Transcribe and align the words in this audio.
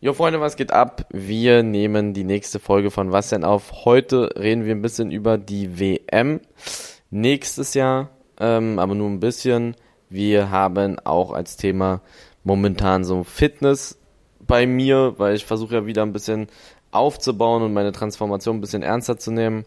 Jo 0.00 0.12
Freunde, 0.12 0.40
was 0.40 0.54
geht 0.54 0.72
ab? 0.72 1.06
Wir 1.10 1.64
nehmen 1.64 2.14
die 2.14 2.22
nächste 2.22 2.60
Folge 2.60 2.92
von 2.92 3.10
Was 3.10 3.30
denn 3.30 3.42
auf. 3.42 3.84
Heute 3.84 4.30
reden 4.38 4.64
wir 4.64 4.72
ein 4.72 4.80
bisschen 4.82 5.10
über 5.10 5.38
die 5.38 5.80
WM 5.80 6.40
nächstes 7.10 7.74
Jahr, 7.74 8.10
ähm, 8.38 8.78
aber 8.78 8.94
nur 8.94 9.08
ein 9.10 9.18
bisschen. 9.18 9.74
Wir 10.08 10.50
haben 10.50 11.00
auch 11.00 11.32
als 11.32 11.56
Thema 11.56 12.00
momentan 12.44 13.02
so 13.02 13.24
Fitness 13.24 13.98
bei 14.38 14.68
mir, 14.68 15.14
weil 15.18 15.34
ich 15.34 15.44
versuche 15.44 15.74
ja 15.74 15.86
wieder 15.86 16.02
ein 16.02 16.12
bisschen 16.12 16.46
aufzubauen 16.92 17.64
und 17.64 17.72
meine 17.72 17.90
Transformation 17.90 18.58
ein 18.58 18.60
bisschen 18.60 18.84
ernster 18.84 19.18
zu 19.18 19.32
nehmen. 19.32 19.64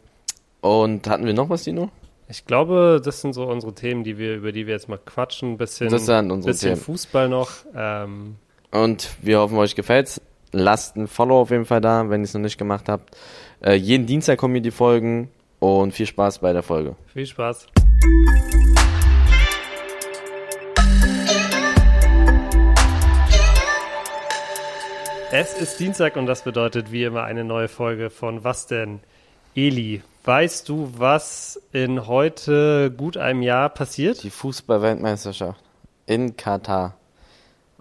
Und 0.62 1.10
hatten 1.10 1.26
wir 1.26 1.34
noch 1.34 1.50
was, 1.50 1.64
Dino? 1.64 1.90
Ich 2.30 2.46
glaube, 2.46 3.02
das 3.04 3.20
sind 3.20 3.34
so 3.34 3.44
unsere 3.48 3.76
Themen, 3.76 4.06
die 4.06 4.18
wir, 4.18 4.36
über 4.36 4.54
die 4.54 4.66
wir 4.66 4.76
jetzt 4.76 4.88
mal 4.88 4.98
quatschen. 4.98 5.52
Ein 5.52 5.58
bisschen, 5.58 5.90
Das 5.90 6.06
sind 6.06 6.32
unsere 6.32 6.54
bisschen 6.54 6.76
Themen. 6.76 6.82
Fußball 6.82 7.28
noch. 7.28 7.50
Ähm, 7.76 8.36
Und 8.72 9.10
wir 9.22 9.40
hoffen, 9.40 9.58
euch 9.58 9.76
gefällt's. 9.76 10.22
Lasst 10.54 10.96
ein 10.96 11.08
Follow 11.08 11.42
auf 11.42 11.52
jeden 11.52 11.66
Fall 11.66 11.82
da, 11.82 12.10
wenn 12.10 12.22
ihr 12.22 12.26
es 12.26 12.34
noch 12.34 12.42
nicht 12.42 12.58
gemacht 12.58 12.88
habt. 12.88 13.16
Äh, 13.62 13.76
jeden 13.76 14.06
Dienstag 14.06 14.40
kommen 14.40 14.56
hier 14.56 14.62
die 14.62 14.72
Folgen 14.72 15.30
und 15.60 15.94
viel 15.94 16.06
Spaß 16.06 16.40
bei 16.40 16.54
der 16.54 16.64
Folge. 16.64 16.96
viel 17.14 17.26
Spaß. 17.26 17.68
Es 25.34 25.54
ist 25.54 25.80
Dienstag 25.80 26.18
und 26.18 26.26
das 26.26 26.44
bedeutet 26.44 26.92
wie 26.92 27.04
immer 27.04 27.24
eine 27.24 27.44
neue 27.44 27.68
Folge 27.68 28.10
von 28.10 28.44
Was 28.44 28.68
denn? 28.68 29.00
Eli, 29.56 30.02
weißt 30.24 30.68
du, 30.68 30.92
was 30.98 31.62
in 31.72 32.08
heute 32.08 32.92
gut 32.92 33.18
einem 33.18 33.42
Jahr 33.42 33.70
passiert? 33.70 34.24
Die 34.24 34.30
Fußball-Weltmeisterschaft 34.30 35.62
in 36.06 36.36
Katar. 36.36 36.96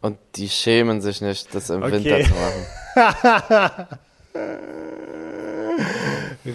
Und 0.02 0.18
die 0.36 0.48
schämen 0.48 1.00
sich 1.00 1.20
nicht, 1.20 1.54
das 1.54 1.68
im 1.70 1.82
Okay. 1.82 1.92
Winter 2.04 2.20
zu 2.22 2.30
machen. 2.34 3.88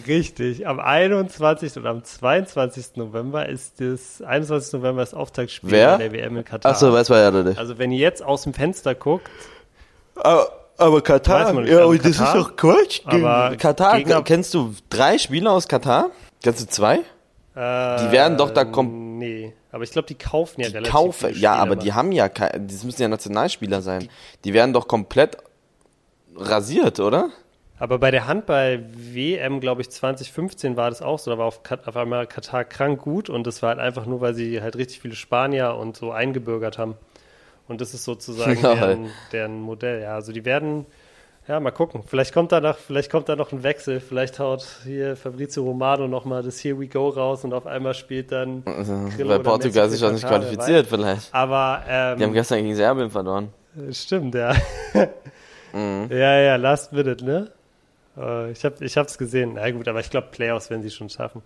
Richtig. 0.07 0.67
Am 0.67 0.79
21. 0.79 1.77
und 1.77 1.85
am 1.85 2.03
22. 2.03 2.95
November 2.95 3.47
ist 3.47 3.79
das 3.79 4.21
21. 4.21 4.73
November 4.73 5.01
das 5.01 5.13
Auftaktspiel 5.13 5.71
Wer? 5.71 5.97
der 5.97 6.11
WM 6.11 6.37
in 6.37 6.43
Katar. 6.45 6.71
Achso, 6.71 6.91
weiß 6.91 7.09
man 7.09 7.19
ja 7.19 7.31
noch 7.31 7.43
nicht. 7.43 7.57
Also 7.59 7.77
wenn 7.77 7.91
ihr 7.91 7.99
jetzt 7.99 8.23
aus 8.23 8.43
dem 8.43 8.53
Fenster 8.53 8.95
guckt, 8.95 9.29
Aber, 10.15 10.49
aber 10.77 10.95
Weiß 10.97 11.03
Katar, 11.03 11.53
man 11.53 11.63
nicht. 11.65 11.73
Also 11.75 11.93
das 11.93 12.05
ist 12.07 12.17
Katar, 12.17 12.35
doch 12.35 12.55
Quatsch. 12.55 13.01
aber 13.05 13.55
Katar, 13.57 13.97
Gegner- 13.97 14.23
kennst 14.23 14.53
du 14.53 14.73
drei 14.89 15.17
Spieler 15.17 15.51
aus 15.51 15.67
Katar? 15.67 16.09
Kennst 16.43 16.61
du 16.61 16.67
zwei? 16.67 16.99
äh, 17.55 17.59
werden 17.59 18.37
doch 18.37 18.49
da 18.51 18.61
kom- 18.63 19.17
Nee, 19.17 19.53
aber 19.75 19.83
ich 19.83 19.91
glaube, 19.91 20.07
die 20.07 20.15
kaufen 20.15 20.61
ja 20.61 20.69
Die 20.69 20.73
relativ 20.75 20.93
kaufen, 20.93 21.27
viele 21.31 21.39
ja, 21.41 21.53
aber 21.55 21.75
die 21.75 21.91
haben 21.91 22.13
ja, 22.13 22.29
das 22.29 22.85
müssen 22.85 23.01
ja 23.01 23.09
Nationalspieler 23.09 23.81
sein. 23.81 24.07
Die 24.45 24.53
werden 24.53 24.71
doch 24.71 24.87
komplett 24.87 25.35
rasiert, 26.33 27.01
oder? 27.01 27.29
Aber 27.77 27.99
bei 27.99 28.09
der 28.09 28.25
Handball-WM, 28.25 29.59
glaube 29.59 29.81
ich, 29.81 29.89
2015 29.89 30.77
war 30.77 30.89
das 30.89 31.01
auch 31.01 31.19
so. 31.19 31.29
Da 31.29 31.37
war 31.37 31.45
auf, 31.45 31.61
Kat- 31.63 31.85
auf 31.89 31.97
einmal 31.97 32.25
Katar 32.25 32.63
krank 32.63 33.01
gut 33.01 33.29
und 33.29 33.45
das 33.45 33.61
war 33.61 33.71
halt 33.71 33.79
einfach 33.79 34.05
nur, 34.05 34.21
weil 34.21 34.33
sie 34.33 34.61
halt 34.61 34.77
richtig 34.77 35.01
viele 35.01 35.15
Spanier 35.15 35.75
und 35.75 35.97
so 35.97 36.11
eingebürgert 36.13 36.77
haben. 36.77 36.95
Und 37.67 37.81
das 37.81 37.93
ist 37.93 38.05
sozusagen 38.05 38.61
deren, 38.61 39.09
deren 39.33 39.59
Modell. 39.59 40.01
Ja, 40.03 40.15
also 40.15 40.31
die 40.31 40.45
werden, 40.45 40.85
ja, 41.47 41.59
mal 41.59 41.71
gucken. 41.71 42.03
Vielleicht 42.05 42.33
kommt 42.33 42.51
da 42.51 42.59
noch, 42.59 42.77
vielleicht 42.77 43.11
kommt 43.11 43.29
da 43.29 43.35
noch 43.35 43.51
ein 43.51 43.61
Wechsel. 43.63 43.99
Vielleicht 43.99 44.39
haut 44.39 44.65
hier 44.83 45.15
Fabrizio 45.15 45.63
Romano 45.63 46.07
nochmal 46.07 46.41
das 46.43 46.63
Here 46.63 46.79
We 46.79 46.87
Go 46.87 47.09
raus 47.09 47.43
und 47.43 47.53
auf 47.53 47.67
einmal 47.67 47.93
spielt 47.93 48.31
dann. 48.31 48.63
Also, 48.65 48.93
weil 49.23 49.39
Portugal 49.39 49.89
sich 49.89 50.03
auch 50.03 50.11
nicht 50.11 50.27
qualifiziert 50.27 50.87
vielleicht. 50.87 51.33
Aber 51.33 51.83
ähm, 51.87 52.17
Die 52.17 52.23
haben 52.23 52.33
gestern 52.33 52.61
gegen 52.63 52.75
Serbien 52.75 53.09
verloren. 53.09 53.49
Stimmt, 53.91 54.35
ja. 54.35 54.53
Mhm. 55.73 56.07
Ja, 56.09 56.39
ja, 56.39 56.55
Last 56.55 56.93
Minute, 56.93 57.25
ne? 57.25 57.51
Äh, 58.17 58.51
Ich 58.51 58.63
habe 58.63 58.75
ich 58.85 58.95
hab's 58.95 59.17
gesehen. 59.17 59.55
Na 59.55 59.69
gut, 59.71 59.89
aber 59.89 59.99
ich 59.99 60.09
glaube, 60.09 60.27
Playoffs 60.31 60.69
werden 60.69 60.83
sie 60.83 60.89
schon 60.89 61.09
schaffen. 61.09 61.41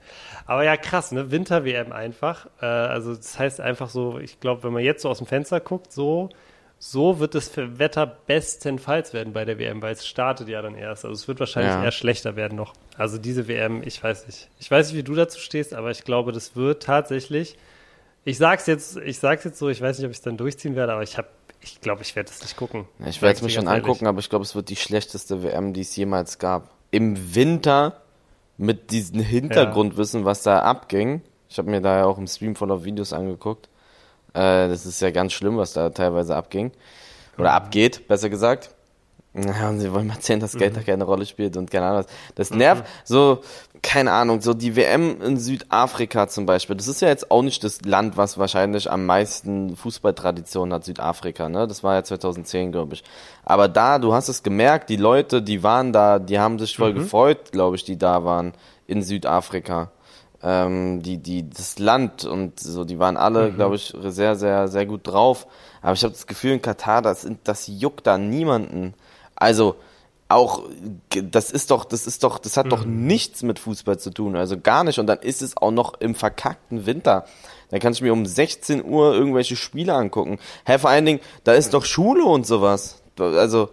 Aber 0.45 0.64
ja, 0.64 0.77
krass, 0.77 1.11
ne? 1.11 1.31
Winter-WM 1.31 1.92
einfach. 1.92 2.45
Äh, 2.61 2.66
Also 2.67 3.16
das 3.16 3.39
heißt 3.39 3.60
einfach 3.60 3.89
so, 3.89 4.20
ich 4.20 4.39
glaube, 4.39 4.64
wenn 4.64 4.73
man 4.73 4.83
jetzt 4.83 5.02
so 5.02 5.10
aus 5.10 5.17
dem 5.17 5.26
Fenster 5.26 5.60
guckt, 5.60 5.92
so, 5.92 6.30
so 6.82 7.20
wird 7.20 7.36
das 7.36 7.50
für 7.50 7.78
Wetter 7.78 8.06
bestenfalls 8.08 9.14
werden 9.14 9.34
bei 9.34 9.44
der 9.44 9.60
WM, 9.60 9.82
weil 9.82 9.92
es 9.92 10.08
startet 10.08 10.48
ja 10.48 10.62
dann 10.62 10.76
erst. 10.76 11.04
Also 11.04 11.14
es 11.14 11.28
wird 11.28 11.40
wahrscheinlich 11.42 11.73
Ja. 11.73 11.84
eher 11.84 11.92
schlechter 11.92 12.36
werden 12.38 12.56
noch. 12.56 12.73
Also 12.98 13.17
diese 13.17 13.48
WM, 13.50 13.84
ich 13.86 14.02
weiß 14.02 14.28
nicht. 14.28 14.50
Ich 14.60 14.72
weiß 14.72 14.88
nicht, 14.88 14.98
wie 14.98 15.04
du 15.04 15.14
dazu 15.14 15.40
stehst, 15.40 15.73
aber 15.73 15.92
ich 15.92 16.04
glaube, 16.06 16.32
das 16.32 16.56
wird 16.56 16.84
tatsächlich. 16.84 17.58
Ich 18.23 18.38
sag's 18.38 18.66
jetzt, 18.66 18.98
ich 18.98 19.20
sag's 19.20 19.44
jetzt 19.44 19.60
so, 19.60 19.70
ich 19.70 19.82
weiß 19.82 19.98
nicht, 19.98 20.06
ob 20.06 20.12
ich 20.12 20.17
es 20.17 20.23
dann 20.23 20.38
durchziehen 20.38 20.76
werde, 20.76 20.94
aber 20.94 21.04
ich 21.04 21.17
habe, 21.17 21.28
ich 21.62 21.82
glaube, 21.82 22.02
ich 22.02 22.16
werde 22.16 22.30
es 22.30 22.42
nicht 22.42 22.56
gucken. 22.56 22.86
Ich 23.06 23.22
werde 23.22 23.36
es 23.36 23.42
mir 23.42 23.50
schon 23.50 23.66
ehrlich. 23.67 23.84
angucken, 23.84 24.08
aber 24.08 24.20
ich 24.20 24.30
glaube, 24.30 24.44
es 24.44 24.56
wird 24.56 24.70
die 24.70 24.76
schlechteste 24.78 25.44
WM, 25.44 25.73
die 25.73 25.82
es 25.82 25.96
jemals 25.96 26.40
gab. 26.40 26.70
Im 26.92 27.36
Winter 27.36 28.02
mit 28.58 28.92
diesem 28.92 29.20
Hintergrundwissen, 29.22 30.26
was 30.26 30.44
da 30.44 30.60
abging. 30.60 31.22
Ich 31.50 31.58
habe 31.58 31.70
mir 31.70 31.82
da 31.82 31.98
ja 31.98 32.06
auch 32.06 32.17
im 32.17 32.28
Stream 32.28 32.56
voller 32.56 32.84
Videos 32.84 33.14
angeguckt. 33.14 33.68
Äh, 34.34 34.67
das 34.67 34.86
ist 34.86 35.02
ja 35.02 35.12
ganz 35.12 35.34
schlimm, 35.34 35.58
was 35.58 35.73
da 35.73 35.90
teilweise 35.90 36.36
abging. 36.36 36.72
Oder 37.38 37.54
abgeht, 37.54 38.08
besser 38.08 38.30
gesagt. 38.30 38.72
Ja, 39.36 39.70
und 39.70 39.80
sie 39.80 39.94
wollen 39.94 40.08
mal 40.08 40.16
erzählen, 40.16 40.40
dass 40.40 40.58
Geld 40.58 40.76
da 40.76 40.82
keine 40.82 41.04
Rolle 41.04 41.26
spielt 41.26 41.56
und 41.56 41.70
keine 41.70 41.86
Ahnung 41.86 42.00
was. 42.00 42.08
Das 42.34 42.50
nervt 42.50 42.84
so, 43.04 43.42
keine 43.84 44.12
Ahnung, 44.12 44.42
so 44.42 44.56
die 44.56 44.76
WM 44.76 45.22
in 45.22 45.38
Südafrika 45.38 46.28
zum 46.28 46.48
Beispiel. 46.48 46.76
Das 46.76 46.88
ist 46.88 47.02
ja 47.02 47.10
jetzt 47.10 47.30
auch 47.30 47.44
nicht 47.44 47.64
das 47.64 47.82
Land, 47.84 48.17
was 48.17 48.40
wahrscheinlich 48.40 48.90
am 48.90 49.06
meisten 49.06 49.76
Fußballtradition 49.76 50.73
hat, 50.73 50.84
Südafrika, 50.84 51.48
ne? 51.48 51.67
Das 51.67 51.84
war 51.84 51.94
ja 51.94 52.04
2010, 52.04 52.72
glaube 52.72 52.96
ich. 52.96 53.04
Aber 53.46 53.67
da, 53.67 54.00
du 54.00 54.14
hast 54.14 54.30
es 54.30 54.42
gemerkt, 54.42 54.90
die 54.90 54.98
Leute, 54.98 55.44
die 55.44 55.61
waren 55.61 55.94
da, 55.94 56.17
die 56.17 56.40
haben 56.40 56.58
sich 56.58 56.76
voll 56.76 56.94
gefreut, 56.94 57.52
glaube 57.52 57.76
ich, 57.76 57.84
die 57.84 57.98
da 57.98 58.26
waren 58.26 58.54
in 58.88 59.04
Südafrika. 59.04 59.92
Ähm, 60.42 61.02
die, 61.02 61.17
die, 61.17 61.50
das 61.50 61.80
Land 61.80 62.23
und 62.26 62.60
so, 62.60 62.86
die 62.86 62.98
waren 63.00 63.17
alle, 63.17 63.52
glaube 63.52 63.76
ich, 63.76 63.94
sehr, 64.05 64.36
sehr, 64.36 64.67
sehr 64.70 64.86
gut 64.86 65.02
drauf. 65.05 65.48
Aber 65.82 65.94
ich 65.94 66.04
habe 66.04 66.14
das 66.14 66.27
Gefühl, 66.27 66.54
in 66.54 66.61
Katar, 66.61 67.02
das, 67.02 67.23
sind- 67.23 67.39
das 67.44 67.67
juckt 67.67 68.08
da 68.08 68.17
niemanden. 68.17 68.94
Also, 69.36 69.76
auch, 70.32 70.64
das 71.10 71.49
ist 71.52 71.72
doch, 71.72 71.83
das 71.86 72.05
ist 72.05 72.23
doch, 72.23 72.38
das 72.38 72.55
hat 72.55 72.72
doch 72.72 72.86
nichts 72.86 73.42
mit 73.42 73.58
Fußball 73.58 73.98
zu 73.98 74.11
tun, 74.11 74.36
also 74.36 74.60
gar 74.60 74.83
nicht. 74.83 74.99
Und 74.99 75.08
dann 75.08 75.20
ist 75.20 75.42
es 75.42 75.58
auch 75.58 75.72
noch 75.72 75.95
im 75.99 76.14
verkackten 76.14 76.86
Winter. 76.86 77.26
Da 77.72 77.80
kann 77.80 77.94
ich 77.94 78.02
mir 78.02 78.14
um 78.14 78.26
16 78.28 78.86
Uhr 78.86 79.14
irgendwelche 79.16 79.55
Spiele 79.55 79.94
angucken. 79.95 80.38
Hä, 80.66 80.78
vor 80.78 80.89
allen 80.92 81.05
Dingen, 81.05 81.20
da 81.44 81.54
ist 81.54 81.73
doch 81.73 81.83
Schule 81.83 82.23
und 82.26 82.45
sowas. 82.45 83.02
Also, 83.20 83.70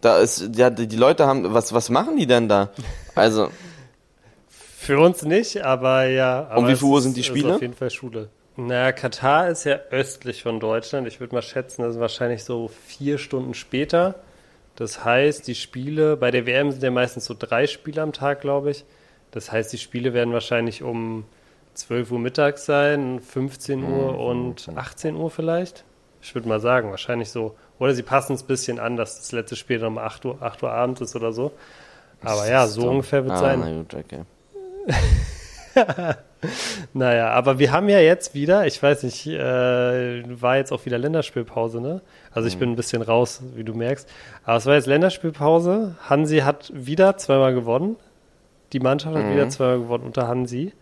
da 0.00 0.18
ist, 0.18 0.56
ja, 0.56 0.70
die 0.70 0.86
die 0.88 0.96
Leute 0.96 1.26
haben, 1.26 1.52
was, 1.54 1.72
was 1.74 1.90
machen 1.90 2.16
die 2.16 2.26
denn 2.26 2.48
da? 2.48 2.70
Also, 3.14 3.48
Für 4.84 4.98
uns 5.00 5.22
nicht, 5.22 5.62
aber 5.62 6.04
ja. 6.04 6.46
Aber 6.50 6.58
Um 6.58 6.68
wie 6.68 6.76
viel 6.76 6.88
Uhr 6.88 6.98
ist- 6.98 7.04
sind 7.04 7.16
die 7.16 7.20
ist 7.20 7.26
Spiele? 7.26 7.54
auf 7.54 7.60
jeden 7.62 7.74
Fall 7.74 7.90
Schule. 7.90 8.28
Na, 8.56 8.92
Katar 8.92 9.48
ist 9.48 9.64
ja 9.64 9.76
östlich 9.90 10.42
von 10.42 10.60
Deutschland. 10.60 11.08
Ich 11.08 11.18
würde 11.20 11.34
mal 11.34 11.42
schätzen, 11.42 11.82
das 11.82 11.94
ist 11.94 12.00
wahrscheinlich 12.00 12.44
so 12.44 12.68
vier 12.86 13.18
Stunden 13.18 13.54
später. 13.54 14.14
Das 14.76 15.04
heißt, 15.04 15.46
die 15.48 15.54
Spiele, 15.54 16.16
bei 16.16 16.30
der 16.30 16.46
WM 16.46 16.70
sind 16.70 16.82
ja 16.82 16.90
meistens 16.90 17.24
so 17.24 17.34
drei 17.38 17.66
Spiele 17.66 18.02
am 18.02 18.12
Tag, 18.12 18.40
glaube 18.40 18.70
ich. 18.70 18.84
Das 19.32 19.50
heißt, 19.50 19.72
die 19.72 19.78
Spiele 19.78 20.12
werden 20.14 20.32
wahrscheinlich 20.32 20.82
um 20.82 21.24
12 21.74 22.12
Uhr 22.12 22.18
mittags 22.20 22.64
sein, 22.66 23.20
15 23.20 23.80
Mhm. 23.80 23.92
Uhr 23.92 24.18
und 24.18 24.68
18 24.76 25.16
Uhr 25.16 25.30
vielleicht. 25.30 25.84
Ich 26.22 26.34
würde 26.34 26.48
mal 26.48 26.60
sagen, 26.60 26.90
wahrscheinlich 26.90 27.30
so. 27.30 27.56
Oder 27.80 27.94
sie 27.94 28.02
passen 28.04 28.34
es 28.34 28.42
ein 28.44 28.46
bisschen 28.46 28.78
an, 28.78 28.96
dass 28.96 29.16
das 29.18 29.32
letzte 29.32 29.56
Spiel 29.56 29.78
dann 29.80 29.88
um 29.88 29.98
8 29.98 30.24
Uhr, 30.24 30.38
8 30.40 30.62
Uhr 30.62 30.70
abends 30.70 31.00
ist 31.00 31.16
oder 31.16 31.32
so. 31.32 31.50
Aber 32.22 32.48
ja, 32.48 32.66
so 32.68 32.88
ungefähr 32.88 33.24
wird 33.24 33.34
es 33.34 33.40
ah, 33.40 33.44
sein. 33.44 33.60
Na 33.60 33.72
gut, 33.72 33.94
okay. 33.94 34.20
Naja, 36.92 37.30
aber 37.30 37.58
wir 37.58 37.72
haben 37.72 37.88
ja 37.88 38.00
jetzt 38.00 38.34
wieder, 38.34 38.66
ich 38.66 38.82
weiß 38.82 39.04
nicht, 39.04 39.26
äh, 39.26 40.22
war 40.40 40.56
jetzt 40.56 40.72
auch 40.72 40.84
wieder 40.84 40.98
Länderspielpause, 40.98 41.80
ne? 41.80 42.02
Also 42.32 42.48
ich 42.48 42.58
bin 42.58 42.70
ein 42.70 42.76
bisschen 42.76 43.02
raus, 43.02 43.40
wie 43.54 43.64
du 43.64 43.74
merkst. 43.74 44.08
Aber 44.44 44.56
es 44.56 44.66
war 44.66 44.74
jetzt 44.74 44.86
Länderspielpause. 44.86 45.96
Hansi 46.08 46.38
hat 46.38 46.70
wieder 46.74 47.16
zweimal 47.16 47.54
gewonnen. 47.54 47.96
Die 48.72 48.80
Mannschaft 48.80 49.16
hat 49.16 49.32
wieder 49.32 49.48
zweimal 49.48 49.78
gewonnen 49.80 50.04
unter 50.04 50.28
Hansi, 50.28 50.72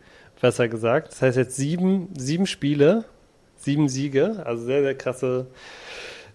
besser 0.40 0.69
gesagt. 0.69 1.12
Das 1.12 1.22
heißt 1.22 1.37
jetzt 1.37 1.56
sieben, 1.56 2.08
sieben 2.16 2.46
Spiele, 2.46 3.05
sieben 3.56 3.88
Siege. 3.88 4.43
Also 4.44 4.64
sehr, 4.64 4.82
sehr 4.82 4.94
krasse, 4.94 5.46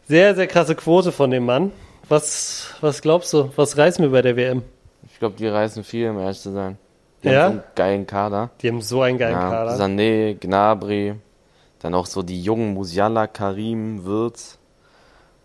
sehr, 0.08 0.36
sehr 0.36 0.48
krasse 0.48 0.76
Quote 0.76 1.12
von 1.12 1.32
dem 1.32 1.46
Mann. 1.46 1.72
Was, 2.10 2.76
was 2.80 3.02
glaubst 3.02 3.34
du? 3.34 3.52
Was 3.56 3.78
reißen 3.78 4.04
wir 4.04 4.12
bei 4.12 4.22
der 4.22 4.38
WM? 4.38 4.64
Ich 5.12 5.20
glaube, 5.20 5.36
die 5.36 5.48
reißen 5.48 5.84
viel, 5.84 6.10
um 6.10 6.20
ehrlich 6.20 6.40
zu 6.40 6.52
sein. 6.52 6.78
Die 7.28 7.34
Ja? 7.34 7.44
haben 7.46 7.52
so 7.54 7.60
einen 7.60 7.64
geilen 7.76 8.08
Kader. 8.08 8.50
Die 8.62 8.68
haben 8.70 8.82
so 8.82 9.02
einen 9.02 9.18
geilen 9.18 9.34
Ja, 9.34 9.50
Kader. 9.50 9.76
Sané, 9.78 10.36
Gnabry, 10.40 11.16
dann 11.80 11.94
auch 11.94 12.06
so 12.06 12.24
die 12.24 12.42
jungen 12.42 12.74
Musiala, 12.74 13.28
Karim, 13.28 14.06
Wirtz. 14.06 14.58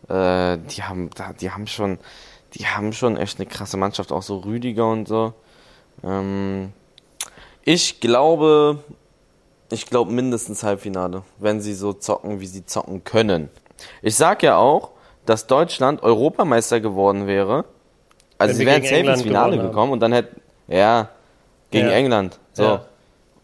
Äh, 0.08 0.58
die 0.58 0.82
haben, 0.82 1.10
die 1.40 1.50
haben 1.50 1.66
schon, 1.66 1.98
die 2.54 2.66
haben 2.66 2.92
schon 2.92 3.16
echt 3.16 3.38
eine 3.38 3.46
krasse 3.46 3.76
Mannschaft, 3.76 4.12
auch 4.12 4.22
so 4.22 4.38
Rüdiger 4.38 4.88
und 4.90 5.06
so. 5.08 5.32
Ähm, 6.02 6.72
ich 7.64 8.00
glaube, 8.00 8.78
ich 9.70 9.86
glaube 9.86 10.12
mindestens 10.12 10.62
Halbfinale, 10.64 11.22
wenn 11.38 11.60
sie 11.60 11.74
so 11.74 11.92
zocken, 11.92 12.40
wie 12.40 12.46
sie 12.46 12.66
zocken 12.66 13.04
können. 13.04 13.48
Ich 14.02 14.16
sag 14.16 14.42
ja 14.42 14.56
auch, 14.56 14.90
dass 15.26 15.46
Deutschland 15.46 16.02
Europameister 16.02 16.80
geworden 16.80 17.26
wäre. 17.26 17.64
Also 18.38 18.54
sie 18.56 18.66
wären 18.66 18.82
ins 18.82 19.22
Finale 19.22 19.58
gekommen 19.58 19.92
und 19.92 20.00
dann 20.00 20.12
hätte, 20.12 20.40
ja, 20.66 21.08
gegen 21.72 21.88
ja. 21.88 21.94
England. 21.94 22.38
So. 22.52 22.62
Ja. 22.62 22.84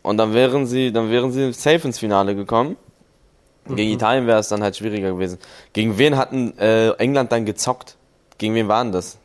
Und 0.03 0.17
dann 0.17 0.33
wären 0.33 0.67
sie, 0.67 0.93
dann 0.93 1.11
wären 1.11 1.33
sie 1.33 1.53
safe 1.53 1.87
ins 1.87 1.99
Finale 1.99 2.37
gekommen. 2.37 2.77
Gegen 3.67 3.91
mhm. 3.91 3.97
Italien 3.97 4.27
wäre 4.27 4.39
es 4.39 4.49
dann 4.49 4.63
halt 4.63 4.77
schwieriger 4.77 5.11
gewesen. 5.11 5.39
Gegen 5.73 5.99
wen 5.99 6.17
hatten 6.17 6.57
äh, 6.59 6.91
England 6.93 7.33
dann 7.33 7.45
gezockt? 7.45 7.97
Gegen 8.39 8.55
wen 8.55 8.69
waren 8.69 8.93
das? 8.93 9.19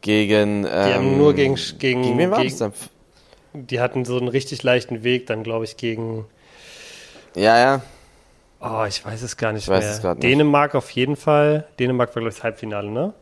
Gegen. 0.00 0.64
Ähm, 0.64 0.64
die 0.64 0.94
haben 0.94 1.18
nur 1.18 1.34
gegen. 1.34 1.56
Gegen, 1.78 2.02
gegen 2.02 2.18
wen 2.18 2.30
war 2.30 2.38
gegen, 2.38 2.50
das 2.50 2.58
dann? 2.58 2.72
Die 3.52 3.80
hatten 3.80 4.04
so 4.04 4.16
einen 4.16 4.28
richtig 4.28 4.62
leichten 4.62 5.02
Weg, 5.02 5.26
dann 5.26 5.42
glaube 5.42 5.64
ich 5.64 5.76
gegen. 5.76 6.24
Ja, 7.34 7.58
ja. 7.58 7.82
Oh, 8.60 8.84
ich 8.86 9.04
weiß 9.04 9.22
es 9.22 9.36
gar 9.36 9.52
nicht 9.52 9.64
ich 9.64 9.68
mehr. 9.68 9.78
Weiß 9.78 9.98
es 9.98 10.02
nicht. 10.02 10.22
Dänemark 10.22 10.74
auf 10.74 10.90
jeden 10.90 11.16
Fall. 11.16 11.66
Dänemark 11.78 12.10
war, 12.10 12.20
glaube 12.22 12.28
ich, 12.30 12.36
das 12.36 12.44
Halbfinale, 12.44 12.90
ne? 12.90 13.12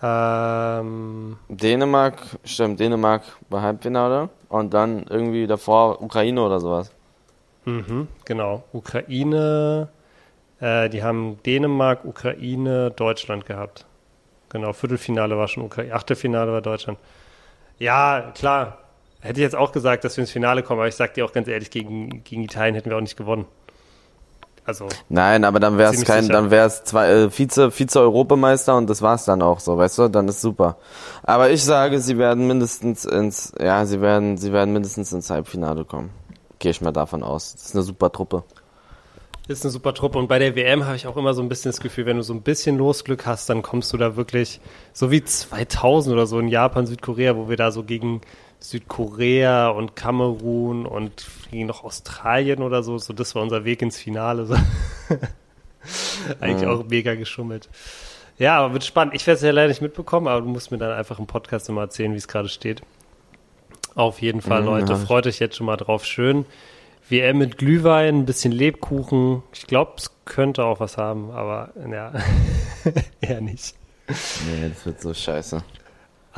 Ähm, 0.00 1.38
Dänemark, 1.48 2.22
stimmt, 2.44 2.78
Dänemark 2.78 3.22
war 3.48 3.62
Halbfinale 3.62 4.28
und 4.48 4.72
dann 4.72 5.04
irgendwie 5.08 5.46
davor 5.46 6.00
Ukraine 6.00 6.40
oder 6.40 6.60
sowas. 6.60 6.92
Mhm, 7.64 8.06
genau. 8.24 8.62
Ukraine, 8.72 9.88
äh, 10.60 10.88
die 10.88 11.02
haben 11.02 11.42
Dänemark, 11.44 12.04
Ukraine, 12.04 12.92
Deutschland 12.92 13.44
gehabt. 13.44 13.86
Genau, 14.50 14.72
Viertelfinale 14.72 15.36
war 15.36 15.48
schon 15.48 15.64
Ukraine, 15.64 15.92
Achtelfinale 15.92 16.52
war 16.52 16.62
Deutschland. 16.62 16.98
Ja, 17.78 18.32
klar. 18.34 18.78
Hätte 19.20 19.40
ich 19.40 19.42
jetzt 19.44 19.56
auch 19.56 19.72
gesagt, 19.72 20.04
dass 20.04 20.16
wir 20.16 20.22
ins 20.22 20.30
Finale 20.30 20.62
kommen, 20.62 20.78
aber 20.78 20.88
ich 20.88 20.94
sag 20.94 21.14
dir 21.14 21.24
auch 21.24 21.32
ganz 21.32 21.48
ehrlich, 21.48 21.70
gegen, 21.70 22.22
gegen 22.22 22.44
Italien 22.44 22.76
hätten 22.76 22.88
wir 22.88 22.96
auch 22.96 23.02
nicht 23.02 23.16
gewonnen. 23.16 23.46
Also 24.68 24.86
Nein, 25.08 25.44
aber 25.44 25.60
dann 25.60 25.78
wäre 25.78 25.94
es 25.94 26.04
kein, 26.04 26.24
sicher. 26.24 26.34
dann 26.34 26.50
wäre 26.50 26.66
es 26.66 26.84
zwei 26.84 27.08
äh, 27.08 27.30
Vize, 27.30 27.70
Vize-Europameister 27.70 28.76
und 28.76 28.90
das 28.90 29.00
war's 29.00 29.24
dann 29.24 29.40
auch 29.40 29.60
so, 29.60 29.78
weißt 29.78 29.96
du? 29.96 30.08
Dann 30.08 30.28
ist 30.28 30.42
super. 30.42 30.76
Aber 31.22 31.50
ich 31.50 31.64
sage, 31.64 32.00
sie 32.00 32.18
werden 32.18 32.46
mindestens 32.46 33.06
ins, 33.06 33.54
ja, 33.58 33.86
sie 33.86 34.02
werden, 34.02 34.36
sie 34.36 34.52
werden 34.52 34.74
mindestens 34.74 35.10
ins 35.10 35.30
Halbfinale 35.30 35.86
kommen. 35.86 36.10
Gehe 36.58 36.70
ich 36.70 36.82
mal 36.82 36.92
davon 36.92 37.22
aus. 37.22 37.54
Das 37.54 37.64
ist 37.64 37.76
eine 37.76 37.82
super 37.82 38.12
Truppe. 38.12 38.44
Ist 39.46 39.64
eine 39.64 39.72
super 39.72 39.94
Truppe. 39.94 40.18
Und 40.18 40.28
bei 40.28 40.38
der 40.38 40.54
WM 40.54 40.84
habe 40.84 40.96
ich 40.96 41.06
auch 41.06 41.16
immer 41.16 41.32
so 41.32 41.40
ein 41.40 41.48
bisschen 41.48 41.70
das 41.70 41.80
Gefühl, 41.80 42.04
wenn 42.04 42.18
du 42.18 42.22
so 42.22 42.34
ein 42.34 42.42
bisschen 42.42 42.76
Losglück 42.76 43.24
hast, 43.24 43.48
dann 43.48 43.62
kommst 43.62 43.90
du 43.94 43.96
da 43.96 44.16
wirklich, 44.16 44.60
so 44.92 45.10
wie 45.10 45.24
2000 45.24 46.12
oder 46.12 46.26
so 46.26 46.38
in 46.38 46.48
Japan, 46.48 46.84
Südkorea, 46.86 47.36
wo 47.36 47.48
wir 47.48 47.56
da 47.56 47.70
so 47.70 47.84
gegen 47.84 48.20
Südkorea 48.60 49.68
und 49.68 49.96
Kamerun 49.96 50.86
und 50.86 51.26
noch 51.52 51.84
Australien 51.84 52.62
oder 52.62 52.82
so. 52.82 52.98
So, 52.98 53.12
das 53.12 53.34
war 53.34 53.42
unser 53.42 53.64
Weg 53.64 53.82
ins 53.82 53.98
Finale. 53.98 54.46
So. 55.80 56.34
Eigentlich 56.40 56.68
mhm. 56.68 56.74
auch 56.74 56.84
mega 56.84 57.14
geschummelt. 57.14 57.68
Ja, 58.38 58.58
aber 58.58 58.74
wird 58.74 58.84
spannend. 58.84 59.14
Ich 59.14 59.26
werde 59.26 59.36
es 59.36 59.42
ja 59.42 59.50
leider 59.50 59.68
nicht 59.68 59.80
mitbekommen, 59.80 60.28
aber 60.28 60.42
du 60.42 60.48
musst 60.48 60.70
mir 60.70 60.78
dann 60.78 60.92
einfach 60.92 61.18
im 61.18 61.26
Podcast 61.26 61.68
immer 61.68 61.82
erzählen, 61.82 62.12
wie 62.12 62.18
es 62.18 62.28
gerade 62.28 62.48
steht. 62.48 62.82
Auf 63.94 64.20
jeden 64.20 64.42
Fall, 64.42 64.60
mhm, 64.60 64.66
Leute. 64.66 64.92
Ja. 64.92 64.98
Freut 64.98 65.26
euch 65.26 65.38
jetzt 65.38 65.56
schon 65.56 65.66
mal 65.66 65.76
drauf. 65.76 66.04
Schön. 66.04 66.46
WM 67.08 67.38
mit 67.38 67.58
Glühwein, 67.58 68.18
ein 68.18 68.26
bisschen 68.26 68.52
Lebkuchen. 68.52 69.42
Ich 69.52 69.66
glaube, 69.66 69.94
es 69.96 70.10
könnte 70.24 70.64
auch 70.64 70.78
was 70.78 70.98
haben, 70.98 71.30
aber 71.30 71.70
ja, 71.90 72.12
eher 73.20 73.40
nicht. 73.40 73.74
Nee, 74.08 74.68
das 74.68 74.86
wird 74.86 75.00
so 75.00 75.14
scheiße. 75.14 75.62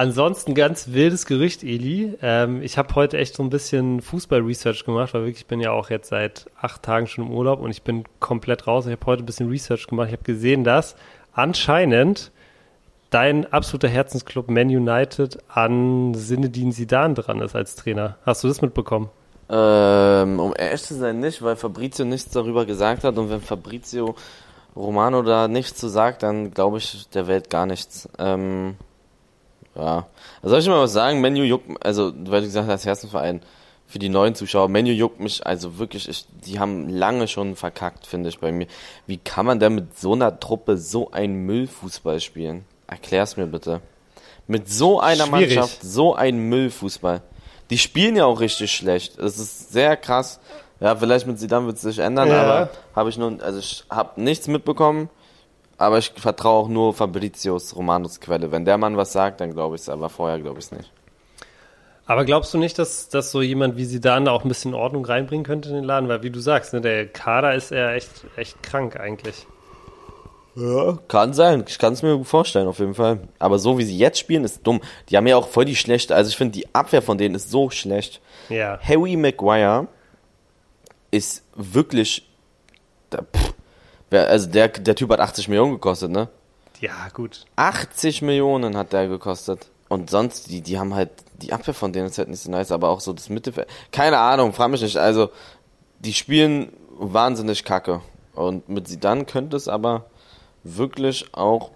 Ansonsten 0.01 0.55
ganz 0.55 0.93
wildes 0.93 1.27
Gerücht, 1.27 1.63
Eli. 1.63 2.17
Ähm, 2.23 2.63
ich 2.63 2.79
habe 2.79 2.95
heute 2.95 3.19
echt 3.19 3.35
so 3.35 3.43
ein 3.43 3.51
bisschen 3.51 4.01
Fußball-Research 4.01 4.87
gemacht, 4.87 5.13
weil 5.13 5.25
wirklich, 5.25 5.43
ich 5.43 5.47
bin 5.47 5.61
ja 5.61 5.73
auch 5.73 5.91
jetzt 5.91 6.09
seit 6.09 6.47
acht 6.59 6.83
Tagen 6.83 7.07
schon 7.07 7.27
im 7.27 7.31
Urlaub 7.31 7.61
und 7.61 7.71
ich 7.71 7.83
bin 7.83 8.05
komplett 8.19 8.67
raus. 8.67 8.87
Ich 8.87 8.93
habe 8.93 9.05
heute 9.05 9.23
ein 9.23 9.27
bisschen 9.27 9.51
Research 9.51 9.87
gemacht. 9.89 10.07
Ich 10.07 10.15
habe 10.15 10.23
gesehen, 10.23 10.65
dass 10.65 10.97
anscheinend 11.35 12.33
dein 13.11 13.53
absoluter 13.53 13.89
Herzensclub 13.89 14.49
Man 14.49 14.69
United 14.69 15.37
an 15.49 16.15
Sinedin 16.15 16.73
Sidan 16.73 17.15
dran 17.15 17.43
ist 17.43 17.55
als 17.55 17.77
Trainer. 17.77 18.17
Hast 18.25 18.43
du 18.43 18.49
das 18.49 18.63
mitbekommen? 18.63 19.11
Ähm, 19.51 20.41
um 20.41 20.55
ehrlich 20.57 20.83
zu 20.83 20.95
sein 20.95 21.21
nicht, 21.21 21.43
weil 21.43 21.57
Fabrizio 21.57 22.07
nichts 22.07 22.31
darüber 22.31 22.65
gesagt 22.65 23.05
hat 23.05 23.19
und 23.19 23.29
wenn 23.29 23.43
Fabrizio 23.43 24.15
Romano 24.75 25.21
da 25.21 25.47
nichts 25.47 25.79
zu 25.79 25.89
sagt, 25.89 26.23
dann 26.23 26.53
glaube 26.53 26.79
ich 26.79 27.07
der 27.11 27.27
Welt 27.27 27.51
gar 27.51 27.67
nichts. 27.67 28.09
Ähm, 28.19 28.77
ja. 29.75 30.07
Also 30.43 30.51
soll 30.51 30.61
ich 30.61 30.69
mal 30.69 30.81
was 30.81 30.93
sagen? 30.93 31.21
Menu 31.21 31.43
juckt, 31.43 31.85
also, 31.85 32.13
weil 32.27 32.41
du 32.41 32.47
gesagt 32.47 32.69
hast, 32.69 32.87
Herzensverein 32.87 33.43
für 33.87 33.99
die 33.99 34.09
neuen 34.09 34.37
Zuschauer. 34.37 34.69
Menu 34.69 34.93
juckt 34.93 35.19
mich, 35.19 35.45
also 35.45 35.79
wirklich, 35.79 36.09
ich, 36.09 36.25
die 36.47 36.61
haben 36.61 36.89
lange 36.89 37.27
schon 37.27 37.57
verkackt, 37.57 38.07
finde 38.07 38.29
ich 38.29 38.39
bei 38.39 38.53
mir. 38.53 38.69
Wie 39.07 39.19
kann 39.19 39.47
man 39.47 39.59
denn 39.59 39.75
mit 39.75 39.99
so 39.99 40.13
einer 40.13 40.39
Truppe 40.39 40.77
so 40.77 41.11
einen 41.11 41.45
Müllfußball 41.47 42.21
spielen? 42.21 42.65
Erklär's 42.87 43.37
mir 43.37 43.47
bitte. 43.47 43.81
Mit 44.47 44.69
so 44.71 45.01
einer 45.01 45.27
Schwierig. 45.27 45.57
Mannschaft 45.57 45.83
so 45.83 46.15
einen 46.15 46.49
Müllfußball. 46.49 47.23
Die 47.71 47.79
spielen 47.79 48.17
ja 48.17 48.27
auch 48.27 48.41
richtig 48.41 48.73
schlecht. 48.73 49.19
Das 49.19 49.39
ist 49.39 49.73
sehr 49.73 49.97
krass. 49.97 50.41
Ja, 50.81 50.97
vielleicht 50.97 51.27
mit 51.27 51.39
sie 51.39 51.47
dann 51.47 51.67
wird 51.67 51.77
es 51.77 51.83
sich 51.83 51.99
ändern, 51.99 52.29
ja. 52.29 52.43
aber 52.43 52.71
habe 52.97 53.11
ich 53.11 53.19
nun, 53.19 53.41
also 53.41 53.59
ich 53.59 53.85
habe 53.91 54.21
nichts 54.21 54.49
mitbekommen. 54.49 55.11
Aber 55.81 55.97
ich 55.97 56.13
vertraue 56.15 56.65
auch 56.65 56.69
nur 56.69 56.93
Fabricios 56.93 57.75
Romanos 57.75 58.21
Quelle. 58.21 58.53
Wenn 58.53 58.67
der 58.67 58.77
Mann 58.77 58.99
was 58.99 59.15
sagt, 59.15 59.41
dann 59.41 59.55
glaube 59.55 59.77
ich 59.77 59.81
es, 59.81 59.89
aber 59.89 60.11
vorher 60.11 60.39
glaube 60.39 60.59
ich 60.59 60.67
es 60.67 60.73
nicht. 60.73 60.93
Aber 62.05 62.27
glaubst 62.27 62.53
du 62.53 62.59
nicht, 62.59 62.79
dass, 62.79 63.09
dass 63.09 63.31
so 63.31 63.41
jemand 63.41 63.79
wie 63.79 63.87
Sidan 63.87 64.27
da 64.27 64.33
auch 64.33 64.45
ein 64.45 64.49
bisschen 64.49 64.75
Ordnung 64.75 65.07
reinbringen 65.07 65.43
könnte 65.43 65.71
in 65.71 65.77
den 65.77 65.85
Laden? 65.85 66.07
Weil 66.11 66.23
wie 66.23 66.29
du 66.29 66.39
sagst, 66.39 66.75
ne, 66.75 66.83
der 66.83 67.07
Kader 67.07 67.55
ist 67.55 67.71
ja 67.71 67.95
echt, 67.95 68.11
echt 68.37 68.63
krank 68.63 69.01
eigentlich. 69.01 69.47
Ja, 70.55 70.99
kann 71.09 71.33
sein. 71.33 71.65
Ich 71.67 71.79
kann 71.79 71.95
es 71.95 72.03
mir 72.03 72.23
vorstellen, 72.27 72.69
auf 72.69 72.79
jeden 72.79 72.95
Fall. 72.95 73.21
Aber 73.39 73.59
so 73.59 73.79
wie 73.79 73.85
sie 73.85 73.97
jetzt 73.97 74.19
spielen, 74.19 74.45
ist 74.45 74.67
dumm. 74.67 74.83
Die 75.09 75.17
haben 75.17 75.27
ja 75.27 75.39
auch 75.39 75.49
voll 75.49 75.65
die 75.65 75.77
schlechte, 75.77 76.15
also 76.15 76.29
ich 76.29 76.37
finde, 76.37 76.53
die 76.53 76.75
Abwehr 76.75 77.01
von 77.01 77.17
denen 77.17 77.37
ist 77.37 77.51
so 77.51 77.71
schlecht. 77.71 78.21
Ja. 78.51 78.79
Harry 78.83 79.17
Maguire 79.17 79.87
ist 81.11 81.43
wirklich, 81.55 82.29
da, 83.09 83.23
pff, 83.23 83.50
also 84.11 84.49
der, 84.49 84.69
der 84.69 84.95
Typ 84.95 85.11
hat 85.11 85.21
80 85.21 85.49
Millionen 85.49 85.73
gekostet, 85.73 86.11
ne? 86.11 86.29
Ja, 86.81 87.09
gut. 87.13 87.45
80 87.57 88.23
Millionen 88.23 88.77
hat 88.77 88.93
der 88.93 89.09
gekostet. 89.09 89.69
Und 89.89 90.11
sonst, 90.11 90.51
die, 90.51 90.61
die 90.61 90.79
haben 90.79 90.95
halt, 90.95 91.11
die 91.43 91.53
Abwehr 91.53 91.75
von 91.75 91.93
denen 91.93 92.07
ist 92.07 92.19
halt 92.19 92.29
nicht 92.29 92.41
so 92.41 92.51
nice, 92.51 92.73
aber 92.73 92.89
auch 92.89 93.01
so 93.01 93.13
das 93.13 93.29
Mittelfeld. 93.29 93.69
Keine 93.93 94.19
Ahnung, 94.19 94.53
frag 94.53 94.71
mich 94.71 94.83
nicht. 94.83 94.97
Also, 94.97 95.31
die 95.99 96.15
spielen 96.15 96.73
wahnsinnig 96.99 97.65
kacke. 97.65 98.01
Und 98.35 98.69
mit 98.69 98.89
sie 98.89 99.01
dann 99.01 99.27
könnte 99.27 99.57
es 99.57 99.69
aber 99.69 100.07
wirklich 100.63 101.35
auch 101.35 101.73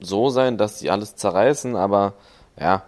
so 0.00 0.30
sein, 0.30 0.58
dass 0.58 0.78
die 0.78 0.90
alles 0.90 1.16
zerreißen, 1.16 1.76
aber 1.76 2.14
ja, 2.58 2.82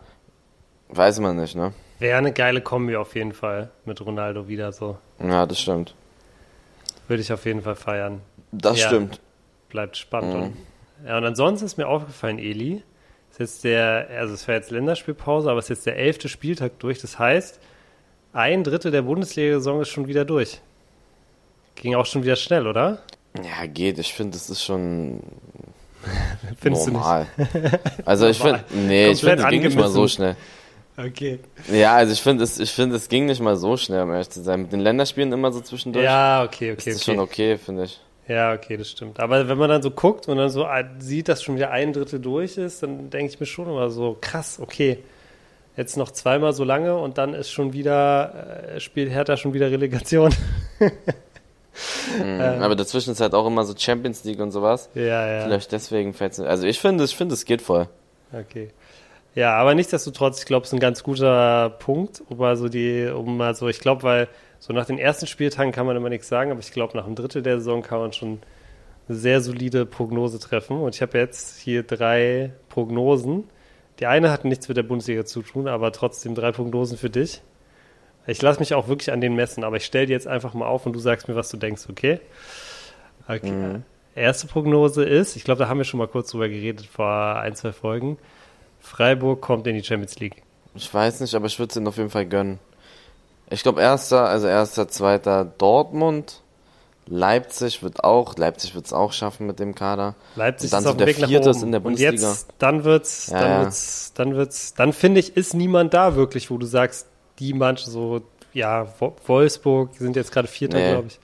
weiß 0.89 1.21
man 1.21 1.37
nicht, 1.37 1.57
ne? 1.57 1.73
Wäre 1.99 2.19
eine 2.19 2.33
geile 2.33 2.61
Kombi 2.61 2.97
auf 2.97 3.15
jeden 3.17 3.33
Fall 3.33 3.71
mit 3.85 4.01
Ronaldo 4.05 4.47
wieder 4.47 4.73
so. 4.73 4.99
Ja, 5.19 5.47
das 5.47 5.59
stimmt. 5.59 5.95
Würde 7.09 7.23
ich 7.23 7.33
auf 7.33 7.45
jeden 7.45 7.63
Fall 7.63 7.75
feiern. 7.75 8.21
Das 8.53 8.81
ja, 8.81 8.89
stimmt. 8.89 9.21
Bleibt 9.69 9.97
spannend. 9.97 10.35
Mhm. 10.35 10.43
Und, 10.43 10.57
ja, 11.07 11.19
und 11.19 11.25
ansonsten 11.25 11.67
ist 11.67 11.77
mir 11.77 11.87
aufgefallen, 11.87 12.39
Eli, 12.39 12.83
ist 13.31 13.39
jetzt 13.39 13.65
der, 13.65 14.09
also 14.19 14.35
es 14.35 14.49
war 14.49 14.55
jetzt 14.55 14.71
Länderspielpause, 14.71 15.51
aber 15.51 15.59
es 15.59 15.67
ist 15.67 15.71
jetzt 15.71 15.87
der 15.87 15.97
elfte 15.97 16.29
Spieltag 16.29 16.79
durch. 16.79 17.01
Das 17.01 17.19
heißt, 17.19 17.61
ein 18.33 18.65
Drittel 18.65 18.91
der 18.91 19.03
Bundesliga-Saison 19.03 19.83
ist 19.83 19.89
schon 19.89 20.09
wieder 20.09 20.25
durch. 20.25 20.61
Ging 21.77 21.95
auch 21.95 22.07
schon 22.07 22.25
wieder 22.25 22.37
schnell, 22.37 22.67
oder? 22.67 23.03
Ja, 23.37 23.67
geht. 23.67 23.99
Ich 23.99 24.15
finde, 24.15 24.33
das 24.33 24.51
ist 24.51 24.65
schon 24.65 25.23
Findest 26.61 26.89
normal. 26.89 27.27
also 28.05 28.27
ich 28.27 28.39
finde, 28.39 28.65
nee, 28.73 29.11
ich 29.11 29.21
finde, 29.21 29.43
es 29.43 29.49
ging 29.49 29.63
nicht 29.63 29.77
mal 29.77 29.89
so 29.89 30.09
schnell. 30.09 30.37
Okay. 30.97 31.39
Ja, 31.71 31.95
also 31.95 32.13
ich 32.13 32.21
finde, 32.21 32.43
es, 32.43 32.59
ich 32.59 32.73
finde, 32.73 32.97
es 32.97 33.09
ging 33.09 33.27
nicht 33.27 33.41
mal 33.41 33.55
so 33.55 33.77
schnell, 33.77 34.03
um 34.03 34.11
ehrlich 34.11 34.31
zu 34.31 34.43
sein. 34.43 34.63
Mit 34.63 34.73
den 34.73 34.81
Länderspielen 34.81 35.33
immer 35.33 35.53
so 35.53 35.61
zwischendurch. 35.61 36.05
Ja, 36.05 36.43
okay, 36.43 36.73
okay. 36.73 36.91
Ist 36.91 36.97
okay. 36.97 37.05
schon 37.05 37.21
okay, 37.21 37.57
finde 37.57 37.85
ich. 37.85 38.01
Ja, 38.29 38.53
okay, 38.53 38.77
das 38.77 38.91
stimmt. 38.91 39.21
Aber 39.21 39.49
wenn 39.49 39.59
man 39.59 39.71
dann 39.71 39.83
so 39.83 39.91
guckt 39.91 40.29
und 40.29 40.37
dann 40.37 40.51
so 40.51 40.67
sieht, 40.99 41.29
dass 41.29 41.43
schon 41.43 41.57
wieder 41.57 41.71
ein 41.71 41.95
Drittel 41.95 42.21
durch 42.21 42.59
ist, 42.59 42.83
dann 42.83 43.09
denke 43.09 43.33
ich 43.33 43.41
mir 43.41 43.47
schon 43.47 43.67
immer 43.67 43.89
so, 43.89 44.19
krass, 44.21 44.59
okay, 44.61 44.99
jetzt 45.79 45.97
noch 45.97 46.11
zweimal 46.11 46.53
so 46.53 46.65
lange 46.65 46.97
und 46.97 47.17
dann 47.17 47.33
ist 47.33 47.51
schon 47.51 47.73
wieder, 47.73 48.75
äh, 48.75 48.81
spielt 48.81 49.11
Hertha 49.11 49.37
schon 49.37 49.55
wieder 49.55 49.71
Relegation. 49.71 50.35
mhm, 50.79 50.91
ähm, 52.23 52.63
aber 52.63 52.77
dazwischen 52.77 53.13
ist 53.13 53.21
halt 53.21 53.33
auch 53.33 53.47
immer 53.47 53.65
so 53.65 53.75
Champions 53.77 54.25
League 54.25 54.41
und 54.41 54.51
sowas. 54.51 54.91
Ja, 54.95 55.27
ja. 55.27 55.45
Vielleicht 55.45 55.73
deswegen 55.73 56.13
fällt 56.13 56.33
es 56.33 56.41
Also 56.41 56.67
ich 56.67 56.81
finde, 56.81 57.05
ich 57.05 57.17
finde, 57.17 57.35
es 57.35 57.47
geht 57.47 57.63
voll. 57.63 57.89
Okay. 58.33 58.71
Ja, 59.35 59.55
aber 59.55 59.75
nichtsdestotrotz, 59.75 60.41
ich 60.41 60.47
glaube, 60.47 60.65
es 60.65 60.71
ist 60.71 60.75
ein 60.75 60.81
ganz 60.81 61.03
guter 61.03 61.71
Punkt, 61.71 62.23
um 62.29 62.39
mal 62.39 62.57
so 62.57 62.69
die, 62.69 63.07
um 63.07 63.37
mal 63.37 63.55
so, 63.55 63.69
ich 63.69 63.79
glaube, 63.79 64.03
weil 64.03 64.29
so 64.59 64.73
nach 64.73 64.87
den 64.87 64.99
ersten 64.99 65.27
Spieltagen 65.27 65.73
kann 65.73 65.87
man 65.87 65.97
immer 65.97 66.09
nichts 66.09 66.29
sagen, 66.29 66.51
aber 66.51 66.61
ich 66.61 66.73
glaube, 66.73 66.97
nach 66.97 67.07
einem 67.07 67.15
Drittel 67.15 67.43
der 67.43 67.59
Saison 67.59 67.83
kann 67.83 68.01
man 68.01 68.13
schon 68.13 68.41
eine 69.09 69.17
sehr 69.17 69.41
solide 69.41 69.87
Prognose 69.87 70.39
treffen. 70.39 70.81
Und 70.81 70.95
ich 70.95 71.03
habe 71.03 71.19
jetzt 71.19 71.59
hier 71.59 71.83
drei 71.83 72.53
Prognosen. 72.69 73.45
Die 74.01 74.07
eine 74.07 74.31
hat 74.31 74.45
nichts 74.45 74.69
mit 74.69 74.77
der 74.77 74.83
Bundesliga 74.83 75.25
zu 75.25 75.43
tun, 75.43 75.69
aber 75.69 75.93
trotzdem 75.93 76.35
drei 76.35 76.53
Prognosen 76.53 76.99
für 76.99 77.11
dich. 77.11 77.43
Ich 78.27 78.43
lasse 78.43 78.61
mich 78.61 78.75
auch 78.75 78.89
wirklich 78.89 79.11
an 79.11 79.21
den 79.21 79.35
messen, 79.35 79.65
aber 79.65 79.77
ich 79.77 79.87
stelle 79.87 80.07
die 80.07 80.13
jetzt 80.13 80.27
einfach 80.27 80.53
mal 80.53 80.67
auf 80.67 80.85
und 80.85 80.93
du 80.93 80.99
sagst 80.99 81.29
mir, 81.29 81.35
was 81.35 81.49
du 81.49 81.57
denkst, 81.57 81.87
okay? 81.89 82.21
Okay. 83.27 83.51
Mhm. 83.51 83.83
erste 84.15 84.47
Prognose 84.47 85.05
ist, 85.05 85.37
ich 85.37 85.45
glaube, 85.45 85.59
da 85.61 85.69
haben 85.69 85.79
wir 85.79 85.85
schon 85.85 85.99
mal 85.99 86.09
kurz 86.09 86.31
drüber 86.31 86.49
geredet 86.49 86.87
vor 86.87 87.37
ein, 87.37 87.55
zwei 87.55 87.73
Folgen. 87.73 88.19
Freiburg 88.81 89.41
kommt 89.41 89.67
in 89.67 89.75
die 89.75 89.83
Champions 89.83 90.19
League. 90.19 90.43
Ich 90.75 90.93
weiß 90.93 91.21
nicht, 91.21 91.35
aber 91.35 91.47
ich 91.47 91.59
würde 91.59 91.71
es 91.71 91.77
ihnen 91.77 91.89
auf 91.89 91.97
jeden 91.97 92.11
Fall 92.11 92.27
gönnen. 92.27 92.59
Ich 93.51 93.63
glaube, 93.63 93.81
erster, 93.81 94.29
also 94.29 94.47
erster, 94.47 94.89
zweiter 94.89 95.45
Dortmund. 95.45 96.43
Leipzig 97.11 97.83
wird 97.83 98.05
auch, 98.05 98.37
Leipzig 98.37 98.75
wird 98.75 98.85
es 98.85 98.93
auch 98.93 99.13
schaffen 99.15 99.47
mit 99.47 99.59
dem 99.59 99.75
Kader. 99.75 100.15
Leipzig 100.37 100.71
dann 100.71 100.81
ist 100.81 100.87
auf 100.87 100.95
dem 100.97 100.99
der 100.99 101.07
Weg 101.07 101.19
nach 101.21 101.29
Vierte 101.29 101.51
oben. 101.51 101.63
in 101.63 101.71
der 101.73 101.79
Und 101.79 101.85
Bundesliga. 101.85 102.13
jetzt, 102.13 102.49
dann 102.59 102.85
wird's, 102.85 103.29
Ja, 103.29 103.41
dann 103.41 103.51
ja. 103.51 103.61
wird's, 103.63 104.13
dann 104.15 104.35
wird's, 104.37 104.75
dann 104.75 104.93
finde 104.93 105.21
ich, 105.21 105.35
ist 105.37 105.55
niemand 105.55 105.95
da 105.95 106.17
wirklich, 106.17 106.51
wo 106.51 106.59
du 106.59 106.67
sagst, 106.67 107.07
die 107.39 107.55
Mannschaft 107.55 107.91
so, 107.91 108.21
ja, 108.53 108.87
Wo- 108.99 109.17
Wolfsburg 109.27 109.91
sind 109.97 110.17
jetzt 110.17 110.33
gerade 110.33 110.49
Vierter, 110.49 110.77
Nee. 110.77 110.91
glaube 110.93 111.07
ich. 111.09 111.19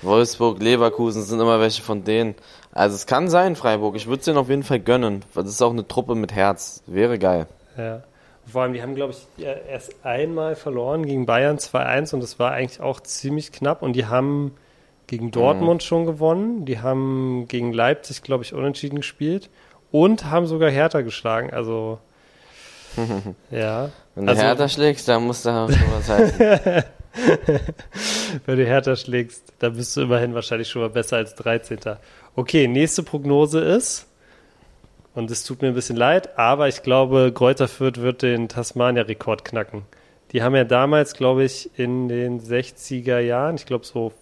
Wolfsburg, 0.00 0.62
Leverkusen 0.62 1.22
sind 1.22 1.38
immer 1.40 1.60
welche 1.60 1.82
von 1.82 2.02
denen. 2.04 2.34
Also 2.72 2.94
es 2.94 3.04
kann 3.06 3.28
sein, 3.28 3.56
Freiburg. 3.56 3.96
Ich 3.96 4.06
würde 4.06 4.20
es 4.20 4.24
denen 4.24 4.38
auf 4.38 4.48
jeden 4.48 4.62
Fall 4.62 4.78
gönnen. 4.80 5.22
Weil 5.34 5.44
das 5.44 5.52
ist 5.54 5.62
auch 5.62 5.70
eine 5.72 5.86
Truppe 5.88 6.14
mit 6.14 6.32
Herz. 6.32 6.82
Wäre 6.86 7.18
geil. 7.18 7.46
Ja. 7.76 8.02
Vor 8.50 8.62
allem, 8.62 8.72
die 8.74 8.82
haben, 8.82 8.94
glaube 8.94 9.12
ich, 9.12 9.44
erst 9.44 10.04
einmal 10.04 10.54
verloren 10.56 11.04
gegen 11.04 11.26
Bayern 11.26 11.58
2-1 11.58 12.14
und 12.14 12.22
das 12.22 12.38
war 12.38 12.52
eigentlich 12.52 12.80
auch 12.80 13.00
ziemlich 13.00 13.50
knapp. 13.52 13.82
Und 13.82 13.94
die 13.94 14.06
haben 14.06 14.52
gegen 15.08 15.30
Dortmund 15.32 15.82
Mhm. 15.82 15.86
schon 15.86 16.06
gewonnen. 16.06 16.64
Die 16.64 16.78
haben 16.80 17.46
gegen 17.48 17.72
Leipzig, 17.72 18.22
glaube 18.22 18.44
ich, 18.44 18.54
unentschieden 18.54 18.96
gespielt 18.96 19.50
und 19.90 20.26
haben 20.30 20.46
sogar 20.46 20.70
Hertha 20.70 21.00
geschlagen. 21.00 21.50
Also, 21.52 21.98
ja. 23.50 23.90
Wenn 24.14 24.28
Also- 24.28 24.40
du 24.42 24.46
Hertha 24.48 24.68
schlägst, 24.68 25.08
dann 25.08 25.24
muss 25.26 25.42
da 25.42 25.68
schon 25.68 25.92
was 25.92 26.08
heißen. 26.08 26.84
Wenn 28.46 28.58
du 28.58 28.64
Hertha 28.66 28.94
schlägst, 28.96 29.52
dann 29.58 29.74
bist 29.76 29.96
du 29.96 30.02
immerhin 30.02 30.34
wahrscheinlich 30.34 30.68
schon 30.68 30.82
mal 30.82 30.90
besser 30.90 31.16
als 31.16 31.34
13. 31.34 31.78
Okay, 32.34 32.68
nächste 32.68 33.02
Prognose 33.02 33.60
ist, 33.60 34.06
und 35.16 35.30
es 35.30 35.44
tut 35.44 35.62
mir 35.62 35.68
ein 35.68 35.74
bisschen 35.74 35.96
leid, 35.96 36.38
aber 36.38 36.68
ich 36.68 36.82
glaube, 36.82 37.32
Greuther 37.32 37.68
Fürth 37.68 38.02
wird 38.02 38.20
den 38.20 38.48
Tasmania-Rekord 38.48 39.46
knacken. 39.46 39.82
Die 40.32 40.42
haben 40.42 40.54
ja 40.54 40.64
damals, 40.64 41.14
glaube 41.14 41.42
ich, 41.42 41.70
in 41.78 42.08
den 42.08 42.38
60er 42.38 43.18
Jahren, 43.20 43.56
ich 43.56 43.64
glaube 43.64 43.86
so 43.86 44.12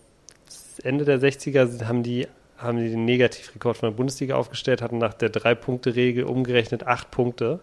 Ende 0.84 1.04
der 1.04 1.20
60er, 1.20 1.86
haben 1.86 2.04
die, 2.04 2.28
haben 2.58 2.78
die 2.78 2.90
den 2.90 3.04
Negativrekord 3.04 3.76
von 3.76 3.90
der 3.90 3.96
Bundesliga 3.96 4.36
aufgestellt, 4.36 4.82
hatten 4.82 4.98
nach 4.98 5.14
der 5.14 5.30
Drei-Punkte-Regel 5.30 6.24
umgerechnet 6.24 6.86
acht 6.86 7.10
Punkte 7.10 7.58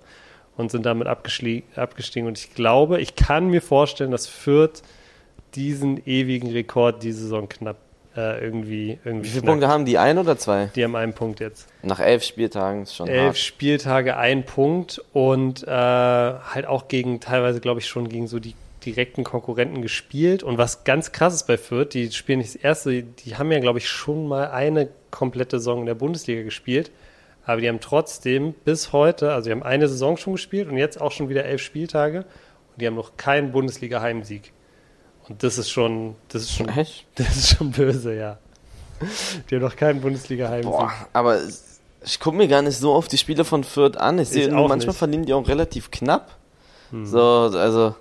und 0.57 0.69
sind 0.69 0.85
damit 0.85 1.07
abgestiegen. 1.07 2.27
Und 2.27 2.37
ich 2.37 2.53
glaube, 2.53 2.99
ich 2.99 3.15
kann 3.15 3.47
mir 3.47 3.61
vorstellen, 3.61 4.11
dass 4.11 4.27
Fürth 4.27 4.81
diesen 5.55 6.05
ewigen 6.05 6.51
Rekord 6.51 7.01
diese 7.01 7.21
Saison 7.21 7.47
knapp 7.47 7.77
äh, 8.15 8.43
irgendwie, 8.43 8.99
irgendwie 9.05 9.27
Wie 9.27 9.31
viele. 9.31 9.43
Punkte 9.43 9.67
haben 9.67 9.85
die? 9.85 9.97
Ein 9.97 10.17
oder 10.17 10.37
zwei? 10.37 10.69
Die 10.75 10.83
haben 10.83 10.95
einen 10.95 11.13
Punkt 11.13 11.39
jetzt. 11.39 11.67
Nach 11.81 11.99
elf 11.99 12.23
Spieltagen 12.23 12.83
ist 12.83 12.95
schon 12.95 13.07
Elf 13.07 13.27
hart. 13.27 13.37
Spieltage, 13.37 14.17
ein 14.17 14.45
Punkt 14.45 15.01
und 15.13 15.63
äh, 15.63 15.69
halt 15.69 16.65
auch 16.67 16.87
gegen, 16.87 17.19
teilweise 17.19 17.61
glaube 17.61 17.79
ich 17.79 17.87
schon 17.87 18.09
gegen 18.09 18.27
so 18.27 18.39
die 18.39 18.55
direkten 18.85 19.23
Konkurrenten 19.23 19.81
gespielt. 19.81 20.43
Und 20.43 20.57
was 20.57 20.83
ganz 20.83 21.11
krass 21.11 21.33
ist 21.33 21.47
bei 21.47 21.57
Fürth, 21.57 21.93
die 21.93 22.11
spielen 22.11 22.39
nicht 22.39 22.55
das 22.55 22.61
erste, 22.61 23.03
die 23.03 23.35
haben 23.37 23.51
ja 23.51 23.59
glaube 23.59 23.79
ich 23.79 23.87
schon 23.87 24.27
mal 24.27 24.49
eine 24.49 24.89
komplette 25.11 25.59
Saison 25.59 25.81
in 25.81 25.85
der 25.85 25.95
Bundesliga 25.95 26.41
gespielt. 26.43 26.91
Aber 27.45 27.61
die 27.61 27.67
haben 27.67 27.79
trotzdem 27.79 28.53
bis 28.53 28.93
heute, 28.93 29.33
also 29.33 29.49
die 29.49 29.51
haben 29.51 29.63
eine 29.63 29.87
Saison 29.87 30.17
schon 30.17 30.33
gespielt 30.33 30.69
und 30.69 30.77
jetzt 30.77 31.01
auch 31.01 31.11
schon 31.11 31.29
wieder 31.29 31.45
elf 31.45 31.61
Spieltage 31.61 32.19
und 32.19 32.81
die 32.81 32.87
haben 32.87 32.95
noch 32.95 33.17
keinen 33.17 33.51
Bundesliga-Heimsieg. 33.51 34.51
Das 35.39 35.57
ist 35.57 35.69
schon, 35.69 36.15
das 36.29 36.43
ist 36.43 36.53
schon, 36.53 36.69
Echt? 36.69 37.05
das 37.15 37.35
ist 37.35 37.57
schon 37.57 37.71
böse, 37.71 38.15
ja. 38.15 38.37
Die 39.49 39.55
haben 39.55 39.63
noch 39.63 39.75
keinen 39.75 40.01
Bundesliga-Heimsieg. 40.01 40.71
Boah, 40.71 40.91
aber 41.13 41.39
ich 42.03 42.19
gucke 42.19 42.37
mir 42.37 42.47
gar 42.47 42.61
nicht 42.61 42.77
so 42.77 42.93
oft 42.93 43.11
die 43.11 43.17
Spiele 43.17 43.45
von 43.45 43.63
Fürth 43.63 43.97
an. 43.97 44.19
Ich 44.19 44.29
sehe, 44.29 44.51
manchmal 44.51 44.77
nicht. 44.77 44.87
Hm. 44.87 44.93
verlieren 44.93 45.25
die 45.25 45.33
auch 45.33 45.47
relativ 45.47 45.91
knapp. 45.91 46.37
So, 47.03 47.21
also 47.21 47.95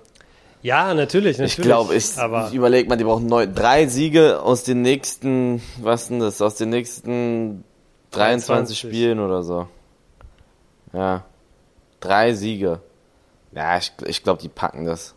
Ja, 0.61 0.93
natürlich, 0.93 1.37
natürlich. 1.37 1.57
ich 1.57 1.63
glaube, 1.63 1.95
ich, 1.95 2.05
ich 2.49 2.53
überlege 2.53 2.89
mal, 2.89 2.97
die 2.97 3.05
brauchen 3.05 3.25
neun, 3.25 3.55
drei 3.55 3.87
Siege 3.87 4.41
aus 4.41 4.63
den 4.63 4.81
nächsten, 4.81 5.61
was 5.77 6.09
denn 6.09 6.19
das, 6.19 6.41
aus 6.41 6.55
den 6.55 6.69
nächsten 6.69 7.63
23 8.11 8.79
23. 8.79 8.79
Spielen 8.79 9.19
oder 9.19 9.43
so. 9.43 9.67
Ja, 10.93 11.23
drei 12.01 12.33
Siege. 12.33 12.81
Ja, 13.53 13.77
ich, 13.77 13.93
ich 14.05 14.23
glaube, 14.23 14.41
die 14.41 14.49
packen 14.49 14.85
das. 14.85 15.15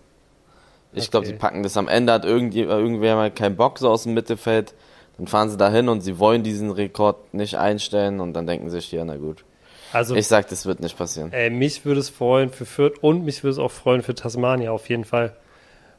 Ich 0.95 1.11
glaube, 1.11 1.27
Okay. 1.27 1.33
die 1.35 1.39
packen 1.39 1.63
das. 1.63 1.77
Am 1.77 1.89
Ende 1.89 2.13
hat 2.13 2.25
irgend, 2.25 2.55
irgendwer 2.55 3.17
mal 3.17 3.31
keinen 3.31 3.57
Bock 3.57 3.79
so 3.79 3.89
aus 3.91 4.05
dem 4.05 4.15
Mittelfeld. 4.15 4.75
Dann 5.19 5.27
fahren 5.29 5.49
sie 5.51 5.57
dahin 5.57 5.89
und 5.89 6.01
sie 6.01 6.19
wollen 6.19 6.43
diesen 6.43 6.71
Rekord 6.71 7.33
nicht 7.35 7.57
einstellen 7.57 8.21
und 8.21 8.33
dann 8.35 8.47
denken 8.47 8.69
sie 8.71 8.77
sich, 8.81 8.91
ja, 8.93 9.05
na 9.05 9.17
gut. 9.17 9.45
also 9.93 10.17
Ich 10.17 10.27
sag, 10.27 10.49
das 10.49 10.67
wird 10.67 10.81
nicht 10.81 10.99
passieren. 10.99 11.33
äh, 11.33 11.51
mich 11.51 11.85
würde 11.85 12.01
es 12.01 12.09
freuen 12.11 12.51
für 12.51 12.67
Fürth 12.67 12.99
und 13.01 13.25
mich 13.25 13.43
würde 13.45 13.53
es 13.53 13.59
auch 13.59 13.71
freuen 13.71 14.03
für 14.03 14.15
Tasmania 14.15 14.73
auf 14.73 14.89
jeden 14.89 15.05
Fall. 15.05 15.35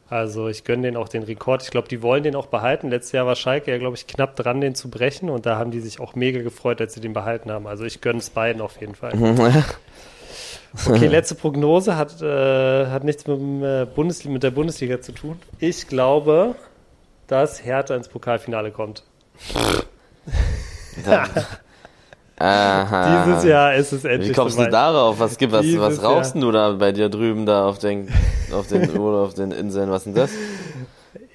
Also 0.08 0.46
ich 0.48 0.62
gönne 0.64 0.82
denen 0.82 0.96
auch 0.96 1.08
den 1.08 1.24
Rekord. 1.24 1.62
Ich 1.64 1.70
glaube, 1.70 1.88
die 1.88 2.00
wollen 2.00 2.22
den 2.22 2.36
auch 2.36 2.46
behalten. 2.46 2.90
Letztes 2.90 3.12
Jahr 3.12 3.26
war 3.26 3.34
Schalke 3.34 3.72
ja, 3.72 3.78
glaube 3.78 3.96
ich, 3.96 4.06
knapp 4.06 4.36
dran, 4.36 4.60
den 4.60 4.74
zu 4.76 4.88
brechen 4.88 5.30
und 5.30 5.46
da 5.46 5.56
haben 5.56 5.70
die 5.72 5.80
sich 5.80 5.98
auch 5.98 6.14
mega 6.14 6.42
gefreut, 6.42 6.80
als 6.80 6.94
sie 6.94 7.00
den 7.00 7.12
behalten 7.12 7.50
haben. 7.50 7.66
Also 7.66 7.84
ich 7.84 8.00
gönne 8.02 8.18
es 8.20 8.30
beiden 8.30 8.60
auf 8.62 8.78
jeden 8.80 8.94
Fall. 8.94 9.12
Okay, 10.88 11.06
letzte 11.08 11.34
Prognose 11.34 11.96
hat, 11.96 12.20
äh, 12.20 12.86
hat 12.86 13.04
nichts 13.04 13.26
mit, 13.26 13.38
dem, 13.38 13.62
äh, 13.64 13.86
Bundesliga, 13.86 14.32
mit 14.32 14.42
der 14.42 14.50
Bundesliga 14.50 15.00
zu 15.00 15.12
tun. 15.12 15.38
Ich 15.58 15.86
glaube, 15.88 16.54
dass 17.26 17.64
Hertha 17.64 17.94
ins 17.94 18.08
Pokalfinale 18.08 18.70
kommt. 18.70 19.02
Dann, 21.04 21.28
aha. 22.38 23.24
Dieses 23.24 23.44
Jahr 23.44 23.74
ist 23.74 23.92
es 23.92 24.04
endlich 24.04 24.30
Wie 24.30 24.34
kommst 24.34 24.56
du 24.56 24.60
soweit. 24.62 24.72
darauf? 24.72 25.18
Was 25.18 25.38
gibt 25.38 25.52
was, 25.52 25.62
Dieses 25.62 25.80
was 25.80 26.02
rauchst 26.02 26.34
Jahr. 26.34 26.42
du 26.42 26.52
da 26.52 26.72
bei 26.72 26.92
dir 26.92 27.08
drüben 27.08 27.46
da 27.46 27.66
auf 27.68 27.78
den 27.78 28.08
auf 28.52 28.66
den 28.66 28.90
oder 28.98 29.18
auf 29.18 29.34
den 29.34 29.50
Inseln? 29.52 29.90
Was 29.90 30.04
denn 30.04 30.14
das? 30.14 30.30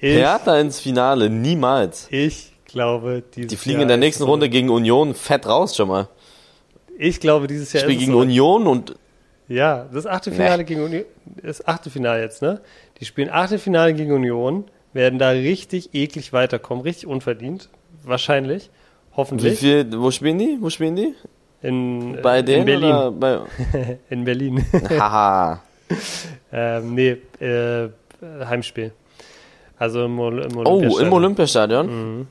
Ich, 0.00 0.16
Hertha 0.16 0.58
ins 0.58 0.80
Finale, 0.80 1.30
niemals. 1.30 2.06
ich 2.10 2.52
glaube, 2.64 3.22
dieses 3.34 3.50
Die 3.50 3.56
fliegen 3.56 3.80
Jahr 3.80 3.82
in 3.82 3.88
der 3.88 3.96
ist 3.98 4.00
nächsten 4.00 4.24
Runde 4.24 4.48
gegen 4.48 4.70
Union 4.70 5.14
fett 5.14 5.46
raus 5.46 5.76
schon 5.76 5.88
mal. 5.88 6.08
Ich 6.98 7.20
glaube, 7.20 7.46
dieses 7.46 7.72
Jahr 7.72 7.82
Spiel 7.82 7.94
ist 7.94 8.00
es 8.00 8.06
gegen 8.06 8.12
soweit. 8.12 8.26
Union 8.26 8.66
und 8.66 8.94
Ja, 9.52 9.86
das 9.92 10.06
Achtelfinale 10.06 10.64
gegen 10.64 10.82
Union, 10.82 11.04
das 11.42 11.66
Achtelfinale 11.66 12.22
jetzt, 12.22 12.40
ne? 12.42 12.60
Die 13.00 13.04
spielen 13.04 13.28
Achtelfinale 13.30 13.92
gegen 13.94 14.12
Union, 14.12 14.64
werden 14.92 15.18
da 15.18 15.30
richtig 15.30 15.94
eklig 15.94 16.32
weiterkommen, 16.32 16.82
richtig 16.84 17.06
unverdient, 17.06 17.68
wahrscheinlich, 18.02 18.70
wie 18.70 19.16
hoffentlich. 19.16 19.58
viel, 19.58 19.86
wo 20.00 20.10
spielen 20.10 20.38
die? 20.38 20.56
Wo 20.60 20.70
spielen 20.70 20.96
die? 20.96 21.14
In, 21.60 22.18
Bei 22.22 22.40
in 22.40 22.46
denen 22.46 22.64
Berlin. 22.66 22.94
oder 22.94 23.10
bei 23.12 23.40
In 24.10 24.24
Berlin. 24.24 24.64
Haha. 24.88 25.62
ähm, 26.52 26.94
nee, 26.94 27.16
äh, 27.40 27.88
Heimspiel. 28.44 28.92
Also 29.78 30.04
im, 30.06 30.18
Ol- 30.18 30.42
im 30.44 30.56
Oh, 30.56 30.60
Olympiastadion. 30.70 31.06
im 31.06 31.12
Olympiastadion? 31.12 31.86
Mhm. 32.20 32.26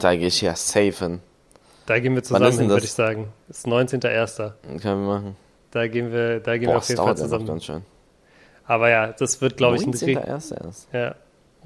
Da 0.00 0.16
gehe 0.16 0.28
ich 0.28 0.40
ja 0.40 0.56
safe 0.56 0.92
hin. 1.04 1.20
Da 1.86 1.98
gehen 1.98 2.14
wir 2.14 2.22
zusammen 2.22 2.50
hin, 2.58 2.68
würde 2.68 2.84
ich 2.84 2.92
sagen. 2.92 3.28
Das 3.48 3.58
ist 3.58 3.66
19.01. 3.66 4.52
Können 4.80 4.82
wir 4.82 4.94
machen. 5.14 5.36
Da 5.72 5.88
gehen 5.88 6.12
wir, 6.12 6.38
da 6.40 6.52
gehen 6.56 6.68
wir 6.68 6.74
Boah, 6.74 6.76
auf 6.76 6.82
das 6.82 6.88
jeden 6.90 7.02
Fall 7.02 7.16
zusammen. 7.16 7.46
ganz 7.46 7.64
schön. 7.64 7.82
Aber 8.64 8.88
ja, 8.90 9.08
das 9.08 9.40
wird, 9.40 9.56
glaube 9.56 9.76
ich, 9.76 9.82
ein 9.82 9.90
19. 9.90 10.14
Krieg. 10.16 10.26
erst 10.26 10.52
erst. 10.52 10.88
Ja. 10.92 11.16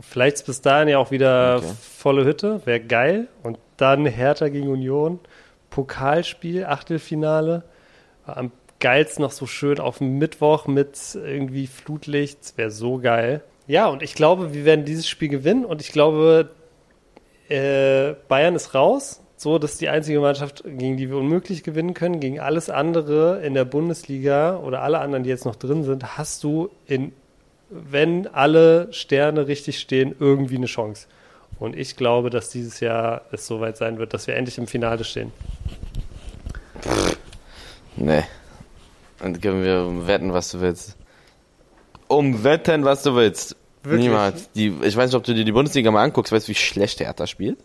Vielleicht 0.00 0.36
ist 0.36 0.46
bis 0.46 0.60
dahin 0.62 0.88
ja 0.88 0.98
auch 0.98 1.10
wieder 1.10 1.56
Okay. 1.58 1.72
volle 1.98 2.24
Hütte, 2.24 2.60
wäre 2.66 2.80
geil. 2.80 3.28
Und 3.42 3.58
dann 3.76 4.06
Hertha 4.06 4.48
gegen 4.48 4.68
Union, 4.68 5.20
Pokalspiel, 5.70 6.64
Achtelfinale. 6.64 7.64
Am 8.26 8.50
geilsten 8.80 9.22
noch 9.22 9.30
so 9.32 9.46
schön 9.46 9.78
auf 9.80 9.98
dem 9.98 10.18
Mittwoch 10.18 10.66
mit 10.66 10.98
irgendwie 11.14 11.66
Flutlicht, 11.66 12.56
wäre 12.56 12.70
so 12.70 12.98
geil. 12.98 13.42
Ja, 13.66 13.86
und 13.88 14.02
ich 14.02 14.14
glaube, 14.14 14.52
wir 14.54 14.64
werden 14.64 14.84
dieses 14.84 15.08
Spiel 15.08 15.28
gewinnen 15.28 15.64
und 15.64 15.80
ich 15.80 15.92
glaube, 15.92 16.50
äh, 17.48 18.14
Bayern 18.28 18.54
ist 18.54 18.74
raus. 18.74 19.22
So, 19.36 19.58
das 19.58 19.72
ist 19.72 19.80
die 19.80 19.88
einzige 19.88 20.20
Mannschaft, 20.20 20.64
gegen 20.64 20.96
die 20.96 21.10
wir 21.10 21.16
unmöglich 21.16 21.62
gewinnen 21.62 21.94
können. 21.94 22.20
Gegen 22.20 22.40
alles 22.40 22.70
andere 22.70 23.42
in 23.42 23.54
der 23.54 23.64
Bundesliga 23.64 24.56
oder 24.58 24.82
alle 24.82 24.98
anderen, 25.00 25.24
die 25.24 25.30
jetzt 25.30 25.44
noch 25.44 25.56
drin 25.56 25.84
sind, 25.84 26.16
hast 26.16 26.42
du 26.42 26.70
in 26.86 27.12
wenn 27.68 28.26
alle 28.28 28.92
Sterne 28.92 29.48
richtig 29.48 29.78
stehen, 29.78 30.14
irgendwie 30.18 30.56
eine 30.56 30.66
Chance. 30.66 31.06
Und 31.58 31.76
ich 31.76 31.96
glaube, 31.96 32.30
dass 32.30 32.50
dieses 32.50 32.80
Jahr 32.80 33.22
es 33.32 33.46
soweit 33.46 33.76
sein 33.76 33.98
wird, 33.98 34.14
dass 34.14 34.26
wir 34.26 34.36
endlich 34.36 34.58
im 34.58 34.66
Finale 34.66 35.04
stehen. 35.04 35.32
Nee. 37.96 38.24
Und 39.20 39.40
können 39.40 39.64
wir 39.64 39.84
umwetten, 39.86 40.32
was 40.32 40.50
du 40.50 40.60
willst. 40.60 40.96
Umwetten, 42.08 42.84
was 42.84 43.02
du 43.02 43.14
willst. 43.14 43.56
Wirklich? 43.82 44.08
Niemals. 44.08 44.50
Die, 44.52 44.74
ich 44.82 44.96
weiß 44.96 45.10
nicht, 45.10 45.16
ob 45.16 45.24
du 45.24 45.34
dir 45.34 45.44
die 45.44 45.52
Bundesliga 45.52 45.90
mal 45.90 46.02
anguckst. 46.02 46.32
Weißt 46.32 46.46
du, 46.46 46.50
wie 46.50 46.56
schlecht 46.56 47.00
Hertha 47.00 47.26
spielt? 47.26 47.58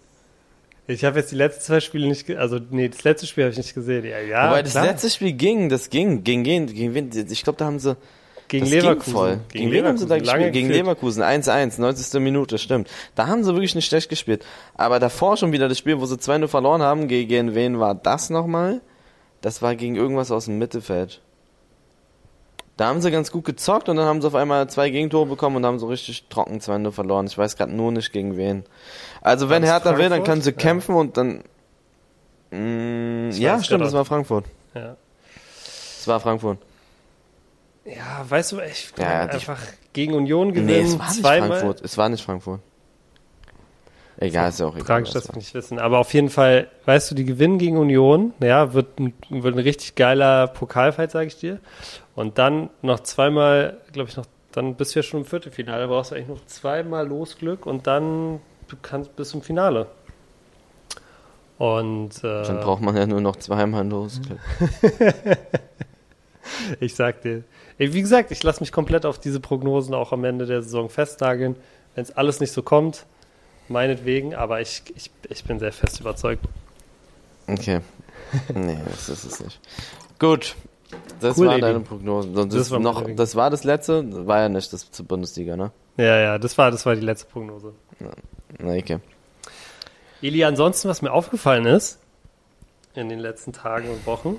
Ich 0.91 1.05
habe 1.05 1.19
jetzt 1.19 1.31
die 1.31 1.35
letzten 1.35 1.61
zwei 1.61 1.79
Spiele 1.79 2.07
nicht, 2.07 2.29
also 2.31 2.59
nee, 2.69 2.89
das 2.89 3.03
letzte 3.03 3.27
Spiel 3.27 3.45
habe 3.45 3.51
ich 3.51 3.57
nicht 3.57 3.73
gesehen. 3.73 4.05
Ja, 4.05 4.19
ja 4.19 4.49
Wobei 4.49 4.63
das 4.63 4.73
letzte 4.73 5.09
Spiel 5.09 5.33
ging, 5.33 5.69
das 5.69 5.89
ging, 5.89 6.23
ging, 6.23 6.43
ging, 6.43 6.67
ging 6.67 7.09
ich 7.29 7.43
glaube, 7.43 7.57
da 7.57 7.65
haben 7.65 7.79
sie 7.79 7.95
Gegen 8.51 8.65
das 8.65 8.73
Leverkusen. 8.73 9.13
Voll. 9.13 9.39
Gegen, 9.47 9.69
Gegen 9.69 9.71
wen 9.71 9.85
haben 9.85 9.97
sie 9.97 10.05
da 10.07 10.15
Leverkusen. 10.15 10.33
Gespielt? 10.33 10.53
Gegen 10.53 10.67
geführt. 10.67 10.85
Leverkusen. 10.85 11.23
1-1, 11.23 11.79
90. 11.79 12.19
Minute, 12.19 12.57
stimmt. 12.57 12.89
Da 13.15 13.27
haben 13.27 13.45
sie 13.45 13.53
wirklich 13.53 13.75
nicht 13.75 13.85
schlecht 13.87 14.09
gespielt. 14.09 14.45
Aber 14.75 14.99
davor 14.99 15.37
schon 15.37 15.53
wieder 15.53 15.69
das 15.69 15.77
Spiel, 15.77 16.01
wo 16.01 16.05
sie 16.05 16.15
2-0 16.15 16.49
verloren 16.49 16.81
haben. 16.81 17.07
Gegen 17.07 17.55
wen 17.55 17.79
war 17.79 17.95
das 17.95 18.29
nochmal? 18.29 18.81
Das 19.39 19.61
war 19.61 19.75
gegen 19.77 19.95
irgendwas 19.95 20.31
aus 20.31 20.45
dem 20.45 20.57
Mittelfeld. 20.57 21.21
Da 22.77 22.87
haben 22.87 23.01
sie 23.01 23.11
ganz 23.11 23.31
gut 23.31 23.45
gezockt 23.45 23.89
und 23.89 23.97
dann 23.97 24.05
haben 24.05 24.21
sie 24.21 24.27
auf 24.27 24.35
einmal 24.35 24.67
zwei 24.69 24.89
Gegentore 24.89 25.25
bekommen 25.27 25.57
und 25.57 25.65
haben 25.65 25.77
so 25.77 25.87
richtig 25.87 26.25
trocken 26.29 26.59
2-0 26.59 26.91
verloren. 26.91 27.27
Ich 27.27 27.37
weiß 27.37 27.55
gerade 27.57 27.71
nur 27.73 27.91
nicht 27.91 28.11
gegen 28.11 28.37
wen. 28.37 28.63
Also 29.21 29.49
wenn 29.49 29.63
Hertha 29.63 29.97
will, 29.97 30.09
dann 30.09 30.23
Frankfurt? 30.23 30.25
können 30.25 30.41
sie 30.41 30.49
Ja. 30.51 30.55
kämpfen 30.57 30.95
und 30.95 31.17
dann... 31.17 31.43
Mm, 32.49 33.29
Ich 33.29 33.39
ja, 33.39 33.61
stimmt, 33.61 33.83
das 33.83 33.93
war 33.93 34.05
Frankfurt. 34.05 34.45
Ja. 34.73 34.95
Das 35.97 36.07
war 36.07 36.19
Frankfurt. 36.19 36.57
ja, 37.85 38.25
weißt 38.27 38.53
du, 38.53 38.59
ich 38.61 38.91
Ja, 38.97 39.21
einfach 39.27 39.59
gegen 39.93 40.13
Union 40.13 40.51
gewinnen. 40.53 40.67
Nee, 40.67 40.81
es 40.81 40.97
war 40.99 41.09
nicht 41.09 41.19
zweimal. 41.21 41.49
Frankfurt. 41.59 41.81
Es 41.81 41.97
war 41.97 42.09
nicht 42.09 42.23
Frankfurt. 42.23 42.61
Egal, 44.21 44.49
ist 44.49 44.59
ja 44.59 44.67
auch 44.67 44.75
egal. 44.75 44.85
Tragisch, 44.85 45.09
was 45.09 45.13
das 45.15 45.29
war. 45.29 45.35
wir 45.35 45.39
nicht 45.39 45.53
wissen. 45.55 45.79
Aber 45.79 45.97
auf 45.97 46.13
jeden 46.13 46.29
Fall, 46.29 46.67
weißt 46.85 47.09
du, 47.09 47.15
die 47.15 47.25
gewinnen 47.25 47.57
gegen 47.57 47.77
Union. 47.77 48.33
Ja, 48.39 48.73
wird 48.73 48.99
ein, 48.99 49.13
wird 49.29 49.55
ein 49.55 49.59
richtig 49.59 49.95
geiler 49.95 50.45
Pokalfight, 50.47 51.09
sage 51.09 51.25
ich 51.25 51.37
dir. 51.39 51.59
Und 52.13 52.37
dann 52.37 52.69
noch 52.83 52.99
zweimal, 52.99 53.79
glaube 53.91 54.09
ich, 54.09 54.17
noch, 54.17 54.27
dann 54.51 54.75
bist 54.75 54.93
du 54.93 54.99
ja 54.99 55.03
schon 55.03 55.21
im 55.21 55.25
Viertelfinale. 55.25 55.81
Da 55.81 55.87
brauchst 55.87 56.11
du 56.11 56.15
eigentlich 56.15 56.27
noch 56.27 56.45
zweimal 56.45 57.07
Losglück 57.07 57.65
und 57.65 57.87
dann 57.87 58.39
du 58.67 58.75
kannst 58.79 59.15
bis 59.15 59.29
zum 59.29 59.41
Finale. 59.41 59.87
Und 61.57 62.23
äh, 62.23 62.43
Dann 62.43 62.59
braucht 62.59 62.83
man 62.83 62.95
ja 62.95 63.07
nur 63.07 63.21
noch 63.21 63.37
zweimal 63.37 63.87
los. 63.87 64.21
ich 66.79 66.93
sag 66.93 67.23
dir, 67.23 67.43
wie 67.77 68.01
gesagt, 68.01 68.29
ich 68.29 68.43
lasse 68.43 68.59
mich 68.59 68.71
komplett 68.71 69.03
auf 69.03 69.17
diese 69.17 69.39
Prognosen 69.39 69.95
auch 69.95 70.11
am 70.11 70.23
Ende 70.25 70.45
der 70.45 70.61
Saison 70.61 70.89
festnageln. 70.89 71.55
Wenn 71.95 72.03
es 72.03 72.15
alles 72.15 72.39
nicht 72.39 72.51
so 72.51 72.61
kommt, 72.61 73.05
meinetwegen, 73.71 74.35
aber 74.35 74.61
ich, 74.61 74.83
ich, 74.95 75.09
ich 75.29 75.43
bin 75.43 75.59
sehr 75.59 75.71
fest 75.71 75.99
überzeugt. 75.99 76.43
Okay. 77.47 77.79
Nee, 78.53 78.77
das 78.85 79.09
ist 79.09 79.25
es 79.25 79.39
nicht. 79.43 79.59
Gut. 80.19 80.55
Das 81.19 81.37
Cool, 81.37 81.47
waren 81.47 81.61
deine 81.61 81.79
Prognosen. 81.79 82.33
Das 82.35 82.47
das, 82.49 82.71
war 82.71 82.79
noch, 82.79 83.03
das 83.15 83.35
war 83.35 83.49
das 83.49 83.63
letzte? 83.63 84.03
Das 84.03 84.27
war 84.27 84.39
ja 84.41 84.49
nicht 84.49 84.71
das 84.73 84.91
zur 84.91 85.05
Bundesliga, 85.05 85.55
ne? 85.55 85.71
Ja, 85.97 86.17
ja, 86.19 86.37
das 86.37 86.57
war, 86.57 86.71
das 86.71 86.85
war 86.85 86.95
die 86.95 87.01
letzte 87.01 87.27
Prognose. 87.27 87.73
Na, 88.59 88.73
okay. 88.75 88.99
Eli, 90.21 90.43
ansonsten, 90.43 90.87
was 90.89 91.01
mir 91.01 91.11
aufgefallen 91.11 91.65
ist 91.65 91.99
in 92.93 93.09
den 93.09 93.19
letzten 93.19 93.53
Tagen 93.53 93.89
und 93.89 94.05
Wochen, 94.05 94.35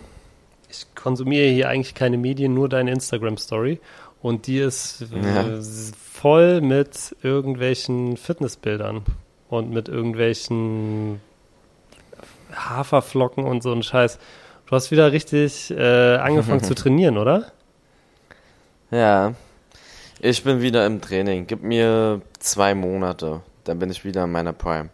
ich 0.71 0.87
konsumiere 0.95 1.49
hier 1.49 1.69
eigentlich 1.69 1.95
keine 1.95 2.17
Medien, 2.19 2.55
nur 2.55 2.69
deine 2.69 2.93
Instagram-Story. 2.93 3.81
Und 4.23 4.47
die 4.47 4.59
ist 4.59 5.05
Ja. 5.11 5.49
äh, 5.57 5.61
voll 6.13 6.61
mit 6.61 7.17
irgendwelchen 7.23 8.17
Fitnessbildern 8.17 9.05
und 9.53 9.71
mit 9.71 9.89
irgendwelchen 9.89 11.21
Haferflocken 12.55 13.45
und 13.45 13.63
so 13.63 13.73
ein 13.73 13.83
Scheiß. 13.83 14.19
Du 14.67 14.75
hast 14.75 14.91
wieder 14.91 15.13
richtig 15.13 15.71
äh, 15.71 16.17
angefangen 16.17 16.63
zu 16.63 16.75
trainieren, 16.83 17.19
oder? 17.19 17.53
Ja. 18.91 19.35
Ich 20.21 20.43
bin 20.45 20.63
wieder 20.63 20.87
im 20.87 21.01
Training. 21.01 21.47
Gib 21.47 21.63
mir 21.63 22.23
zwei 22.39 22.75
Monate. 22.75 23.43
Dann 23.65 23.79
bin 23.79 23.91
ich 23.91 24.05
wieder 24.05 24.25
in 24.25 24.33
meiner 24.33 24.53
Prime. 24.53 24.89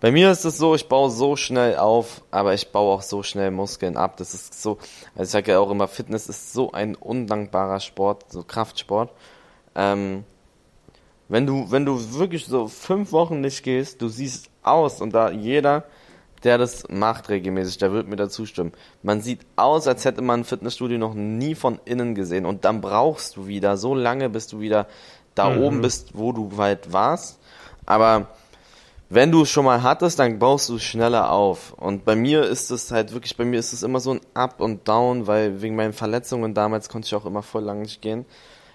Bei 0.00 0.12
mir 0.12 0.30
ist 0.30 0.44
es 0.44 0.58
so, 0.58 0.74
ich 0.74 0.88
baue 0.88 1.10
so 1.10 1.34
schnell 1.34 1.76
auf, 1.76 2.22
aber 2.30 2.54
ich 2.54 2.70
baue 2.70 2.94
auch 2.94 3.02
so 3.02 3.22
schnell 3.22 3.50
Muskeln 3.50 3.96
ab. 3.96 4.16
Das 4.18 4.32
ist 4.32 4.62
so, 4.62 4.78
also 5.14 5.24
ich 5.24 5.30
sage 5.30 5.52
ja 5.52 5.58
auch 5.58 5.70
immer, 5.70 5.88
Fitness 5.88 6.28
ist 6.28 6.52
so 6.52 6.70
ein 6.72 6.94
undankbarer 6.94 7.80
Sport, 7.80 8.30
so 8.30 8.44
Kraftsport. 8.44 9.10
Ähm, 9.74 10.24
wenn 11.28 11.46
du, 11.46 11.70
wenn 11.70 11.84
du 11.84 11.98
wirklich 12.18 12.46
so 12.46 12.68
fünf 12.68 13.12
Wochen 13.12 13.40
nicht 13.40 13.62
gehst, 13.62 14.02
du 14.02 14.08
siehst 14.08 14.50
aus 14.62 15.00
und 15.00 15.14
da 15.14 15.30
jeder, 15.30 15.84
der 16.42 16.58
das 16.58 16.84
macht 16.90 17.30
regelmäßig, 17.30 17.78
der 17.78 17.92
wird 17.92 18.06
mir 18.08 18.16
dazu 18.16 18.44
stimmen. 18.44 18.72
Man 19.02 19.22
sieht 19.22 19.40
aus, 19.56 19.86
als 19.88 20.04
hätte 20.04 20.20
man 20.20 20.40
ein 20.40 20.44
Fitnessstudio 20.44 20.98
noch 20.98 21.14
nie 21.14 21.54
von 21.54 21.80
innen 21.86 22.14
gesehen 22.14 22.44
und 22.44 22.64
dann 22.66 22.80
brauchst 22.80 23.36
du 23.36 23.46
wieder 23.46 23.76
so 23.78 23.94
lange, 23.94 24.28
bis 24.28 24.46
du 24.46 24.60
wieder 24.60 24.86
da 25.34 25.48
Mhm. 25.50 25.62
oben 25.62 25.80
bist, 25.80 26.10
wo 26.14 26.32
du 26.32 26.56
weit 26.58 26.92
warst. 26.92 27.40
Aber 27.86 28.28
wenn 29.08 29.30
du 29.32 29.42
es 29.42 29.50
schon 29.50 29.64
mal 29.64 29.82
hattest, 29.82 30.18
dann 30.18 30.38
baust 30.38 30.68
du 30.68 30.78
schneller 30.78 31.30
auf. 31.30 31.72
Und 31.74 32.04
bei 32.04 32.16
mir 32.16 32.42
ist 32.44 32.70
es 32.70 32.90
halt 32.90 33.12
wirklich, 33.12 33.36
bei 33.36 33.44
mir 33.44 33.58
ist 33.58 33.72
es 33.72 33.82
immer 33.82 34.00
so 34.00 34.12
ein 34.12 34.20
Up 34.34 34.60
und 34.60 34.86
Down, 34.88 35.26
weil 35.26 35.62
wegen 35.62 35.76
meinen 35.76 35.92
Verletzungen 35.92 36.52
damals 36.54 36.88
konnte 36.88 37.06
ich 37.06 37.14
auch 37.14 37.26
immer 37.26 37.42
voll 37.42 37.62
lang 37.64 37.82
nicht 37.82 38.02
gehen. 38.02 38.24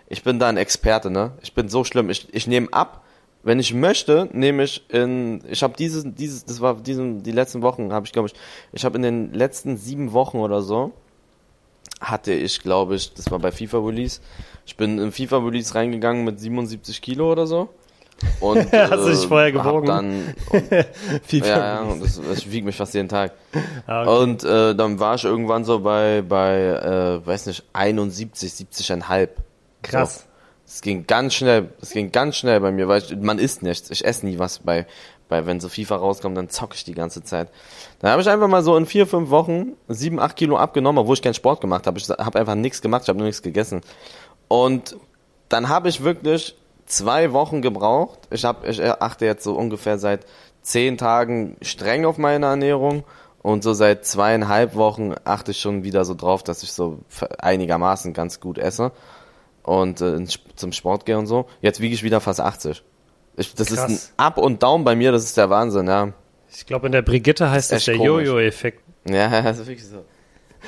Ich 0.10 0.24
bin 0.24 0.40
da 0.40 0.50
ein 0.50 0.58
Experte, 0.58 1.12
ne? 1.12 1.32
Ich 1.42 1.54
bin 1.54 1.70
so 1.70 1.84
schlimm. 1.84 2.10
Ich, 2.10 2.28
ich 2.34 2.48
nehme 2.48 2.68
ab. 2.72 3.04
Wenn 3.42 3.60
ich 3.60 3.74
möchte, 3.74 4.28
nehme 4.34 4.64
ich 4.64 4.84
in, 4.90 5.42
ich 5.50 5.64
habe 5.64 5.74
dieses, 5.78 6.04
dieses, 6.06 6.44
das 6.44 6.60
war 6.60 6.76
diesen, 6.76 7.24
die 7.24 7.32
letzten 7.32 7.62
Wochen, 7.62 7.94
habe 7.94 8.06
ich 8.06 8.12
glaube 8.12 8.28
ich, 8.28 8.34
ich 8.74 8.84
habe 8.84 8.98
in 8.98 9.02
den 9.02 9.34
letzten 9.34 9.78
sieben 9.78 10.12
Wochen 10.12 10.40
oder 10.40 10.62
so, 10.62 10.92
hatte 12.02 12.34
ich 12.34 12.62
glaube 12.62 12.96
ich, 12.96 13.14
das 13.14 13.32
war 13.32 13.40
bei 13.40 13.54
FIFA 13.54 13.78
Release, 13.78 14.20
ich 14.66 14.76
bin 14.76 15.00
im 15.00 15.14
FIFA 15.14 15.38
Release 15.38 15.74
reingegangen 15.74 16.26
mit 16.26 16.38
77 16.38 17.02
Kilo 17.02 17.32
oder 17.32 17.48
so. 17.48 17.70
Und, 18.42 18.58
Hast 18.74 19.06
du 19.06 19.10
dich 19.10 19.26
vorher 19.26 19.54
gewogen? 19.54 19.88
Dann, 19.88 20.34
FIFA 21.24 21.48
ja, 21.48 21.58
ja, 21.58 21.82
und 21.84 22.04
das, 22.04 22.20
ich 22.36 22.52
wiege 22.52 22.66
mich 22.66 22.76
fast 22.76 22.94
jeden 22.94 23.08
Tag. 23.08 23.32
Ah, 23.88 24.02
okay. 24.02 24.22
Und 24.22 24.44
äh, 24.44 24.76
dann 24.76 25.00
war 25.00 25.16
ich 25.16 25.24
irgendwann 25.24 25.64
so 25.64 25.80
bei, 25.80 26.22
bei 26.28 26.58
äh, 26.58 27.26
weiß 27.26 27.46
nicht, 27.46 27.64
71, 27.72 28.52
70,5. 28.52 29.30
Krass. 29.82 30.20
So. 30.20 30.30
Es 30.66 30.82
ging 30.82 31.08
ganz 31.08 31.34
schnell, 31.34 31.70
es 31.82 31.90
ging 31.92 32.12
ganz 32.12 32.36
schnell 32.36 32.60
bei 32.60 32.72
mir, 32.72 32.88
weil 32.88 33.02
ich, 33.02 33.16
man 33.16 33.40
isst 33.40 33.64
nichts. 33.64 33.90
Ich 33.90 34.06
esse 34.06 34.24
nie 34.26 34.38
was 34.38 34.60
bei, 34.60 34.86
bei, 35.28 35.48
wenn 35.48 35.60
so 35.60 35.68
FIFA 35.68 35.96
rauskommt, 35.96 36.38
dann 36.38 36.50
zocke 36.50 36.76
ich 36.76 36.84
die 36.84 36.94
ganze 36.94 37.24
Zeit. 37.24 37.50
Dann 38.00 38.12
habe 38.12 38.22
ich 38.22 38.30
einfach 38.30 38.48
mal 38.48 38.62
so 38.62 38.78
in 38.78 38.86
vier, 38.86 39.08
fünf 39.08 39.32
Wochen 39.32 39.74
sieben, 39.88 40.20
acht 40.20 40.36
Kilo 40.36 40.58
abgenommen, 40.58 41.00
obwohl 41.00 41.16
ich 41.16 41.24
keinen 41.24 41.34
Sport 41.34 41.60
gemacht 41.62 41.88
habe. 41.88 41.98
Ich 41.98 42.08
habe 42.08 42.38
einfach 42.38 42.54
nichts 42.54 42.84
gemacht, 42.84 43.04
ich 43.04 43.10
habe 43.10 43.18
nur 43.18 43.26
nichts 43.26 43.42
gegessen. 43.42 43.82
Und 44.48 44.96
dann 45.50 45.70
habe 45.70 45.90
ich 45.90 46.04
wirklich 46.04 46.56
zwei 46.86 47.34
Wochen 47.34 47.64
gebraucht. 47.64 48.20
Ich 48.30 48.46
habe, 48.46 48.68
ich 48.68 48.84
achte 48.84 49.26
jetzt 49.26 49.44
so 49.44 49.56
ungefähr 49.56 49.98
seit 49.98 50.28
zehn 50.62 51.00
Tagen 51.00 51.58
streng 51.64 52.06
auf 52.06 52.20
meine 52.20 52.46
Ernährung 52.46 53.06
und 53.42 53.64
so 53.64 53.74
seit 53.74 54.06
zweieinhalb 54.06 54.76
Wochen 54.76 55.16
achte 55.24 55.50
ich 55.50 55.60
schon 55.60 55.84
wieder 55.84 56.06
so 56.06 56.14
drauf, 56.14 56.44
dass 56.44 56.62
ich 56.62 56.74
so 56.74 57.00
einigermaßen 57.40 58.14
ganz 58.14 58.40
gut 58.40 58.60
esse 58.60 58.92
und 59.64 60.02
äh, 60.02 60.24
zum 60.56 60.72
Sport 60.72 61.06
gehe 61.06 61.18
und 61.18 61.28
so. 61.28 61.46
Jetzt 61.62 61.80
wiege 61.80 61.94
ich 61.94 62.04
wieder 62.04 62.20
fast 62.20 62.42
80. 62.42 62.84
Ich, 63.38 63.54
das 63.56 63.68
Krass. 63.68 63.90
ist 63.90 64.14
ein 64.18 64.26
Up 64.26 64.38
und 64.38 64.62
Down 64.62 64.84
bei 64.84 64.96
mir, 64.96 65.12
das 65.12 65.24
ist 65.24 65.38
der 65.38 65.50
Wahnsinn, 65.50 65.88
ja. 65.88 66.14
Ich 66.52 66.66
glaube, 66.66 66.88
in 66.88 66.92
der 66.92 67.02
Brigitte 67.02 67.50
heißt 67.50 67.72
das 67.72 67.86
der. 67.86 67.96
Jojo-Effekt. 67.96 68.84
Ja, 69.10 69.42
das 69.42 69.60
ist 69.60 69.68
wirklich 69.68 69.88
so. 69.88 70.04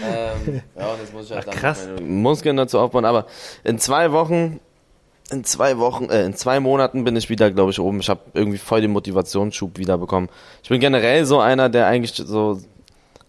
ähm, 0.01 0.61
ja, 0.77 0.91
und 0.91 0.99
jetzt 0.99 1.13
muss 1.13 1.25
ich 1.25 1.31
halt 1.31 1.45
Ach, 1.47 1.51
dann 1.51 1.59
krass. 1.59 1.89
Muskeln 2.01 2.55
dazu 2.57 2.79
aufbauen. 2.79 3.05
Aber 3.05 3.25
in 3.63 3.77
zwei 3.77 4.11
Wochen, 4.11 4.59
in 5.31 5.43
zwei 5.43 5.77
Wochen, 5.79 6.05
äh, 6.09 6.23
in 6.23 6.33
zwei 6.35 6.59
Monaten 6.59 7.03
bin 7.03 7.15
ich 7.15 7.29
wieder, 7.29 7.51
glaube 7.51 7.71
ich, 7.71 7.79
oben. 7.79 7.99
Ich 7.99 8.09
habe 8.09 8.21
irgendwie 8.33 8.57
voll 8.57 8.81
den 8.81 8.91
Motivationsschub 8.91 9.77
wieder 9.77 9.97
bekommen. 9.97 10.29
Ich 10.63 10.69
bin 10.69 10.79
generell 10.79 11.25
so 11.25 11.39
einer, 11.39 11.67
der 11.69 11.87
eigentlich 11.87 12.13
so 12.13 12.59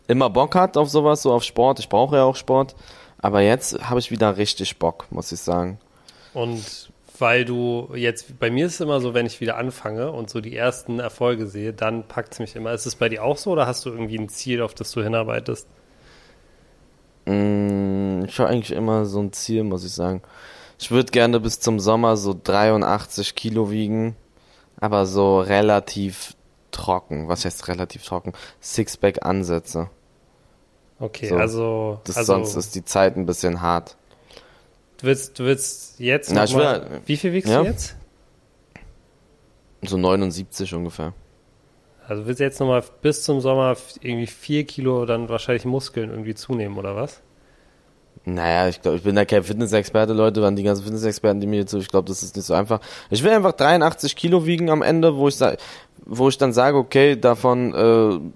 immer 0.07 0.31
Bock 0.31 0.55
hat 0.55 0.77
auf 0.77 0.89
sowas, 0.89 1.23
so 1.23 1.33
auf 1.33 1.43
Sport. 1.43 1.79
Ich 1.81 1.89
brauche 1.89 2.17
ja 2.17 2.25
auch 2.25 2.37
Sport. 2.37 2.75
Aber 3.23 3.41
jetzt 3.41 3.89
habe 3.89 4.01
ich 4.01 4.11
wieder 4.11 4.37
richtig 4.37 4.79
Bock, 4.79 5.07
muss 5.11 5.33
ich 5.33 5.41
sagen. 5.41 5.81
Und 6.33 6.93
weil 7.19 7.45
du 7.45 7.93
jetzt, 7.95 8.39
bei 8.39 8.51
mir 8.51 8.67
ist 8.67 8.75
es 8.75 8.81
immer 8.81 9.01
so, 9.01 9.15
wenn 9.15 9.27
ich 9.27 9.41
wieder 9.41 9.57
anfange 9.57 10.11
und 10.13 10.31
so 10.31 10.41
die 10.41 10.57
ersten 10.57 10.99
Erfolge 10.99 11.47
sehe, 11.47 11.73
dann 11.73 12.09
packt 12.09 12.35
es 12.35 12.39
mich 12.41 12.57
immer. 12.57 12.73
Ist 12.73 12.87
es 12.87 12.97
bei 12.97 13.09
dir 13.09 13.23
auch 13.25 13.37
so 13.37 13.53
oder 13.53 13.67
hast 13.67 13.85
du 13.85 13.91
irgendwie 13.91 14.19
ein 14.19 14.29
Ziel, 14.29 14.63
auf 14.63 14.75
das 14.75 14.93
du 14.93 15.03
hinarbeitest? 15.03 15.69
Mm, 17.27 18.25
Ich 18.27 18.39
habe 18.39 18.49
eigentlich 18.51 18.73
immer 18.73 19.05
so 19.07 19.21
ein 19.21 19.33
Ziel, 19.33 19.65
muss 19.65 19.85
ich 19.85 19.93
sagen. 19.93 20.23
Ich 20.81 20.91
würde 20.91 21.13
gerne 21.13 21.41
bis 21.41 21.61
zum 21.61 21.81
Sommer 21.81 22.17
so 22.17 22.35
83 22.43 23.35
Kilo 23.37 23.71
wiegen, 23.71 24.17
aber 24.81 25.07
so 25.07 25.41
relativ 25.41 26.35
trocken. 26.73 27.29
Was 27.29 27.45
heißt 27.45 27.69
relativ 27.69 28.05
trocken? 28.05 28.33
Sixpack 28.63 29.25
Ansätze. 29.27 29.91
Okay, 31.03 31.29
So. 31.29 31.37
also, 31.37 32.01
Das, 32.05 32.17
also 32.17 32.35
sonst 32.35 32.55
ist 32.55 32.75
die 32.77 32.85
Zeit 32.85 33.17
ein 33.17 33.27
bisschen 33.27 33.61
hart. 33.61 33.97
du 34.99 35.07
willst, 35.09 35.37
du 35.39 35.45
willst 35.45 35.99
jetzt 35.99 36.31
Na, 36.33 36.45
ich 36.45 36.55
mal, 36.55 36.83
will- 36.89 37.01
wie 37.07 37.17
viel 37.17 37.33
wiegst 37.33 37.51
ja. 37.51 37.61
du 37.63 37.67
jetzt? 37.67 37.97
So 39.85 39.97
79 39.97 40.73
ungefähr. 40.75 41.13
Also 42.07 42.27
willst 42.27 42.39
du 42.41 42.45
jetzt 42.45 42.61
nochmal 42.61 42.85
bis 43.01 43.25
zum 43.25 43.41
Sommer 43.41 43.77
irgendwie 44.01 44.27
vier 44.29 44.65
Kilo 44.65 45.05
dann 45.07 45.29
wahrscheinlich 45.29 45.65
Muskeln 45.65 46.11
irgendwie 46.11 46.35
zunehmen 46.35 46.79
oder 46.79 46.95
was? 46.95 47.21
Naja, 48.25 48.69
ich 48.69 48.81
glaube, 48.81 48.99
ich 48.99 49.03
bin 49.03 49.17
da 49.17 49.25
kein 49.25 49.43
Fitnessexperte, 49.43 50.13
Leute, 50.13 50.41
waren 50.43 50.55
die 50.55 50.63
ganzen 50.63 50.85
Fitnessexperten, 50.85 51.41
die 51.41 51.49
mir 51.49 51.57
jetzt 51.61 51.73
so, 51.73 51.79
ich 51.79 51.89
glaube, 51.89 52.07
das 52.09 52.23
ist 52.23 52.37
nicht 52.37 52.45
so 52.45 52.55
einfach. 52.55 52.81
Ich 53.11 53.25
will 53.25 53.33
einfach 53.33 53.53
83 53.53 54.15
Kilo 54.15 54.47
wiegen 54.47 54.71
am 54.71 54.83
Ende, 54.83 55.17
wo 55.17 55.27
ich 55.27 55.37
wo 56.05 56.29
ich 56.29 56.39
dann 56.39 56.53
sage, 56.53 56.77
okay, 56.77 57.17
davon 57.19 57.75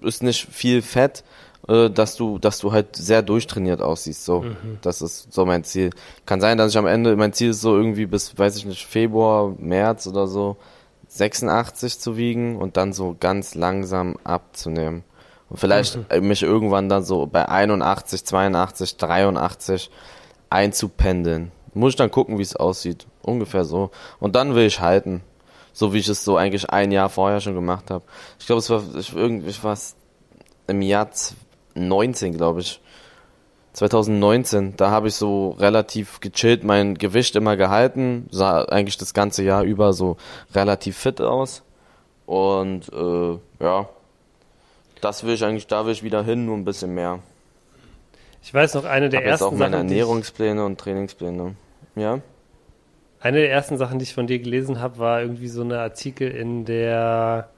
äh, 0.01 0.05
ist 0.07 0.23
nicht 0.23 0.47
viel 0.51 0.81
Fett 0.81 1.23
äh, 1.67 1.89
dass 1.89 2.15
du, 2.15 2.39
dass 2.39 2.59
du 2.59 2.71
halt 2.71 2.95
sehr 2.95 3.21
durchtrainiert 3.21 3.81
aussiehst. 3.81 4.25
So, 4.25 4.41
mhm. 4.41 4.77
das 4.81 5.01
ist 5.01 5.33
so 5.33 5.45
mein 5.45 5.63
Ziel. 5.63 5.91
Kann 6.25 6.41
sein, 6.41 6.57
dass 6.57 6.71
ich 6.71 6.77
am 6.77 6.87
Ende, 6.87 7.15
mein 7.15 7.33
Ziel 7.33 7.49
ist 7.49 7.61
so 7.61 7.75
irgendwie 7.75 8.05
bis, 8.05 8.37
weiß 8.37 8.55
ich 8.57 8.65
nicht, 8.65 8.85
Februar, 8.85 9.53
März 9.57 10.07
oder 10.07 10.27
so, 10.27 10.57
86 11.09 11.99
zu 11.99 12.17
wiegen 12.17 12.57
und 12.57 12.77
dann 12.77 12.93
so 12.93 13.15
ganz 13.19 13.55
langsam 13.55 14.17
abzunehmen. 14.23 15.03
Und 15.49 15.59
vielleicht 15.59 15.97
mhm. 16.11 16.27
mich 16.27 16.43
irgendwann 16.43 16.89
dann 16.89 17.03
so 17.03 17.25
bei 17.25 17.47
81, 17.47 18.25
82, 18.25 18.97
83 18.97 19.89
einzupendeln. 20.49 21.51
Muss 21.73 21.91
ich 21.91 21.95
dann 21.95 22.11
gucken, 22.11 22.37
wie 22.37 22.43
es 22.43 22.55
aussieht. 22.55 23.05
Ungefähr 23.21 23.63
so. 23.63 23.91
Und 24.19 24.35
dann 24.35 24.55
will 24.55 24.65
ich 24.65 24.79
halten. 24.79 25.21
So 25.73 25.93
wie 25.93 25.99
ich 25.99 26.07
es 26.07 26.23
so 26.23 26.37
eigentlich 26.37 26.69
ein 26.71 26.91
Jahr 26.91 27.07
vorher 27.07 27.39
schon 27.39 27.53
gemacht 27.53 27.91
habe. 27.91 28.03
Ich 28.39 28.47
glaube, 28.47 28.59
es 28.59 28.69
war 28.69 28.81
ich, 28.97 29.15
irgendwie 29.15 29.53
was 29.61 29.95
im 30.65 30.81
Jahr 30.81 31.09
19, 31.77 32.33
glaube 32.33 32.61
ich. 32.61 32.81
2019, 33.73 34.75
da 34.75 34.89
habe 34.89 35.07
ich 35.07 35.13
so 35.13 35.51
relativ 35.51 36.19
gechillt 36.19 36.63
mein 36.63 36.95
Gewicht 36.95 37.35
immer 37.35 37.55
gehalten, 37.57 38.27
sah 38.31 38.63
eigentlich 38.63 38.97
das 38.97 39.13
ganze 39.13 39.43
Jahr 39.43 39.63
über 39.63 39.93
so 39.93 40.17
relativ 40.55 40.97
fit 40.97 41.21
aus. 41.21 41.61
Und 42.25 42.91
äh, 42.91 43.37
ja, 43.63 43.87
das 45.01 45.23
will 45.23 45.35
ich 45.35 45.43
eigentlich, 45.43 45.67
da 45.67 45.85
will 45.85 45.93
ich 45.93 46.01
wieder 46.01 46.23
hin, 46.23 46.45
nur 46.45 46.57
ein 46.57 46.65
bisschen 46.65 46.95
mehr. 46.95 47.19
Ich 48.41 48.53
weiß 48.53 48.73
noch, 48.73 48.85
eine 48.85 49.09
der 49.09 49.19
Hab 49.19 49.27
ersten 49.27 49.45
jetzt 49.45 49.53
auch 49.53 49.57
meine 49.57 49.75
Ernährungspläne 49.77 50.65
und 50.65 50.79
Trainingspläne. 50.79 51.55
Ja. 51.95 52.19
Eine 53.19 53.37
der 53.37 53.51
ersten 53.51 53.77
Sachen, 53.77 53.99
die 53.99 54.03
ich 54.03 54.13
von 54.13 54.25
dir 54.25 54.39
gelesen 54.39 54.79
habe, 54.79 54.99
war 54.99 55.21
irgendwie 55.21 55.47
so 55.47 55.61
ein 55.61 55.71
Artikel 55.71 56.29
in 56.31 56.65
der, 56.65 57.49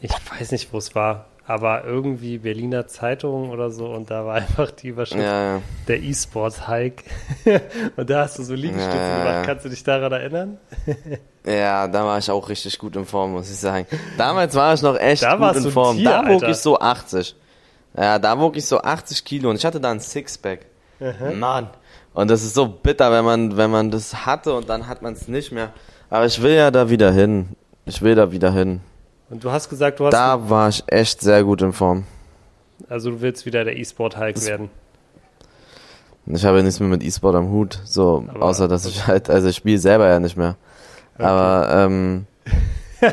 ich 0.00 0.12
weiß 0.30 0.52
nicht, 0.52 0.72
wo 0.72 0.78
es 0.78 0.94
war, 0.94 1.26
aber 1.46 1.84
irgendwie 1.84 2.38
Berliner 2.38 2.88
Zeitung 2.88 3.50
oder 3.50 3.70
so 3.70 3.86
und 3.86 4.10
da 4.10 4.26
war 4.26 4.34
einfach 4.42 4.70
die 4.72 4.88
Überschrift 4.88 5.22
ja, 5.22 5.56
ja. 5.56 5.62
der 5.86 6.02
E-Sports-Hike. 6.02 7.04
und 7.96 8.10
da 8.10 8.22
hast 8.22 8.38
du 8.38 8.42
so 8.42 8.54
Liegestütze 8.54 8.96
ja, 8.96 9.18
gemacht. 9.18 9.46
Kannst 9.46 9.64
du 9.64 9.68
dich 9.68 9.84
daran 9.84 10.12
erinnern? 10.12 10.58
ja, 11.46 11.86
da 11.86 12.04
war 12.04 12.18
ich 12.18 12.30
auch 12.30 12.48
richtig 12.48 12.78
gut 12.78 12.96
in 12.96 13.06
Form, 13.06 13.32
muss 13.32 13.50
ich 13.50 13.56
sagen. 13.56 13.86
Damals 14.18 14.54
war 14.54 14.74
ich 14.74 14.82
noch 14.82 14.98
echt 14.98 15.22
da 15.22 15.36
gut 15.36 15.64
in 15.64 15.70
Form. 15.70 15.96
Tier, 15.96 16.10
da 16.10 16.22
wog 16.24 16.42
Alter. 16.42 16.48
ich 16.48 16.56
so 16.56 16.78
80. 16.78 17.36
Ja, 17.96 18.18
da 18.18 18.38
wog 18.38 18.56
ich 18.56 18.66
so 18.66 18.80
80 18.80 19.24
Kilo 19.24 19.50
und 19.50 19.56
ich 19.56 19.64
hatte 19.64 19.80
da 19.80 19.90
ein 19.90 20.00
Sixpack. 20.00 20.66
Mhm. 20.98 21.38
Mann. 21.38 21.70
Und 22.12 22.30
das 22.30 22.42
ist 22.42 22.54
so 22.54 22.66
bitter, 22.66 23.12
wenn 23.12 23.24
man, 23.24 23.56
wenn 23.56 23.70
man 23.70 23.90
das 23.90 24.26
hatte 24.26 24.54
und 24.54 24.68
dann 24.68 24.88
hat 24.88 25.02
man 25.02 25.12
es 25.12 25.28
nicht 25.28 25.52
mehr. 25.52 25.70
Aber 26.10 26.26
ich 26.26 26.42
will 26.42 26.54
ja 26.54 26.70
da 26.70 26.90
wieder 26.90 27.12
hin. 27.12 27.50
Ich 27.84 28.02
will 28.02 28.14
da 28.14 28.32
wieder 28.32 28.52
hin. 28.52 28.80
Und 29.28 29.42
du 29.42 29.50
hast 29.50 29.68
gesagt, 29.68 30.00
du 30.00 30.06
hast. 30.06 30.12
Da 30.12 30.48
war 30.48 30.68
ich 30.68 30.84
echt 30.86 31.20
sehr 31.20 31.42
gut 31.44 31.62
in 31.62 31.72
Form. 31.72 32.04
Also 32.88 33.10
du 33.10 33.20
willst 33.20 33.46
wieder 33.46 33.64
der 33.64 33.76
E-Sport-Hulk 33.76 34.44
werden. 34.46 34.70
Ich 36.26 36.44
habe 36.44 36.58
ja 36.58 36.62
nichts 36.62 36.80
mehr 36.80 36.88
mit 36.88 37.02
E-Sport 37.02 37.36
am 37.36 37.50
Hut, 37.50 37.80
so 37.84 38.24
Aber 38.28 38.46
außer 38.46 38.66
dass 38.66 38.84
ich 38.84 39.06
halt, 39.06 39.30
also 39.30 39.48
ich 39.48 39.56
spiele 39.56 39.78
selber 39.78 40.08
ja 40.08 40.18
nicht 40.18 40.36
mehr. 40.36 40.56
Okay. 41.14 41.24
Aber 41.24 41.84
ähm, 41.84 42.26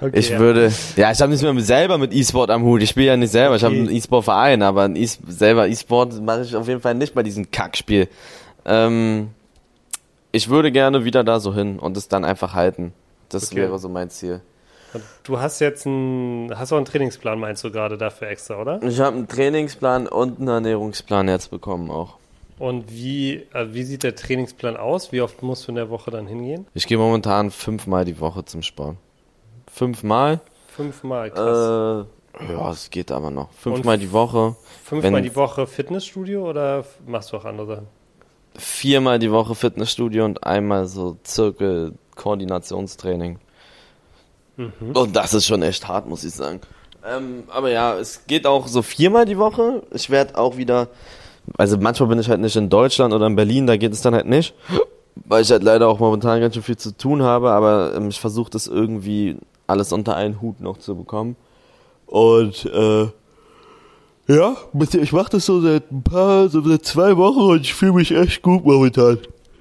okay, 0.00 0.18
ich 0.18 0.30
ja. 0.30 0.38
würde, 0.38 0.72
ja, 0.96 1.10
ich 1.10 1.20
habe 1.20 1.30
nicht 1.30 1.42
mehr 1.42 1.60
selber 1.60 1.98
mit 1.98 2.14
E-Sport 2.14 2.50
am 2.50 2.62
Hut. 2.64 2.82
Ich 2.82 2.90
spiele 2.90 3.06
ja 3.06 3.16
nicht 3.16 3.30
selber. 3.30 3.56
Ich 3.56 3.64
habe 3.64 3.74
einen 3.74 3.90
E-Sport-Verein, 3.90 4.62
aber 4.62 4.82
ein 4.82 4.96
e 4.96 5.06
selber 5.06 5.68
E-Sport 5.68 6.22
mache 6.22 6.42
ich 6.42 6.56
auf 6.56 6.66
jeden 6.66 6.80
Fall 6.80 6.94
nicht 6.94 7.14
bei 7.14 7.22
diesem 7.22 7.50
Kackspiel. 7.50 8.08
Ähm, 8.64 9.28
ich 10.32 10.48
würde 10.48 10.72
gerne 10.72 11.04
wieder 11.04 11.24
da 11.24 11.40
so 11.40 11.54
hin 11.54 11.78
und 11.78 11.96
es 11.96 12.08
dann 12.08 12.24
einfach 12.24 12.54
halten. 12.54 12.92
Das 13.28 13.52
okay. 13.52 13.56
wäre 13.56 13.78
so 13.78 13.88
mein 13.88 14.08
Ziel. 14.10 14.40
Du 15.22 15.38
hast 15.38 15.60
jetzt 15.60 15.86
einen, 15.86 16.56
hast 16.58 16.72
auch 16.72 16.76
einen 16.76 16.86
Trainingsplan, 16.86 17.38
meinst 17.38 17.62
du 17.64 17.70
gerade 17.70 17.98
dafür 17.98 18.28
extra, 18.28 18.60
oder? 18.60 18.82
Ich 18.82 19.00
habe 19.00 19.16
einen 19.16 19.28
Trainingsplan 19.28 20.06
und 20.06 20.38
einen 20.38 20.48
Ernährungsplan 20.48 21.28
jetzt 21.28 21.50
bekommen 21.50 21.90
auch. 21.90 22.16
Und 22.58 22.90
wie, 22.90 23.46
also 23.52 23.74
wie 23.74 23.84
sieht 23.84 24.02
der 24.02 24.16
Trainingsplan 24.16 24.76
aus? 24.76 25.12
Wie 25.12 25.20
oft 25.20 25.42
musst 25.42 25.66
du 25.66 25.72
in 25.72 25.76
der 25.76 25.90
Woche 25.90 26.10
dann 26.10 26.26
hingehen? 26.26 26.66
Ich 26.74 26.86
gehe 26.86 26.98
momentan 26.98 27.50
fünfmal 27.50 28.04
die 28.04 28.18
Woche 28.18 28.44
zum 28.44 28.62
Sport. 28.62 28.96
Fünfmal? 29.72 30.40
Fünfmal, 30.74 31.30
krass. 31.30 32.06
Äh, 32.40 32.52
ja, 32.52 32.70
es 32.70 32.90
geht 32.90 33.12
aber 33.12 33.30
noch. 33.30 33.50
Fünfmal 33.52 33.98
die 33.98 34.10
Woche. 34.12 34.56
Fünfmal 34.84 35.22
die 35.22 35.34
Woche 35.36 35.66
Fitnessstudio 35.66 36.48
oder 36.48 36.84
machst 37.06 37.32
du 37.32 37.36
auch 37.36 37.44
andere 37.44 37.66
Sachen? 37.66 37.86
Viermal 38.56 39.18
die 39.18 39.30
Woche 39.30 39.54
Fitnessstudio 39.54 40.24
und 40.24 40.44
einmal 40.44 40.86
so 40.86 41.16
Zirkel 41.22 41.94
Koordinationstraining. 42.16 43.38
Mhm. 44.58 44.90
Und 44.92 45.16
das 45.16 45.32
ist 45.34 45.46
schon 45.46 45.62
echt 45.62 45.86
hart, 45.86 46.08
muss 46.08 46.24
ich 46.24 46.34
sagen. 46.34 46.60
Ähm, 47.06 47.44
aber 47.48 47.70
ja, 47.70 47.96
es 47.96 48.26
geht 48.26 48.46
auch 48.46 48.66
so 48.66 48.82
viermal 48.82 49.24
die 49.24 49.38
Woche. 49.38 49.82
Ich 49.92 50.10
werde 50.10 50.36
auch 50.36 50.56
wieder, 50.56 50.88
also 51.56 51.78
manchmal 51.78 52.08
bin 52.08 52.18
ich 52.18 52.28
halt 52.28 52.40
nicht 52.40 52.56
in 52.56 52.68
Deutschland 52.68 53.14
oder 53.14 53.26
in 53.26 53.36
Berlin, 53.36 53.66
da 53.66 53.76
geht 53.76 53.92
es 53.92 54.02
dann 54.02 54.14
halt 54.14 54.26
nicht, 54.26 54.54
weil 55.14 55.42
ich 55.42 55.50
halt 55.50 55.62
leider 55.62 55.88
auch 55.88 56.00
momentan 56.00 56.40
ganz 56.40 56.54
schön 56.54 56.64
viel 56.64 56.76
zu 56.76 56.96
tun 56.96 57.22
habe, 57.22 57.50
aber 57.52 57.94
ähm, 57.94 58.08
ich 58.08 58.20
versuche 58.20 58.50
das 58.50 58.66
irgendwie 58.66 59.36
alles 59.68 59.92
unter 59.92 60.16
einen 60.16 60.40
Hut 60.42 60.60
noch 60.60 60.78
zu 60.78 60.96
bekommen. 60.96 61.36
Und 62.06 62.64
äh, 62.66 63.06
ja, 64.26 64.56
ich 65.00 65.12
mache 65.12 65.30
das 65.30 65.46
so 65.46 65.60
seit 65.60 65.90
ein 65.92 66.02
paar, 66.02 66.48
so 66.48 66.60
seit 66.62 66.84
zwei 66.84 67.16
Wochen 67.16 67.40
und 67.40 67.60
ich 67.60 67.74
fühle 67.74 67.92
mich 67.92 68.10
echt 68.10 68.42
gut 68.42 68.64
momentan. 68.64 69.18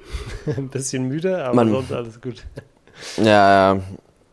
ein 0.58 0.70
bisschen 0.70 1.08
müde, 1.08 1.44
aber 1.46 1.56
Man, 1.56 1.72
sonst 1.72 1.94
alles 1.94 2.20
gut. 2.20 2.44
Ja, 3.18 3.76
ja. 3.76 3.82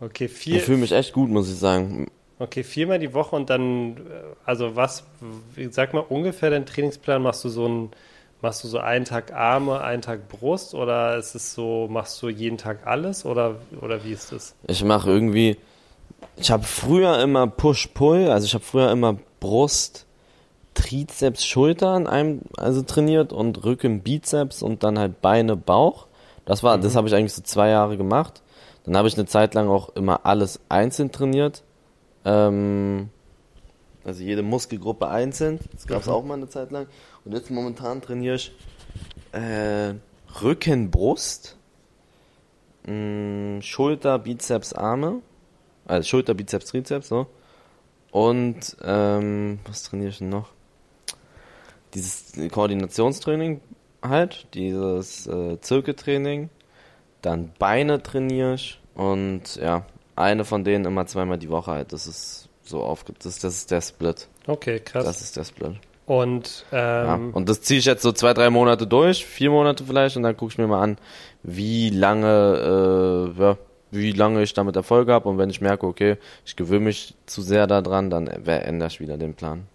Okay, 0.05 0.29
vier. 0.29 0.57
Ich 0.57 0.63
fühle 0.63 0.79
mich 0.79 0.93
echt 0.93 1.13
gut, 1.13 1.31
muss 1.31 1.49
ich 1.49 1.59
sagen. 1.59 2.09
Okay, 2.39 2.63
viermal 2.63 2.99
die 2.99 3.15
Woche 3.15 3.37
und 3.37 3.49
dann, 3.49 3.97
also 4.45 4.77
was, 4.77 5.05
sag 5.71 5.95
mal 5.95 6.01
ungefähr 6.01 6.51
deinen 6.51 6.67
Trainingsplan, 6.67 7.23
machst 7.23 7.45
du 7.45 7.49
so 7.49 7.67
ein, 7.67 7.91
machst 8.43 8.65
du 8.65 8.69
so 8.69 8.79
einen 8.79 9.05
Tag 9.05 9.33
Arme, 9.33 9.81
einen 9.81 10.03
Tag 10.03 10.29
Brust 10.29 10.75
oder 10.75 11.17
ist 11.17 11.35
es 11.35 11.55
so, 11.55 11.89
machst 11.89 12.21
du 12.21 12.29
jeden 12.29 12.59
Tag 12.59 12.87
alles 12.87 13.25
oder, 13.25 13.57
oder 13.81 14.05
wie 14.05 14.13
ist 14.13 14.33
das? 14.33 14.55
Ich 14.67 14.83
mache 14.85 15.11
irgendwie, 15.11 15.57
ich 16.37 16.51
habe 16.51 16.65
früher 16.65 17.21
immer 17.23 17.47
Push-Pull, 17.47 18.29
also 18.29 18.47
ich 18.47 18.55
habe 18.55 18.65
früher 18.65 18.91
immer 18.91 19.17
Brust, 19.39 20.05
Trizeps, 20.75 21.47
Schulter 21.47 21.91
an 21.91 22.09
einem, 22.09 22.41
also 22.57 22.83
trainiert 22.83 23.33
und 23.33 23.65
Rücken, 23.65 24.01
Bizeps 24.01 24.61
und 24.61 24.83
dann 24.83 24.99
halt 24.99 25.23
Beine, 25.23 25.57
Bauch. 25.57 26.09
Das 26.45 26.63
war, 26.65 26.77
mhm. 26.77 26.83
das 26.83 26.97
habe 26.97 27.07
ich 27.07 27.15
eigentlich 27.15 27.33
so 27.33 27.43
zwei 27.43 27.69
Jahre 27.69 27.97
gemacht. 27.97 28.43
Dann 28.85 28.97
habe 28.97 29.09
ich 29.09 29.15
eine 29.15 29.27
Zeit 29.27 29.55
lang 29.55 29.69
auch 29.69 29.91
immer 29.97 30.27
alles 30.27 30.61
einzeln 30.69 31.11
trainiert. 31.11 31.63
Ähm, 32.25 33.09
also 34.05 34.23
jede 34.23 34.43
Muskelgruppe 34.43 35.09
einzeln. 35.09 35.59
Das 35.73 35.87
gab 35.87 36.03
es 36.03 36.07
mhm. 36.07 36.13
auch 36.13 36.25
mal 36.25 36.35
eine 36.35 36.49
Zeit 36.49 36.71
lang. 36.71 36.87
Und 37.25 37.33
jetzt 37.33 37.51
momentan 37.51 38.03
trainiere 38.03 38.37
ich 38.37 38.53
äh, 39.33 39.95
Rücken, 40.43 40.91
Brust, 40.91 41.57
mh, 42.87 42.93
mm, 42.93 43.63
Schulter, 43.63 44.19
Bizeps, 44.19 44.75
Arme. 44.75 45.23
Also 45.87 46.09
Schulter, 46.09 46.35
Bizeps, 46.35 46.67
Trizeps, 46.67 47.09
so. 47.09 47.27
Und 48.11 48.77
ähm, 48.83 49.59
was 49.67 49.83
trainiere 49.85 50.11
ich 50.11 50.19
denn 50.19 50.29
noch? 50.29 50.51
Dieses 51.95 52.33
Koordinationstraining 52.51 53.61
halt, 54.03 54.47
dieses 54.55 55.27
äh, 55.27 55.61
Zirkeltraining 55.61 56.51
dann 57.25 57.53
Beine 57.59 58.03
trainiere 58.03 58.55
ich 58.55 58.81
und 58.95 59.57
ja, 59.57 59.85
eine 60.17 60.45
von 60.45 60.65
denen 60.65 60.85
immer 60.85 61.07
zweimal 61.07 61.39
die 61.39 61.51
Woche 61.51 61.73
halt. 61.73 61.93
Das 61.93 62.07
ist 62.07 62.49
so 62.63 62.83
aufgibt. 62.83 63.25
Das, 63.25 63.39
das 63.39 63.55
ist 63.55 63.71
der 63.71 63.81
Split. 63.81 64.29
Okay, 64.47 64.81
krass. 64.81 65.05
Das 65.05 65.21
ist 65.21 65.37
der 65.37 65.45
Split. 65.45 65.75
Und, 66.07 66.67
ähm, 66.71 67.07
ja, 67.07 67.21
und 67.33 67.49
das 67.49 67.63
ziehe 67.63 67.81
ich 67.81 67.87
jetzt 67.87 68.03
so 68.03 68.13
zwei, 68.13 68.35
drei 68.35 68.51
Monate 68.51 68.87
durch, 68.87 69.25
vier 69.25 69.51
Monate 69.51 69.85
vielleicht, 69.85 70.19
und 70.19 70.23
dann 70.23 70.37
gucke 70.37 70.53
ich 70.53 70.59
mir 70.59 70.67
mal 70.67 70.83
an, 70.83 70.99
wie 71.43 71.89
lange, 71.89 73.33
äh, 73.37 73.41
ja, 73.41 73.57
wie 73.91 74.13
lange 74.13 74.43
ich 74.43 74.53
damit 74.53 74.77
Erfolg 74.77 75.09
habe. 75.09 75.29
Und 75.29 75.39
wenn 75.39 75.49
ich 75.49 75.63
merke, 75.63 75.87
okay, 75.87 76.19
ich 76.45 76.57
gewöhne 76.57 76.87
mich 76.87 77.15
zu 77.25 77.41
sehr 77.41 77.67
daran, 77.67 78.11
dann 78.11 78.27
ändere 78.27 78.89
ich 78.89 79.01
wieder 79.01 79.17
den 79.17 79.35
Plan. 79.35 79.67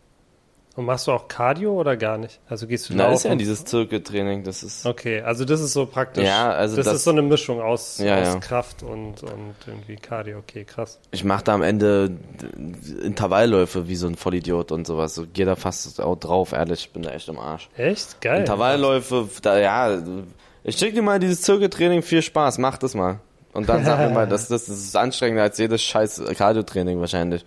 Und 0.80 0.86
machst 0.86 1.08
du 1.08 1.12
auch 1.12 1.28
Cardio 1.28 1.74
oder 1.74 1.98
gar 1.98 2.18
nicht? 2.18 2.39
Also 2.48 2.65
gehst 2.65 2.89
du 2.89 2.94
Na, 2.96 3.12
ist 3.12 3.26
ja 3.26 3.36
dieses 3.36 3.65
Zirkeltraining, 3.65 4.46
das 4.46 4.63
ist. 4.63 4.86
Okay, 4.86 5.20
also 5.20 5.44
das 5.44 5.60
ist 5.60 5.74
so 5.74 5.86
praktisch. 5.86 6.24
Ja, 6.24 6.52
also 6.52 6.78
das, 6.78 6.86
das 6.86 6.96
ist 6.96 7.04
so 7.04 7.12
eine 7.12 7.22
Mischung 7.22 7.60
aus, 7.60 7.98
ja, 7.98 8.18
aus 8.22 8.28
ja. 8.28 8.39
Kraft 8.39 8.82
und, 8.82 9.22
und 9.22 9.56
irgendwie 9.68 9.98
Cardio. 9.98 10.38
Okay, 10.38 10.63
krass. 10.63 11.02
Ich 11.12 11.26
mache 11.26 11.44
da 11.44 11.54
am 11.54 11.63
Ende 11.63 12.12
Intervallläufe 13.04 13.89
wie 13.89 13.98
so 13.98 14.08
ein 14.08 14.15
Vollidiot 14.15 14.72
und 14.72 14.88
sowas. 14.88 15.15
So, 15.15 15.26
geh 15.34 15.44
da 15.44 15.58
fast 15.58 16.00
auch 16.00 16.15
drauf, 16.15 16.54
ehrlich, 16.54 16.86
ich 16.86 16.92
bin 16.92 17.02
da 17.02 17.12
echt 17.12 17.28
im 17.28 17.39
Arsch. 17.39 17.68
Echt? 17.76 18.22
Geil. 18.22 18.39
Intervallläufe, 18.39 19.28
da, 19.42 19.60
ja, 19.60 20.02
ich 20.63 20.78
schicke 20.78 20.94
dir 20.94 21.02
mal 21.02 21.20
dieses 21.20 21.42
Zirkeltraining, 21.42 22.04
viel 22.04 22.22
Spaß, 22.22 22.58
mach 22.58 22.78
das 22.78 22.96
mal. 22.96 23.20
Und 23.52 23.68
dann 23.68 23.84
sag 23.84 24.00
mir 24.00 24.13
mal, 24.13 24.28
das, 24.30 24.48
das, 24.48 24.68
das 24.68 24.78
ist 24.78 24.96
anstrengender 24.96 25.44
als 25.44 25.58
jedes 25.58 25.82
scheiß 25.82 26.24
Cardio-Training 26.38 27.02
wahrscheinlich. 27.02 27.44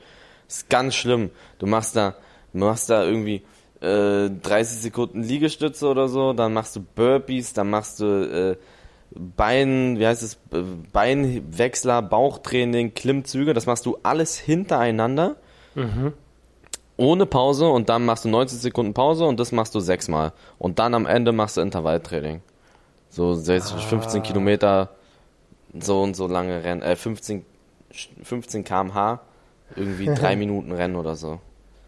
Das 0.48 0.56
ist 0.58 0.68
ganz 0.68 0.94
schlimm. 0.94 1.30
Du 1.58 1.66
machst 1.66 1.96
da 1.96 2.14
machst 2.52 2.90
da 2.90 3.04
irgendwie 3.04 3.42
äh, 3.80 4.30
30 4.30 4.78
Sekunden 4.80 5.22
Liegestütze 5.22 5.88
oder 5.88 6.08
so, 6.08 6.32
dann 6.32 6.52
machst 6.52 6.76
du 6.76 6.80
Burpees, 6.80 7.52
dann 7.52 7.70
machst 7.70 8.00
du 8.00 8.04
äh, 8.06 8.56
Bein, 9.14 9.98
wie 9.98 10.06
heißt 10.06 10.22
es, 10.22 10.38
Beinwechsler, 10.92 12.00
Bauchtraining, 12.00 12.94
Klimmzüge, 12.94 13.52
das 13.52 13.66
machst 13.66 13.84
du 13.84 13.98
alles 14.02 14.38
hintereinander. 14.38 15.36
Mhm. 15.74 16.12
ohne 16.98 17.24
Pause 17.24 17.68
und 17.68 17.88
dann 17.88 18.04
machst 18.04 18.26
du 18.26 18.28
90 18.28 18.60
Sekunden 18.60 18.92
Pause 18.92 19.24
und 19.24 19.40
das 19.40 19.52
machst 19.52 19.74
du 19.74 19.80
sechsmal. 19.80 20.32
Und 20.58 20.78
dann 20.78 20.94
am 20.94 21.06
Ende 21.06 21.32
machst 21.32 21.56
du 21.56 21.62
Intervalltraining. 21.62 22.42
So 23.08 23.34
60, 23.34 23.76
ah. 23.76 23.80
15 23.80 24.22
Kilometer, 24.22 24.90
so 25.78 26.02
und 26.02 26.14
so 26.14 26.26
lange 26.26 26.62
Rennen, 26.62 26.82
äh, 26.82 26.94
15, 26.96 27.44
15 28.22 28.64
kmh, 28.64 29.20
irgendwie 29.76 30.06
drei 30.14 30.36
Minuten 30.36 30.72
Rennen 30.72 30.96
oder 30.96 31.16
so. 31.16 31.40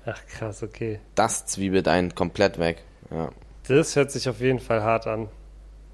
Ach 0.06 0.20
krass, 0.26 0.62
okay. 0.62 1.00
Das 1.14 1.46
zwiebelt 1.46 1.88
einen 1.88 2.14
komplett 2.14 2.58
weg. 2.58 2.82
Ja. 3.10 3.30
Das 3.68 3.96
hört 3.96 4.10
sich 4.10 4.28
auf 4.28 4.40
jeden 4.40 4.58
Fall 4.58 4.82
hart 4.82 5.06
an. 5.06 5.28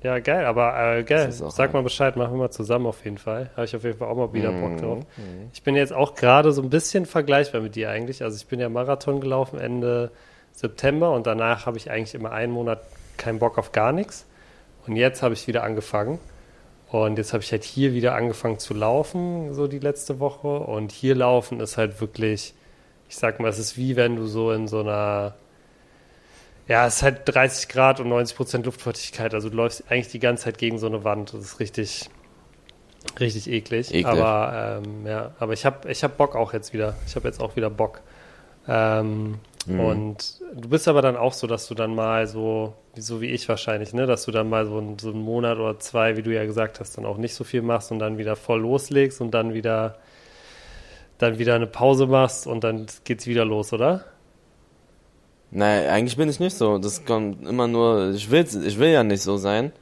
Ja, 0.02 0.18
geil, 0.18 0.46
aber 0.46 0.96
äh, 0.96 1.04
geil. 1.04 1.30
Sag 1.30 1.74
mal 1.74 1.82
Bescheid, 1.82 2.16
machen 2.16 2.32
wir 2.32 2.38
mal 2.38 2.50
zusammen 2.50 2.86
auf 2.86 3.04
jeden 3.04 3.18
Fall. 3.18 3.50
Habe 3.52 3.66
ich 3.66 3.76
auf 3.76 3.84
jeden 3.84 3.98
Fall 3.98 4.08
auch 4.08 4.16
mal 4.16 4.32
wieder 4.32 4.50
Bock 4.50 4.72
mhm. 4.72 4.78
drauf. 4.78 4.98
Mhm. 5.18 5.50
Ich 5.52 5.62
bin 5.62 5.76
jetzt 5.76 5.92
auch 5.92 6.14
gerade 6.14 6.52
so 6.52 6.62
ein 6.62 6.70
bisschen 6.70 7.04
vergleichbar 7.04 7.60
mit 7.60 7.76
dir 7.76 7.90
eigentlich. 7.90 8.22
Also 8.22 8.36
ich 8.36 8.46
bin 8.46 8.60
ja 8.60 8.68
Marathon 8.70 9.20
gelaufen 9.20 9.60
Ende 9.60 10.10
September 10.52 11.12
und 11.12 11.26
danach 11.26 11.66
habe 11.66 11.76
ich 11.76 11.90
eigentlich 11.90 12.14
immer 12.14 12.32
einen 12.32 12.52
Monat 12.52 12.80
keinen 13.18 13.38
Bock 13.38 13.58
auf 13.58 13.72
gar 13.72 13.92
nichts. 13.92 14.26
Und 14.86 14.96
jetzt 14.96 15.22
habe 15.22 15.34
ich 15.34 15.46
wieder 15.46 15.64
angefangen. 15.64 16.18
Und 16.90 17.18
jetzt 17.18 17.32
habe 17.34 17.42
ich 17.42 17.52
halt 17.52 17.62
hier 17.62 17.92
wieder 17.92 18.14
angefangen 18.14 18.58
zu 18.58 18.74
laufen, 18.74 19.54
so 19.54 19.68
die 19.68 19.78
letzte 19.78 20.18
Woche. 20.18 20.48
Und 20.48 20.92
hier 20.92 21.14
laufen 21.14 21.60
ist 21.60 21.76
halt 21.76 22.00
wirklich, 22.00 22.54
ich 23.10 23.16
sag 23.16 23.40
mal, 23.40 23.48
es 23.48 23.58
ist 23.58 23.76
wie 23.76 23.96
wenn 23.96 24.16
du 24.16 24.26
so 24.26 24.52
in 24.52 24.68
so 24.68 24.80
einer 24.80 25.34
ja, 26.68 26.86
es 26.86 26.96
ist 26.96 27.02
halt 27.02 27.22
30 27.24 27.68
Grad 27.68 27.98
und 27.98 28.08
90 28.08 28.36
Prozent 28.36 28.66
Luftfeuchtigkeit. 28.66 29.34
Also 29.34 29.50
du 29.50 29.56
läufst 29.56 29.90
eigentlich 29.90 30.06
die 30.06 30.20
ganze 30.20 30.44
Zeit 30.44 30.56
gegen 30.56 30.78
so 30.78 30.86
eine 30.86 31.02
Wand. 31.02 31.34
Das 31.34 31.40
ist 31.40 31.58
richtig, 31.58 32.08
richtig 33.18 33.50
eklig. 33.50 33.88
Eklig. 33.88 34.06
Aber 34.06 34.80
ähm, 34.84 35.04
ja, 35.04 35.32
aber 35.40 35.52
ich 35.52 35.66
habe 35.66 35.90
ich 35.90 36.04
hab 36.04 36.16
Bock 36.16 36.36
auch 36.36 36.52
jetzt 36.52 36.72
wieder. 36.72 36.94
Ich 37.08 37.16
habe 37.16 37.26
jetzt 37.26 37.40
auch 37.40 37.56
wieder 37.56 37.70
Bock. 37.70 38.02
Ähm, 38.68 39.40
mhm. 39.66 39.80
Und 39.80 40.40
du 40.54 40.68
bist 40.68 40.86
aber 40.86 41.02
dann 41.02 41.16
auch 41.16 41.32
so, 41.32 41.48
dass 41.48 41.66
du 41.66 41.74
dann 41.74 41.92
mal 41.92 42.28
so, 42.28 42.74
so 42.94 43.20
wie 43.20 43.30
ich 43.30 43.48
wahrscheinlich, 43.48 43.92
ne, 43.92 44.06
dass 44.06 44.26
du 44.26 44.30
dann 44.30 44.48
mal 44.48 44.66
so, 44.66 44.78
ein, 44.78 44.96
so 45.00 45.10
einen 45.10 45.22
Monat 45.22 45.58
oder 45.58 45.80
zwei, 45.80 46.16
wie 46.16 46.22
du 46.22 46.32
ja 46.32 46.44
gesagt 46.44 46.78
hast, 46.78 46.96
dann 46.96 47.04
auch 47.04 47.16
nicht 47.16 47.34
so 47.34 47.42
viel 47.42 47.62
machst 47.62 47.90
und 47.90 47.98
dann 47.98 48.16
wieder 48.16 48.36
voll 48.36 48.60
loslegst 48.60 49.20
und 49.20 49.32
dann 49.32 49.54
wieder 49.54 49.98
dann 51.20 51.38
wieder 51.38 51.54
eine 51.54 51.66
Pause 51.66 52.06
machst 52.06 52.46
und 52.46 52.64
dann 52.64 52.86
geht's 53.04 53.26
wieder 53.26 53.44
los, 53.44 53.72
oder? 53.72 54.04
Nein, 55.50 55.88
eigentlich 55.88 56.16
bin 56.16 56.28
ich 56.28 56.40
nicht 56.40 56.56
so. 56.56 56.78
Das 56.78 57.04
kommt 57.04 57.46
immer 57.46 57.66
nur, 57.66 58.12
ich 58.14 58.30
will, 58.30 58.46
ich 58.64 58.78
will 58.78 58.90
ja 58.90 59.02
nicht 59.02 59.22
so 59.22 59.36
sein, 59.36 59.72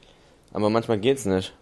aber 0.51 0.69
manchmal 0.69 0.99
geht's 0.99 1.25
nicht. 1.25 1.53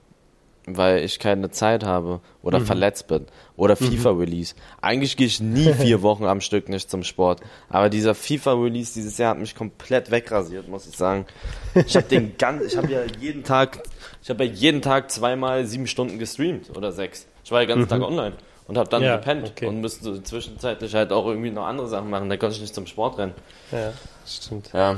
Weil 0.69 1.05
ich 1.05 1.19
keine 1.19 1.49
Zeit 1.49 1.85
habe 1.85 2.19
oder 2.41 2.59
mhm. 2.59 2.65
verletzt 2.65 3.07
bin 3.07 3.25
oder 3.55 3.77
mhm. 3.79 3.85
FIFA-Release. 3.85 4.53
Eigentlich 4.81 5.15
gehe 5.15 5.27
ich 5.27 5.39
nie 5.39 5.71
vier 5.79 6.01
Wochen 6.01 6.25
am 6.25 6.41
Stück 6.41 6.67
nicht 6.67 6.89
zum 6.89 7.03
Sport. 7.03 7.39
Aber 7.69 7.89
dieser 7.89 8.13
FIFA-Release 8.13 8.93
dieses 8.93 9.17
Jahr 9.17 9.31
hat 9.31 9.39
mich 9.39 9.55
komplett 9.55 10.11
wegrasiert, 10.11 10.67
muss 10.67 10.85
ich 10.85 10.97
sagen. 10.97 11.25
Ich 11.73 11.95
habe 11.95 12.07
den 12.07 12.37
ganz, 12.37 12.63
ich 12.65 12.75
habe 12.75 12.91
ja 12.91 12.99
jeden 13.17 13.45
Tag, 13.45 13.81
ich 14.21 14.29
habe 14.29 14.43
ja 14.43 14.51
jeden 14.51 14.81
Tag 14.81 15.09
zweimal 15.09 15.65
sieben 15.65 15.87
Stunden 15.87 16.19
gestreamt 16.19 16.75
oder 16.75 16.91
sechs. 16.91 17.27
Ich 17.45 17.51
war 17.51 17.61
ja 17.61 17.65
den 17.65 17.79
ganzen 17.79 17.95
mhm. 17.95 18.01
Tag 18.01 18.09
online 18.09 18.33
und 18.67 18.77
habe 18.77 18.89
dann 18.89 19.01
ja, 19.01 19.15
gepennt 19.15 19.49
okay. 19.49 19.65
und 19.65 19.79
müsste 19.81 20.21
zwischenzeitlich 20.23 20.93
halt 20.93 21.11
auch 21.11 21.25
irgendwie 21.25 21.51
noch 21.51 21.65
andere 21.65 21.87
Sachen 21.87 22.09
machen. 22.09 22.29
Da 22.29 22.37
konnte 22.37 22.55
ich 22.55 22.61
nicht 22.61 22.75
zum 22.75 22.85
Sport 22.85 23.17
rennen. 23.17 23.33
Ja, 23.71 23.93
stimmt. 24.25 24.69
Ja. 24.73 24.97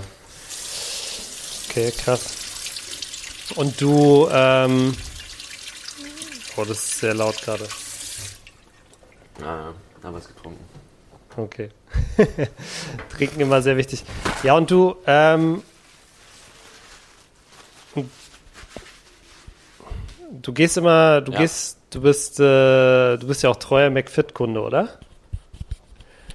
Okay, 1.70 1.92
krass. 1.92 2.36
Und 3.56 3.80
du, 3.80 4.28
ähm, 4.32 4.96
oh, 6.58 6.66
das 6.66 6.78
ist 6.78 7.00
sehr 7.00 7.14
laut 7.14 7.40
gerade. 7.42 7.68
Ja, 9.40 9.74
da 10.02 10.14
was 10.14 10.28
getrunken. 10.28 10.64
Okay. 11.38 11.70
Trinken 13.10 13.40
immer 13.40 13.62
sehr 13.62 13.78
wichtig. 13.78 14.04
Ja, 14.44 14.56
und 14.56 14.70
du, 14.70 14.96
ähm, 15.06 15.64
du 20.32 20.54
gehst 20.54 20.78
immer, 20.78 21.22
du 21.22 21.32
ja. 21.32 21.40
gehst 21.40 21.79
Du 21.90 22.02
bist, 22.02 22.40
äh, 22.40 23.18
du 23.18 23.28
bist 23.28 23.42
ja 23.42 23.50
auch 23.50 23.56
treuer 23.56 23.90
McFit-Kunde, 23.90 24.62
oder? 24.62 24.90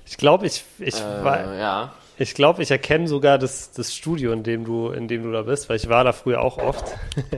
Ich 0.04 0.16
glaube, 0.16 0.46
ich, 0.46 0.64
ich, 0.78 0.96
äh, 0.96 1.58
ja. 1.58 1.92
ich 2.18 2.34
glaube, 2.34 2.62
ich 2.62 2.70
erkenne 2.72 3.06
sogar 3.06 3.38
das, 3.38 3.70
das 3.70 3.94
Studio, 3.94 4.32
in 4.32 4.42
dem 4.42 4.64
du, 4.64 4.90
in 4.90 5.06
dem 5.06 5.22
du 5.22 5.32
da 5.32 5.42
bist, 5.42 5.68
weil 5.68 5.76
ich 5.76 5.88
war 5.88 6.02
da 6.02 6.12
früher 6.12 6.40
auch 6.42 6.58
oft. 6.58 6.84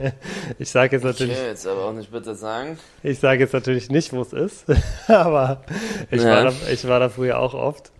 ich 0.59 0.71
sage 0.71 0.95
jetzt 0.95 1.03
natürlich. 1.03 1.37
Okay, 1.37 1.47
jetzt 1.47 1.67
aber 1.67 1.85
auch 1.85 1.93
nicht 1.93 2.11
bitte 2.11 2.33
sagen. 2.33 2.79
Ich 3.03 3.19
sage 3.19 3.41
jetzt 3.41 3.53
natürlich 3.53 3.89
nicht, 3.89 4.13
wo 4.13 4.21
es 4.21 4.33
ist, 4.33 4.65
aber 5.07 5.61
ich, 6.09 6.23
ja. 6.23 6.29
war 6.29 6.43
da, 6.45 6.53
ich 6.71 6.87
war 6.87 6.99
da 6.99 7.09
früher 7.09 7.39
auch 7.39 7.53
oft. 7.53 7.91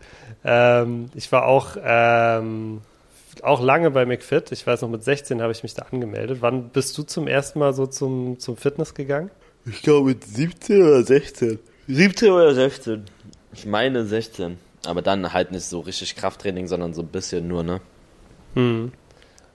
Ähm, 0.43 1.12
ich 1.13 1.32
war 1.32 1.45
auch, 1.45 1.77
ähm, 1.84 2.82
auch 3.43 3.62
lange 3.62 3.91
bei 3.91 4.06
McFit. 4.08 4.51
Ich 4.51 4.65
weiß 4.65 4.82
noch, 4.82 4.89
mit 4.89 5.03
16 5.03 5.43
habe 5.43 5.51
ich 5.51 5.62
mich 5.62 5.75
da 5.75 5.86
angemeldet. 5.91 6.39
Wann 6.41 6.69
bist 6.69 6.97
du 6.97 7.03
zum 7.03 7.27
ersten 7.27 7.60
Mal 7.60 7.73
so 7.73 7.86
zum, 7.86 8.39
zum 8.39 8.58
Fitness 8.58 8.95
gegangen? 8.95 9.30
Ich 9.69 9.82
glaube 9.82 10.10
mit 10.10 10.23
17 10.23 10.82
oder 10.82 11.03
16. 11.03 11.60
17 11.88 12.32
oder 12.32 12.53
16. 12.53 13.03
Ich 13.53 13.65
meine 13.65 14.06
16. 14.06 14.58
Aber 14.86 15.01
dann 15.01 15.34
halt 15.34 15.51
nicht 15.51 15.65
so 15.65 15.82
richtig 15.82 16.15
Krafttraining, 16.15 16.67
sondern 16.67 16.93
so 16.93 17.01
ein 17.01 17.08
bisschen 17.08 17.47
nur, 17.47 17.63
ne? 17.63 17.82
Hm. 18.53 18.91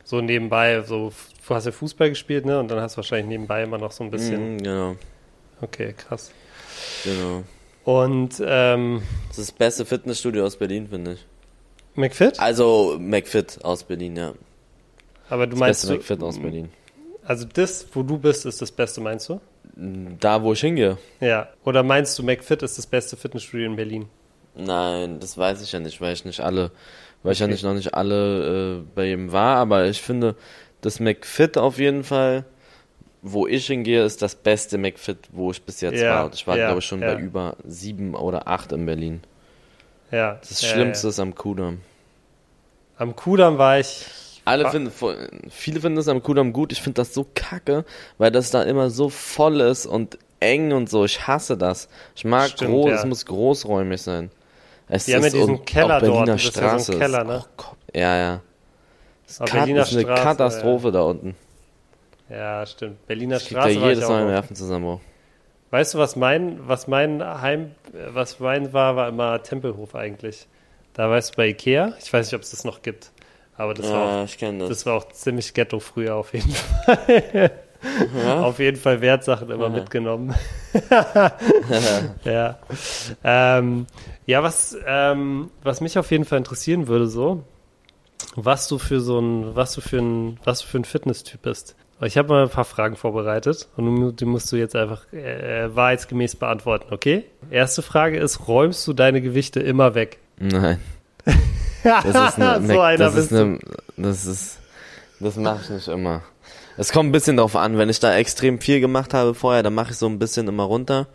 So 0.05 0.21
nebenbei, 0.21 0.83
so, 0.83 1.13
du 1.47 1.55
hast 1.55 1.65
ja 1.65 1.73
Fußball 1.73 2.11
gespielt, 2.11 2.45
ne? 2.45 2.59
Und 2.59 2.69
dann 2.69 2.81
hast 2.81 2.95
du 2.95 2.97
wahrscheinlich 2.99 3.29
nebenbei 3.29 3.63
immer 3.63 3.79
noch 3.79 3.93
so 3.93 4.05
ein 4.05 4.11
bisschen. 4.11 4.57
Mm, 4.57 4.59
genau. 4.59 4.97
Okay, 5.61 5.95
krass. 5.97 6.33
Genau. 7.05 7.45
Und, 7.85 8.43
ähm. 8.45 9.03
Das 9.29 9.39
ist 9.39 9.51
das 9.51 9.57
beste 9.57 9.87
Fitnessstudio 9.87 10.45
aus 10.45 10.57
Berlin, 10.57 10.89
finde 10.89 11.13
ich. 11.13 11.27
McFit? 11.95 12.39
Also, 12.41 12.97
McFit 12.99 13.65
aus 13.65 13.85
Berlin, 13.85 14.17
ja. 14.17 14.35
Aber 15.31 15.47
du 15.47 15.53
das 15.53 15.61
meinst. 15.61 15.83
Beste 15.83 15.95
McFit 15.95 16.23
aus 16.23 16.39
Berlin. 16.39 16.69
Also, 17.25 17.47
das, 17.51 17.87
wo 17.95 18.03
du 18.03 18.19
bist, 18.19 18.45
ist 18.45 18.61
das 18.61 18.73
Beste, 18.73 19.01
meinst 19.01 19.29
du? 19.29 19.41
Da, 19.75 20.43
wo 20.43 20.53
ich 20.53 20.61
hingehe. 20.61 20.99
Ja. 21.21 21.49
Oder 21.65 21.83
meinst 21.83 22.19
du, 22.19 22.23
McFit 22.23 22.63
ist 22.63 22.77
das 22.79 22.87
beste 22.87 23.17
Fitnessstudio 23.17 23.67
in 23.67 23.77
Berlin? 23.77 24.09
Nein, 24.55 25.19
das 25.19 25.39
weiß 25.39 25.63
ich 25.63 25.73
ja 25.73 25.81
nicht, 25.81 26.01
weil 26.01 26.13
ich 26.13 26.25
nicht 26.25 26.41
alle, 26.41 26.73
weil 27.23 27.31
okay. 27.31 27.33
ich 27.33 27.39
ja 27.41 27.47
nicht 27.47 27.65
noch 27.65 27.75
nicht 27.75 27.95
alle 27.95 28.81
äh, 28.81 28.83
bei 28.95 29.11
ihm 29.11 29.33
war, 29.33 29.57
aber 29.57 29.87
ich 29.87 30.03
finde, 30.03 30.37
das 30.83 31.01
McFit 31.01 31.57
auf 31.57 31.79
jeden 31.79 32.05
Fall, 32.05 32.45
wo 33.23 33.47
ich 33.47 33.67
hingehe, 33.67 34.05
ist 34.05 34.21
das 34.21 34.35
beste 34.35 34.77
McFit, 34.77 35.29
wo 35.31 35.51
ich 35.51 35.63
bis 35.63 35.81
jetzt 35.81 36.01
ja, 36.01 36.17
war. 36.17 36.25
Und 36.27 36.35
ich 36.35 36.47
war, 36.47 36.59
ja, 36.59 36.67
glaube 36.67 36.81
ich, 36.81 36.87
schon 36.87 37.01
ja. 37.01 37.15
bei 37.15 37.21
über 37.21 37.57
sieben 37.65 38.15
oder 38.15 38.49
acht 38.49 38.73
in 38.73 38.85
Berlin. 38.85 39.23
Ja. 40.11 40.39
Das 40.47 40.67
Schlimmste 40.67 41.09
ist 41.09 41.21
am 41.21 41.35
Kudamm. 41.35 41.81
Am 42.99 43.17
Kudamm 43.17 43.57
war 43.57 43.79
ich 43.79 44.05
alle 44.45 44.71
finden, 44.71 44.93
viele 45.51 45.81
finden 45.81 45.97
das 45.97 46.09
am 46.09 46.23
Kudamm 46.23 46.53
gut. 46.53 46.73
Ich 46.73 46.83
finde 46.83 46.97
das 46.97 47.15
so 47.15 47.27
kacke, 47.35 47.85
weil 48.19 48.31
das 48.31 48.51
da 48.51 48.63
immer 48.63 48.91
so 48.91 49.09
voll 49.09 49.61
ist 49.61 49.87
und 49.87 50.19
eng 50.41 50.73
und 50.73 50.91
so. 50.91 51.05
Ich 51.05 51.27
hasse 51.27 51.57
das. 51.57 51.89
Ich 52.15 52.25
mag 52.25 52.51
Stimmt, 52.51 52.71
groß, 52.71 52.91
ja. 52.91 52.97
es 52.97 53.05
muss 53.05 53.27
großräumig 53.27 54.03
sein. 54.03 54.31
Es 54.89 55.05
Die 55.05 55.15
haben 55.15 55.23
ja 55.23 55.31
diesen 55.31 55.65
Keller 55.65 56.01
dort. 56.01 56.29
Das 56.29 56.43
Straße. 56.43 56.77
Ist 56.77 56.89
ja, 56.89 56.95
so 56.95 56.99
Keller, 56.99 57.25
ne? 57.25 57.45
Oh 57.59 57.63
ja, 57.95 58.17
ja. 58.17 58.41
Das 59.27 59.41
ist, 59.41 59.41
ist 59.41 59.55
eine 59.55 59.85
Straße, 59.85 60.05
Katastrophe 60.05 60.87
ja. 60.89 60.91
da 60.91 61.03
unten. 61.03 61.37
Ja, 62.29 62.67
stimmt. 62.67 63.07
Berliner 63.07 63.37
ich 63.37 63.45
Straße. 63.45 63.79
Da 63.79 63.89
jedes 63.89 64.09
Mal 64.09 64.27
Nervenzusammenbruch. 64.27 65.01
Weißt 65.71 65.95
du, 65.95 65.99
was 65.99 66.17
mein, 66.17 66.59
was 66.69 66.87
mein 66.87 67.23
Heim, 67.41 67.75
was 68.09 68.41
mein 68.41 68.75
war, 68.75 68.97
war 68.97 69.09
immer 69.09 69.43
Tempelhof 69.43 69.95
eigentlich. 69.95 70.47
Da 70.93 71.09
weißt 71.09 71.33
du 71.33 71.37
bei 71.37 71.49
Ikea, 71.49 71.95
ich 71.99 72.13
weiß 72.13 72.27
nicht, 72.27 72.35
ob 72.35 72.43
es 72.43 72.51
das 72.51 72.65
noch 72.65 72.83
gibt. 72.83 73.11
Aber 73.63 73.75
das, 73.75 73.87
ja, 73.87 73.93
war, 73.93 74.25
auch, 74.25 74.27
das. 74.27 74.69
das 74.69 74.87
war 74.87 74.95
auch 74.95 75.13
ziemlich 75.13 75.55
Ghetto 75.55 75.79
früher 75.79 76.17
auf 76.17 76.33
jeden 76.35 76.51
Fall. 76.51 77.51
Ja? 78.25 78.43
Auf 78.43 78.61
jeden 78.61 78.77
Fall 78.77 79.01
Wertsachen 79.01 79.51
immer 79.51 79.65
ja. 79.65 79.71
mitgenommen. 79.71 80.33
ja. 82.25 82.59
Ähm, 83.25 83.89
ja, 84.25 84.43
was, 84.45 84.77
ähm, 84.87 85.51
was 85.65 85.81
mich 85.81 85.99
auf 85.99 86.13
jeden 86.13 86.25
Fall 86.25 86.39
interessieren 86.39 86.87
würde, 86.87 87.09
so, 87.09 87.43
was 88.37 88.69
du 88.69 88.79
für 88.79 89.01
so 89.01 89.19
ein, 89.19 89.57
was 89.57 89.75
du 89.75 89.81
für 89.81 89.99
ein, 89.99 90.39
was 90.45 90.61
du 90.61 90.69
für 90.69 90.79
ein 90.79 90.85
Fitnesstyp 90.85 91.43
bist. 91.43 91.75
Ich 92.03 92.17
habe 92.17 92.29
mal 92.29 92.45
ein 92.45 92.51
paar 92.51 92.65
Fragen 92.65 92.95
vorbereitet 92.95 93.69
und 93.77 94.15
die 94.15 94.27
musst 94.27 94.53
du 94.53 94.57
jetzt 94.57 94.77
einfach 94.77 95.13
äh, 95.13 95.75
wahrheitsgemäß 95.75 96.37
beantworten, 96.37 96.95
okay? 96.95 97.25
Erste 97.51 97.83
Frage 97.83 98.19
ist, 98.19 98.47
räumst 98.47 98.87
du 98.87 98.93
deine 98.93 99.21
Gewichte 99.21 99.59
immer 99.59 99.97
weg? 99.97 100.19
Nein. 100.39 100.79
Das 101.83 102.05
ist 102.05 102.41
eine, 102.41 102.67
so 102.75 102.81
einer 102.81 102.99
das 102.99 103.15
ist 103.15 103.33
eine, 103.33 103.59
das 103.97 104.27
ist, 104.27 104.59
das 105.21 105.37
mache 105.37 105.61
ich 105.65 105.71
nicht 105.71 105.89
immer. 105.89 106.23
Es 106.77 106.93
kommt 106.93 107.11
ein 107.11 107.13
bisschen 107.13 107.37
drauf 107.37 107.57
an, 107.57 107.77
wenn 107.79 107.89
ich 107.89 108.01
da 108.01 108.15
extrem 108.17 108.61
viel 108.61 108.81
gemacht 108.81 109.15
habe 109.15 109.35
vorher, 109.35 109.63
dann 109.63 109.75
mache 109.75 109.91
ich 109.91 109.99
so 109.99 110.07
ein 110.07 110.19
bisschen 110.19 110.49
immer 110.49 110.65
runter. 110.65 111.07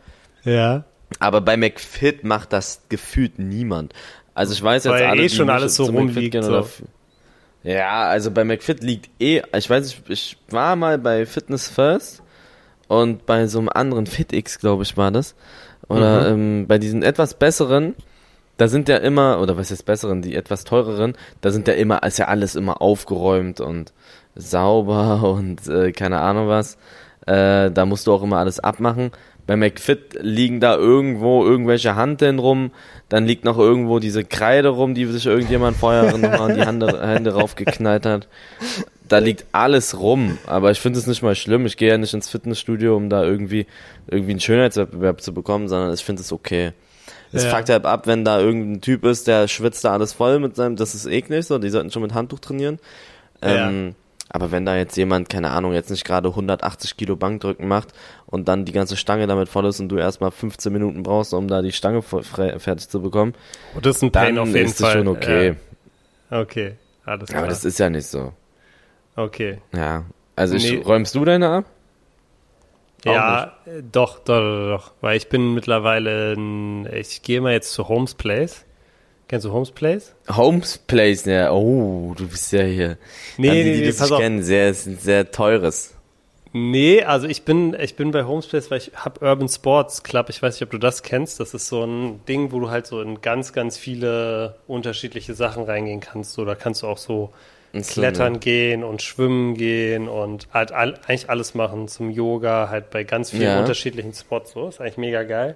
Ja. 0.44 0.84
Aber 1.20 1.42
bei 1.42 1.58
McFit 1.58 2.24
macht 2.24 2.54
das 2.54 2.82
gefühlt 2.90 3.40
niemand. 3.40 3.94
Also 4.34 4.54
ich 4.54 4.62
weiß 4.62 4.84
jetzt 4.84 4.94
Weil 4.94 5.06
alle, 5.06 5.24
eh 5.24 5.30
schon 5.30 5.50
alles 5.50 5.76
so 5.76 5.86
rumliegt. 5.86 6.44
So. 6.44 6.68
Ja, 7.64 8.08
also 8.08 8.30
bei 8.30 8.44
McFit 8.44 8.84
liegt 8.84 9.10
eh, 9.20 9.42
ich 9.56 9.70
weiß 9.70 9.84
nicht, 9.84 10.10
ich 10.10 10.38
war 10.50 10.76
mal 10.76 10.98
bei 10.98 11.26
Fitness 11.26 11.68
First 11.68 12.22
und 12.88 13.26
bei 13.26 13.48
so 13.48 13.60
einem 13.60 13.70
anderen 13.70 14.06
FitX, 14.06 14.60
glaube 14.60 14.84
ich, 14.84 14.96
war 14.96 15.12
das. 15.12 15.36
Oder 15.88 16.36
mhm. 16.36 16.60
ähm, 16.60 16.68
bei 16.68 16.78
diesen 16.78 17.04
etwas 17.04 17.34
besseren, 17.34 17.96
da 18.58 18.68
sind 18.68 18.90
ja 18.90 18.98
immer, 18.98 19.40
oder 19.40 19.58
was 19.58 19.72
ist 19.72 19.84
besseren, 19.84 20.22
die 20.22 20.36
etwas 20.36 20.64
teureren, 20.64 21.14
da 21.42 21.52
sind 21.52 21.68
ja 21.68 21.76
immer, 21.76 22.04
ist 22.04 22.18
ja 22.18 22.28
alles 22.28 22.56
immer 22.56 22.82
aufgeräumt 22.82 23.62
und 23.62 23.94
sauber 24.36 25.24
und 25.32 25.68
äh, 25.68 25.92
keine 25.92 26.20
Ahnung 26.20 26.48
was. 26.48 26.78
Äh, 27.26 27.72
da 27.72 27.86
musst 27.86 28.08
du 28.08 28.14
auch 28.14 28.24
immer 28.24 28.38
alles 28.38 28.60
abmachen. 28.60 29.12
Bei 29.46 29.56
McFit 29.56 30.20
liegen 30.22 30.60
da 30.60 30.76
irgendwo 30.76 31.46
irgendwelche 31.46 31.96
Handeln 31.96 32.38
rum, 32.40 32.72
dann 33.08 33.26
liegt 33.26 33.46
noch 33.46 33.58
irgendwo 33.58 34.00
diese 34.00 34.26
Kreide 34.26 34.70
rum, 34.70 34.94
die 34.94 35.06
sich 35.06 35.26
irgendjemand 35.26 35.78
vorher 35.78 36.12
nochmal 36.12 36.52
an 36.52 36.56
die 36.56 36.66
Hände, 36.66 37.02
Hände 37.08 37.34
raufgeknallt 37.34 38.06
hat. 38.06 38.28
Da 39.08 39.20
liegt 39.20 39.46
alles 39.54 40.00
rum, 40.00 40.38
aber 40.48 40.72
ich 40.72 40.82
finde 40.82 41.00
es 41.00 41.08
nicht 41.08 41.22
mal 41.22 41.36
schlimm. 41.36 41.66
Ich 41.66 41.78
gehe 41.78 41.88
ja 41.88 41.98
nicht 41.98 42.14
ins 42.14 42.30
Fitnessstudio, 42.30 42.98
um 42.98 43.10
da 43.10 43.24
irgendwie, 43.24 43.68
irgendwie 44.08 44.32
einen 44.32 44.42
Schönheitswettbewerb 44.42 45.22
zu 45.22 45.34
bekommen, 45.34 45.70
sondern 45.70 45.94
ich 45.94 46.04
finde 46.04 46.24
es 46.24 46.34
okay. 46.34 46.74
Es 47.38 47.44
ja. 47.44 47.56
fuckt 47.56 47.70
halt 47.70 47.86
ab, 47.86 48.08
wenn 48.08 48.26
da 48.26 48.40
irgendein 48.40 48.82
Typ 48.82 49.06
ist, 49.06 49.28
der 49.28 49.48
schwitzt 49.48 49.86
da 49.86 49.94
alles 49.94 50.14
voll 50.14 50.40
mit 50.40 50.56
seinem, 50.56 50.76
das 50.76 50.96
ist 50.96 51.06
eklig, 51.06 51.46
so, 51.46 51.58
die 51.60 51.70
sollten 51.70 51.92
schon 51.92 52.02
mit 52.02 52.14
Handtuch 52.14 52.40
trainieren. 52.40 52.80
Ähm, 53.42 53.88
ja. 53.88 53.94
Aber 54.30 54.52
wenn 54.52 54.66
da 54.66 54.76
jetzt 54.76 54.98
jemand, 54.98 55.30
keine 55.30 55.52
Ahnung, 55.52 55.74
jetzt 55.74 55.90
nicht 55.90 56.04
gerade 56.04 56.30
180 56.30 56.98
Kilo 56.98 57.16
Bankdrücken 57.16 57.68
macht 57.68 57.94
und 58.26 58.48
dann 58.48 58.66
die 58.66 58.74
ganze 58.74 58.98
Stange 58.98 59.28
damit 59.28 59.48
voll 59.48 59.66
ist 59.66 59.80
und 59.80 59.90
du 59.90 59.98
erstmal 59.98 60.32
15 60.32 60.74
Minuten 60.74 61.04
brauchst, 61.04 61.34
um 61.34 61.48
da 61.48 61.62
die 61.62 61.72
Stange 61.72 62.02
fertig 62.02 62.90
zu 62.90 63.02
bekommen, 63.02 63.34
und 63.74 63.86
das 63.86 63.98
ist 63.98 64.04
ein 64.04 64.12
Pain 64.12 64.36
dann 64.36 64.44
auf 64.44 64.54
jeden 64.54 64.66
ist 64.66 64.82
das 64.82 64.94
schon 64.94 65.08
okay. 65.08 65.56
Ja. 66.30 66.42
Okay, 66.42 66.74
alles 67.06 67.30
klar. 67.30 67.40
Aber 67.40 67.48
das 67.48 67.64
ist 67.64 67.80
ja 67.80 67.90
nicht 67.90 68.08
so. 68.08 68.34
Okay. 69.16 69.60
Ja, 69.74 70.04
also 70.36 70.56
ich, 70.56 70.72
nee. 70.72 70.82
räumst 70.84 71.16
du 71.16 71.24
deine 71.24 71.50
ab? 71.50 71.66
Auch 73.06 73.14
ja, 73.14 73.54
nicht. 73.66 73.86
doch, 73.92 74.20
doch, 74.20 74.40
doch, 74.40 74.70
doch. 74.70 74.92
Weil 75.02 75.18
ich 75.18 75.30
bin 75.30 75.54
mittlerweile, 75.54 76.36
ich 76.94 77.22
gehe 77.22 77.42
mal 77.42 77.54
jetzt 77.54 77.72
zu 77.72 77.88
Holmes 77.88 78.16
Place. 78.16 78.66
Kennst 79.28 79.46
du 79.46 79.52
Holmes 79.52 79.72
Place? 79.72 80.16
Holmes 80.30 80.78
Place, 80.78 81.26
ja. 81.26 81.52
Oh, 81.52 82.14
du 82.16 82.28
bist 82.28 82.52
ja 82.54 82.64
hier. 82.64 82.98
Nee, 83.38 83.50
also, 83.50 83.62
die, 83.62 83.70
nee, 83.70 83.78
die 83.82 83.86
das 83.86 84.00
nicht 84.00 84.18
kennen, 84.18 84.44
sehr, 84.44 84.74
sehr 84.74 85.32
teures. 85.32 85.94
Nee, 86.54 87.04
also 87.04 87.28
ich 87.28 87.44
bin, 87.44 87.76
ich 87.80 87.96
bin 87.96 88.12
bei 88.12 88.24
Holmes 88.24 88.48
Place, 88.48 88.72
weil 88.72 88.78
ich 88.78 88.92
habe 88.96 89.26
Urban 89.26 89.50
Sports 89.50 90.04
Club. 90.04 90.30
Ich 90.30 90.42
weiß 90.42 90.56
nicht, 90.56 90.64
ob 90.64 90.72
du 90.72 90.78
das 90.78 91.04
kennst. 91.04 91.42
Das 91.42 91.54
ist 91.54 91.68
so 91.68 91.84
ein 91.84 92.26
Ding, 92.26 92.54
wo 92.54 92.60
du 92.62 92.70
halt 92.70 92.88
so 92.88 93.02
in 93.02 93.22
ganz, 93.22 93.52
ganz 93.52 93.78
viele 93.78 94.56
unterschiedliche 94.66 95.34
Sachen 95.34 95.64
reingehen 95.64 96.00
kannst. 96.00 96.34
So, 96.34 96.46
da 96.46 96.56
kannst 96.56 96.84
du 96.84 96.88
auch 96.88 96.98
so 96.98 97.34
Klettern 97.74 98.34
ne? 98.34 98.40
gehen 98.40 98.84
und 98.84 99.02
schwimmen 99.02 99.56
gehen 99.56 100.08
und 100.08 100.48
halt 100.54 100.72
all, 100.72 100.96
eigentlich 101.06 101.30
alles 101.30 101.54
machen 101.54 101.88
zum 101.88 102.10
Yoga, 102.10 102.70
halt 102.70 102.90
bei 102.90 103.04
ganz 103.04 103.32
vielen 103.32 103.44
ja. 103.44 103.60
unterschiedlichen 103.60 104.14
Spots. 104.14 104.52
So, 104.52 104.68
ist 104.68 104.82
eigentlich 104.82 104.98
mega 104.98 105.24
geil. 105.24 105.56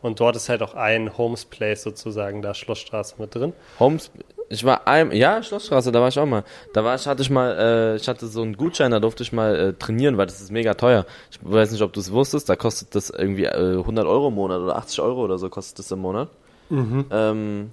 Und 0.00 0.18
dort 0.18 0.34
ist 0.34 0.48
halt 0.48 0.62
auch 0.62 0.74
ein 0.74 1.16
Homes 1.16 1.44
Place 1.44 1.82
sozusagen, 1.82 2.42
da 2.42 2.54
Schlossstraße 2.54 3.14
mit 3.18 3.34
drin. 3.34 3.52
Homes, 3.78 4.10
ich 4.48 4.64
war 4.64 4.88
ein, 4.88 5.12
ja, 5.12 5.42
Schlossstraße, 5.42 5.92
da 5.92 6.00
war 6.00 6.08
ich 6.08 6.18
auch 6.18 6.26
mal. 6.26 6.42
Da 6.74 6.82
war 6.82 6.96
ich, 6.96 7.06
hatte 7.06 7.22
ich 7.22 7.30
mal, 7.30 7.56
äh, 7.56 7.96
ich 7.96 8.08
hatte 8.08 8.26
so 8.26 8.42
einen 8.42 8.56
Gutschein, 8.56 8.90
da 8.90 8.98
durfte 8.98 9.22
ich 9.22 9.32
mal 9.32 9.54
äh, 9.54 9.72
trainieren, 9.74 10.18
weil 10.18 10.26
das 10.26 10.40
ist 10.40 10.50
mega 10.50 10.74
teuer. 10.74 11.06
Ich 11.30 11.38
weiß 11.40 11.70
nicht, 11.70 11.82
ob 11.82 11.92
du 11.92 12.00
es 12.00 12.10
wusstest, 12.10 12.48
da 12.48 12.56
kostet 12.56 12.94
das 12.96 13.10
irgendwie 13.10 13.44
äh, 13.44 13.78
100 13.78 14.04
Euro 14.04 14.28
im 14.28 14.34
Monat 14.34 14.60
oder 14.60 14.76
80 14.76 15.00
Euro 15.00 15.22
oder 15.22 15.38
so 15.38 15.48
kostet 15.48 15.78
das 15.78 15.90
im 15.92 16.00
Monat. 16.00 16.28
Mhm. 16.68 17.06
Ähm, 17.12 17.70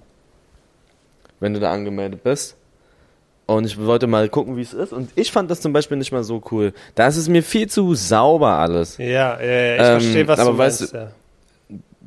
wenn 1.39 1.53
du 1.53 1.59
da 1.59 1.71
angemeldet 1.71 2.23
bist. 2.23 2.58
Und 3.55 3.65
ich 3.65 3.83
wollte 3.83 4.07
mal 4.07 4.29
gucken, 4.29 4.57
wie 4.57 4.61
es 4.61 4.73
ist. 4.73 4.93
Und 4.93 5.09
ich 5.15 5.31
fand 5.31 5.49
das 5.49 5.61
zum 5.61 5.73
Beispiel 5.73 5.97
nicht 5.97 6.11
mal 6.11 6.23
so 6.23 6.41
cool. 6.51 6.73
Da 6.95 7.07
ist 7.07 7.17
es 7.17 7.27
mir 7.27 7.43
viel 7.43 7.67
zu 7.67 7.95
sauber 7.95 8.49
alles. 8.49 8.97
Ja, 8.97 9.05
ja, 9.05 9.41
ja 9.41 9.75
ich 9.75 9.81
ähm, 9.81 10.01
verstehe, 10.01 10.27
was 10.27 10.39
aber 10.39 10.51
du 10.51 10.57
meinst. 10.57 10.81
Weißt, 10.81 10.93
ja 10.93 11.11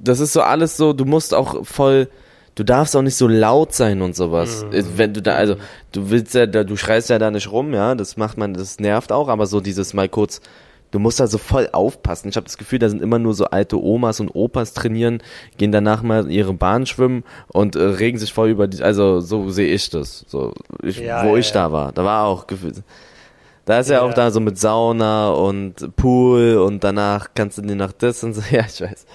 das 0.02 0.20
ist 0.20 0.32
so 0.32 0.42
alles 0.42 0.76
so, 0.76 0.92
du 0.92 1.04
musst 1.04 1.32
auch 1.32 1.64
voll, 1.64 2.08
du 2.54 2.64
darfst 2.64 2.96
auch 2.96 3.02
nicht 3.02 3.14
so 3.14 3.28
laut 3.28 3.72
sein 3.72 4.02
und 4.02 4.16
sowas. 4.16 4.64
Mhm. 4.64 4.84
Wenn 4.96 5.14
du 5.14 5.22
da, 5.22 5.34
also, 5.34 5.56
du 5.92 6.10
willst 6.10 6.34
ja, 6.34 6.46
du 6.46 6.76
schreist 6.76 7.08
ja 7.08 7.18
da 7.18 7.30
nicht 7.30 7.50
rum, 7.50 7.72
ja, 7.72 7.94
das 7.94 8.16
macht 8.16 8.36
man, 8.36 8.54
das 8.54 8.80
nervt 8.80 9.12
auch, 9.12 9.28
aber 9.28 9.46
so 9.46 9.60
dieses 9.60 9.94
mal 9.94 10.08
kurz, 10.08 10.40
du 10.92 10.98
musst 10.98 11.18
da 11.18 11.26
so 11.26 11.38
voll 11.38 11.68
aufpassen. 11.72 12.28
Ich 12.28 12.36
habe 12.36 12.44
das 12.44 12.56
Gefühl, 12.56 12.78
da 12.78 12.88
sind 12.88 13.02
immer 13.02 13.18
nur 13.18 13.34
so 13.34 13.46
alte 13.46 13.82
Omas 13.82 14.20
und 14.20 14.28
Opas 14.28 14.74
trainieren, 14.74 15.22
gehen 15.58 15.72
danach 15.72 16.02
mal 16.02 16.30
ihre 16.30 16.54
Bahn 16.54 16.86
schwimmen 16.86 17.24
und 17.48 17.74
äh, 17.74 17.82
regen 17.82 18.18
sich 18.18 18.32
voll 18.32 18.50
über 18.50 18.68
die, 18.68 18.82
also 18.82 19.20
so 19.20 19.50
sehe 19.50 19.74
ich 19.74 19.90
das, 19.90 20.24
so, 20.28 20.52
ich, 20.82 20.98
ja, 20.98 21.24
wo 21.24 21.34
ja, 21.34 21.36
ich 21.38 21.48
ja. 21.48 21.54
da 21.54 21.72
war. 21.72 21.92
Da 21.92 22.04
war 22.04 22.26
auch 22.26 22.46
Gefühl. 22.46 22.72
Da 23.64 23.78
ist 23.78 23.90
ja, 23.90 24.02
auch 24.02 24.12
da 24.12 24.30
so 24.30 24.40
mit 24.40 24.58
Sauna 24.58 25.30
und 25.30 25.96
Pool 25.96 26.58
und 26.58 26.82
danach 26.84 27.28
kannst 27.34 27.58
du 27.58 27.62
dir 27.62 27.76
nach 27.76 27.92
das 27.92 28.22
und 28.22 28.34
so, 28.34 28.42
ja, 28.50 28.64
ich 28.66 28.80
weiß. 28.80 29.06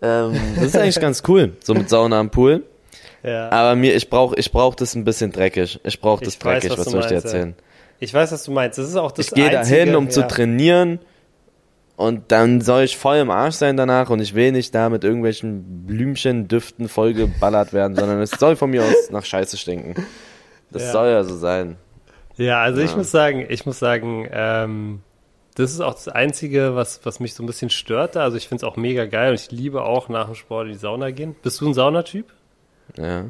Ähm, 0.00 0.32
das 0.54 0.64
ist 0.66 0.76
eigentlich 0.76 1.00
ganz 1.00 1.22
cool, 1.26 1.56
so 1.62 1.74
mit 1.74 1.90
Sauna 1.90 2.20
am 2.20 2.30
Pool. 2.30 2.64
Ja. 3.24 3.50
Aber 3.50 3.74
mir, 3.74 3.96
ich 3.96 4.08
brauche 4.08 4.36
ich 4.36 4.52
brauch 4.52 4.76
das 4.76 4.94
ein 4.94 5.04
bisschen 5.04 5.32
dreckig. 5.32 5.80
Ich 5.82 6.00
brauche 6.00 6.24
das 6.24 6.34
ich 6.34 6.38
dreckig, 6.38 6.70
weiß, 6.70 6.78
was, 6.78 6.86
was 6.86 6.92
soll 6.92 7.00
ich 7.00 7.06
dir 7.08 7.14
erzählen? 7.16 7.54
Ja. 7.58 7.64
Ich 8.00 8.14
weiß, 8.14 8.32
was 8.32 8.44
du 8.44 8.52
meinst. 8.52 8.78
Das 8.78 8.88
ist 8.88 8.96
auch 8.96 9.12
das 9.12 9.28
Ich 9.28 9.34
gehe 9.34 9.50
dahin, 9.50 9.96
um 9.96 10.04
ja. 10.04 10.10
zu 10.10 10.26
trainieren 10.26 11.00
und 11.98 12.30
dann 12.30 12.60
soll 12.60 12.84
ich 12.84 12.96
voll 12.96 13.16
im 13.16 13.28
Arsch 13.28 13.56
sein 13.56 13.76
danach 13.76 14.08
und 14.08 14.20
ich 14.20 14.36
will 14.36 14.52
nicht 14.52 14.72
da 14.72 14.88
mit 14.88 15.02
irgendwelchen 15.02 15.84
Blümchen, 15.84 16.46
Düften 16.46 16.88
vollgeballert 16.88 17.72
werden, 17.72 17.96
sondern 17.96 18.20
es 18.20 18.30
soll 18.30 18.54
von 18.54 18.70
mir 18.70 18.84
aus 18.84 19.10
nach 19.10 19.24
Scheiße 19.24 19.56
stinken. 19.56 20.06
Das 20.70 20.92
soll 20.92 21.08
ja 21.08 21.24
so 21.24 21.34
sein. 21.34 21.76
Ja, 22.36 22.62
also 22.62 22.80
ich 22.82 22.94
muss 22.94 23.10
sagen, 23.10 23.44
ich 23.48 23.66
muss 23.66 23.80
sagen, 23.80 24.28
ähm, 24.30 25.00
das 25.56 25.72
ist 25.72 25.80
auch 25.80 25.94
das 25.94 26.06
Einzige, 26.06 26.76
was, 26.76 27.00
was 27.04 27.18
mich 27.18 27.34
so 27.34 27.42
ein 27.42 27.46
bisschen 27.46 27.68
störte. 27.68 28.22
Also 28.22 28.36
ich 28.36 28.46
finde 28.46 28.64
es 28.64 28.70
auch 28.70 28.76
mega 28.76 29.06
geil 29.06 29.30
und 29.30 29.40
ich 29.40 29.50
liebe 29.50 29.82
auch 29.82 30.08
nach 30.08 30.26
dem 30.26 30.36
Sport 30.36 30.66
in 30.66 30.74
die 30.74 30.78
Sauna 30.78 31.10
gehen. 31.10 31.34
Bist 31.42 31.60
du 31.60 31.66
ein 31.66 31.74
Saunatyp? 31.74 32.26
Ja. 32.96 33.24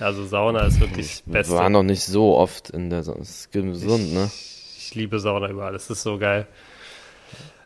Also 0.00 0.26
Sauna 0.26 0.66
ist 0.66 0.80
wirklich 0.80 1.22
das 1.24 1.32
Beste. 1.32 1.54
Waren 1.54 1.72
noch 1.72 1.82
nicht 1.82 2.04
so 2.04 2.36
oft 2.36 2.70
in 2.70 2.90
der 2.90 3.02
Sauna. 3.02 3.20
Ist 3.20 3.50
gesund, 3.52 4.06
ich, 4.06 4.12
ne? 4.12 4.30
Ich 4.78 4.94
liebe 4.94 5.18
Sauna 5.18 5.48
überall. 5.48 5.72
Das 5.72 5.88
ist 5.90 6.02
so 6.02 6.18
geil. 6.18 6.46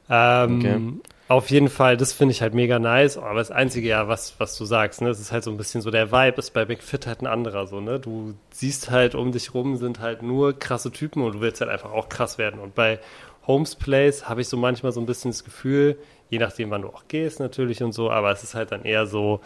Ähm, 0.08 0.58
okay. 0.58 1.10
Auf 1.28 1.48
jeden 1.50 1.68
Fall, 1.68 1.96
das 1.96 2.12
finde 2.12 2.32
ich 2.32 2.42
halt 2.42 2.54
mega 2.54 2.80
nice. 2.80 3.16
Aber 3.16 3.38
das 3.38 3.52
Einzige, 3.52 3.88
ja, 3.88 4.08
was, 4.08 4.34
was 4.38 4.58
du 4.58 4.64
sagst, 4.64 5.00
ne, 5.00 5.08
das 5.08 5.20
ist 5.20 5.30
halt 5.30 5.44
so 5.44 5.50
ein 5.52 5.56
bisschen 5.56 5.80
so, 5.80 5.92
der 5.92 6.10
Vibe 6.10 6.38
ist 6.38 6.50
bei 6.52 6.66
McFit 6.66 7.06
halt 7.06 7.22
ein 7.22 7.28
anderer, 7.28 7.68
so, 7.68 7.80
ne? 7.80 8.00
Du 8.00 8.34
siehst 8.50 8.90
halt 8.90 9.14
um 9.14 9.30
dich 9.30 9.54
rum 9.54 9.76
sind 9.76 10.00
halt 10.00 10.22
nur 10.22 10.58
krasse 10.58 10.90
Typen 10.90 11.22
und 11.22 11.36
du 11.36 11.40
willst 11.40 11.60
halt 11.60 11.70
einfach 11.70 11.92
auch 11.92 12.08
krass 12.08 12.36
werden. 12.36 12.58
Und 12.58 12.74
bei 12.74 12.98
Holmes 13.46 13.76
Place 13.76 14.28
habe 14.28 14.40
ich 14.40 14.48
so 14.48 14.56
manchmal 14.56 14.90
so 14.90 15.00
ein 15.00 15.06
bisschen 15.06 15.30
das 15.30 15.44
Gefühl, 15.44 15.96
je 16.30 16.38
nachdem, 16.38 16.70
wann 16.70 16.82
du 16.82 16.88
auch 16.88 17.04
gehst 17.06 17.38
natürlich 17.38 17.80
und 17.82 17.92
so, 17.92 18.10
aber 18.10 18.32
es 18.32 18.42
ist 18.42 18.56
halt 18.56 18.72
dann 18.72 18.84
eher 18.84 19.06
so, 19.06 19.40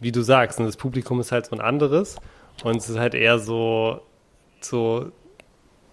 wie 0.00 0.12
du 0.12 0.22
sagst, 0.22 0.58
ne, 0.58 0.66
das 0.66 0.76
Publikum 0.76 1.20
ist 1.20 1.32
halt 1.32 1.46
so 1.46 1.56
ein 1.56 1.60
anderes 1.60 2.16
und 2.64 2.76
es 2.76 2.88
ist 2.88 2.98
halt 2.98 3.14
eher 3.14 3.38
so, 3.38 4.00
so, 4.60 5.10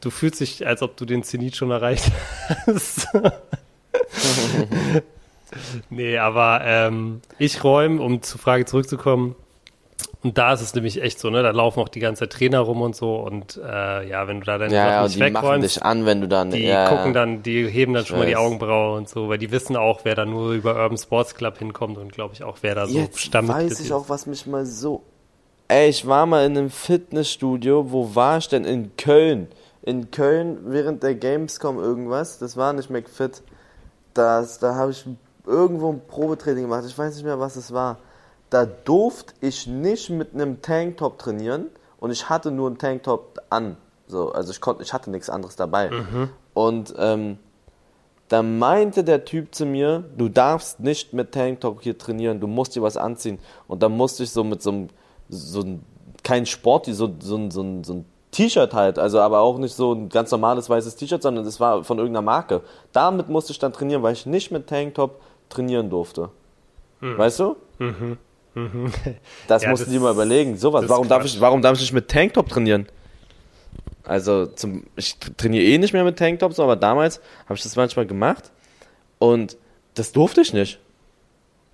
du 0.02 0.10
fühlst 0.10 0.39
dich, 0.39 0.66
als 0.68 0.82
ob 0.82 0.98
du 0.98 1.06
den 1.06 1.24
Zenit 1.24 1.56
schon 1.56 1.72
erreicht 1.72 2.12
hast. 2.66 3.08
nee, 5.89 6.18
aber 6.18 6.62
ähm, 6.63 7.22
ich 7.38 7.63
räume, 7.63 8.02
um 8.02 8.22
zur 8.22 8.39
Frage 8.39 8.66
zurückzukommen, 8.66 9.36
und 10.23 10.38
da 10.38 10.53
ist 10.53 10.62
es 10.62 10.73
nämlich 10.73 11.01
echt 11.01 11.19
so, 11.19 11.29
ne? 11.29 11.43
Da 11.43 11.51
laufen 11.51 11.81
auch 11.81 11.89
die 11.89 11.99
ganze 11.99 12.29
Trainer 12.29 12.59
rum 12.59 12.81
und 12.81 12.95
so 12.95 13.15
und 13.15 13.57
äh, 13.57 14.07
ja, 14.07 14.27
wenn 14.27 14.39
du 14.39 14.45
da 14.45 14.57
deine 14.57 14.73
ja, 14.73 14.89
ja, 14.89 15.03
nicht 15.03 15.15
die 15.15 15.19
wegräumst, 15.19 15.43
machen 15.43 15.62
dich 15.62 15.83
an, 15.83 16.05
wenn 16.05 16.21
du 16.21 16.27
dann 16.27 16.51
die 16.51 16.63
ja, 16.63 16.88
gucken 16.88 17.13
dann, 17.13 17.43
die 17.43 17.67
heben 17.67 17.93
dann 17.93 18.05
schon 18.05 18.17
weiß. 18.17 18.23
mal 18.23 18.29
die 18.29 18.36
Augenbraue 18.38 18.97
und 18.97 19.09
so, 19.09 19.27
weil 19.29 19.38
die 19.38 19.51
wissen 19.51 19.75
auch, 19.75 20.01
wer 20.03 20.15
da 20.15 20.25
nur 20.25 20.53
über 20.53 20.75
Urban 20.75 20.97
Sports 20.97 21.36
Club 21.36 21.57
hinkommt 21.57 21.97
und 21.97 22.13
glaube 22.13 22.33
ich 22.33 22.43
auch, 22.43 22.57
wer 22.62 22.75
da 22.75 22.88
so 22.88 22.97
Jetzt 22.97 23.19
Stammmitglied 23.19 23.71
weiß 23.71 23.79
ich 23.81 23.91
auch, 23.91 24.09
was 24.09 24.25
mich 24.25 24.47
mal 24.47 24.65
so 24.65 25.03
Ey, 25.67 25.89
ich 25.89 26.05
war 26.05 26.25
mal 26.25 26.45
in 26.45 26.57
einem 26.57 26.69
Fitnessstudio, 26.69 27.91
wo 27.91 28.15
war 28.15 28.38
ich 28.38 28.49
denn? 28.49 28.65
In 28.65 28.95
Köln. 28.97 29.47
In 29.81 30.12
Köln 30.12 30.59
während 30.65 31.03
der 31.03 31.15
Gamescom 31.15 31.79
irgendwas, 31.79 32.38
das 32.38 32.57
war 32.57 32.73
nicht 32.73 32.89
McFit. 32.89 33.41
Das, 34.13 34.59
da 34.59 34.75
habe 34.75 34.91
ich 34.91 35.05
irgendwo 35.45 35.91
ein 35.91 36.01
Probetraining 36.07 36.63
gemacht, 36.63 36.83
ich 36.86 36.97
weiß 36.97 37.15
nicht 37.15 37.25
mehr, 37.25 37.39
was 37.39 37.55
es 37.55 37.73
war 37.73 37.97
da 38.54 38.66
durfte 38.66 39.34
ich 39.42 39.66
nicht 39.66 40.12
mit 40.12 40.34
einem 40.34 40.62
Tanktop 40.62 41.18
trainieren 41.18 41.68
und 42.00 42.12
ich 42.12 42.30
hatte 42.30 42.52
nur 42.52 42.68
einen 42.68 42.78
Tanktop 42.78 43.39
an. 43.50 43.78
So, 44.08 44.32
also 44.32 44.52
ich 44.52 44.62
konnte, 44.62 44.84
ich 44.84 44.94
hatte 44.94 45.10
nichts 45.10 45.30
anderes 45.30 45.56
dabei. 45.56 45.89
Mhm. 45.89 46.30
Und 46.54 46.94
ähm, 47.00 47.39
da 48.28 48.44
meinte 48.44 49.04
der 49.04 49.26
Typ 49.26 49.56
zu 49.56 49.66
mir, 49.66 50.04
du 50.18 50.30
darfst 50.30 50.80
nicht 50.80 51.13
mit 51.13 51.32
Tanktop 51.32 51.82
hier 51.82 51.98
trainieren, 51.98 52.39
du 52.39 52.48
musst 52.48 52.76
dir 52.76 52.84
was 52.84 52.96
anziehen. 52.96 53.39
Und 53.68 53.82
dann 53.82 53.98
musste 53.98 54.24
ich 54.24 54.30
so 54.30 54.44
mit 54.44 54.62
so 54.62 54.70
einem, 54.70 54.89
so 55.30 55.62
ein, 55.62 55.84
kein 56.24 56.45
Sport, 56.45 56.86
so, 56.86 57.12
so, 57.20 57.49
so, 57.49 57.84
so 57.84 57.93
ein 57.93 58.06
T-Shirt 58.30 58.74
halt, 58.74 58.99
also 58.99 59.20
aber 59.20 59.39
auch 59.39 59.58
nicht 59.58 59.74
so 59.74 59.93
ein 59.93 60.10
ganz 60.10 60.30
normales 60.30 60.70
weißes 60.70 60.95
T-Shirt, 60.95 61.24
sondern 61.24 61.43
das 61.43 61.60
war 61.60 61.84
von 61.84 61.97
irgendeiner 61.97 62.24
Marke. 62.24 62.62
Damit 62.91 63.30
musste 63.30 63.51
ich 63.51 63.60
dann 63.60 63.74
trainieren, 63.74 64.04
weil 64.04 64.14
ich 64.14 64.28
nicht 64.28 64.51
mit 64.51 64.68
Tanktop 64.68 65.22
trainieren 65.49 65.89
durfte. 65.89 66.30
Mhm. 66.99 67.18
Weißt 67.18 67.39
du? 67.39 67.56
Mhm. 67.80 68.18
Das 69.47 69.64
ja, 69.64 69.70
mussten 69.70 69.91
die 69.91 69.99
mal 69.99 70.14
überlegen. 70.14 70.58
Sowas. 70.58 70.86
Warum 70.88 71.08
darf, 71.08 71.26
ich, 71.26 71.39
warum 71.41 71.62
darf 71.62 71.76
ich 71.76 71.82
nicht 71.82 71.93
mit 71.93 72.10
Tanktop 72.10 72.49
trainieren? 72.49 72.88
Also, 74.04 74.47
zum, 74.47 74.86
ich 74.95 75.18
trainiere 75.38 75.64
eh 75.64 75.78
nicht 75.78 75.93
mehr 75.93 76.04
mit 76.04 76.20
Tanktops, 76.20 76.60
aber 76.60 76.76
damals 76.76 77.22
habe 77.45 77.56
ich 77.56 77.64
das 77.64 77.76
manchmal 77.76 78.06
gemacht 78.06 78.51
und 79.18 79.58
das 79.93 80.12
durfte 80.12 80.41
ich 80.41 80.54
nicht. 80.54 80.80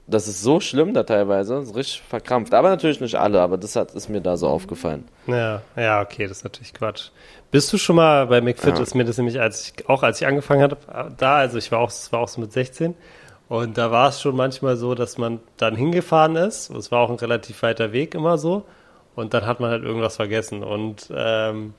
das 0.10 0.28
ist 0.28 0.42
so 0.42 0.60
schlimm 0.60 0.94
da 0.94 1.04
teilweise, 1.04 1.56
das 1.56 1.70
ist 1.70 1.76
richtig 1.76 2.02
verkrampft. 2.02 2.54
Aber 2.54 2.70
natürlich 2.70 3.00
nicht 3.00 3.16
alle, 3.16 3.42
aber 3.42 3.58
das 3.58 3.76
hat, 3.76 3.94
ist 3.94 4.10
mir 4.10 4.22
da 4.22 4.38
so 4.38 4.48
aufgefallen. 4.48 5.06
Ja, 5.28 5.62
ja, 5.76 6.02
okay, 6.02 6.28
das 6.28 6.38
ist 6.38 6.44
natürlich 6.44 6.74
Quatsch. 6.74 7.10
Bist 7.52 7.72
du 7.74 7.78
schon 7.78 7.96
mal 7.96 8.28
bei 8.28 8.42
McFit, 8.42 8.78
ja. 8.78 8.84
ist 8.84 8.96
mir 8.96 9.06
das 9.06 9.18
nämlich, 9.18 9.40
als 9.40 9.74
ich, 9.76 9.90
auch 9.90 10.04
als 10.04 10.22
ich 10.22 10.28
angefangen 10.28 10.62
habe, 10.62 10.78
da, 11.18 11.38
also 11.38 11.58
ich 11.58 11.72
war 11.72 11.80
auch, 11.80 11.90
es 11.90 12.12
war 12.12 12.20
auch 12.20 12.28
so 12.28 12.42
mit 12.42 12.52
16, 12.52 12.96
und 13.50 13.78
da 13.78 13.92
war 13.92 14.10
es 14.10 14.22
schon 14.22 14.36
manchmal 14.36 14.78
so, 14.78 14.96
dass 14.96 15.18
man 15.18 15.40
dann 15.58 15.76
hingefahren 15.76 16.36
ist, 16.36 16.70
es 16.70 16.92
war 16.92 17.02
auch 17.02 17.10
ein 17.10 17.18
relativ 17.18 17.62
weiter 17.62 17.92
Weg 17.92 18.16
immer 18.16 18.38
so, 18.38 18.66
und 19.16 19.34
dann 19.34 19.46
hat 19.46 19.60
man 19.60 19.70
halt 19.70 19.84
irgendwas 19.84 20.16
vergessen. 20.16 20.64
Und 20.64 21.12
ähm, 21.14 21.74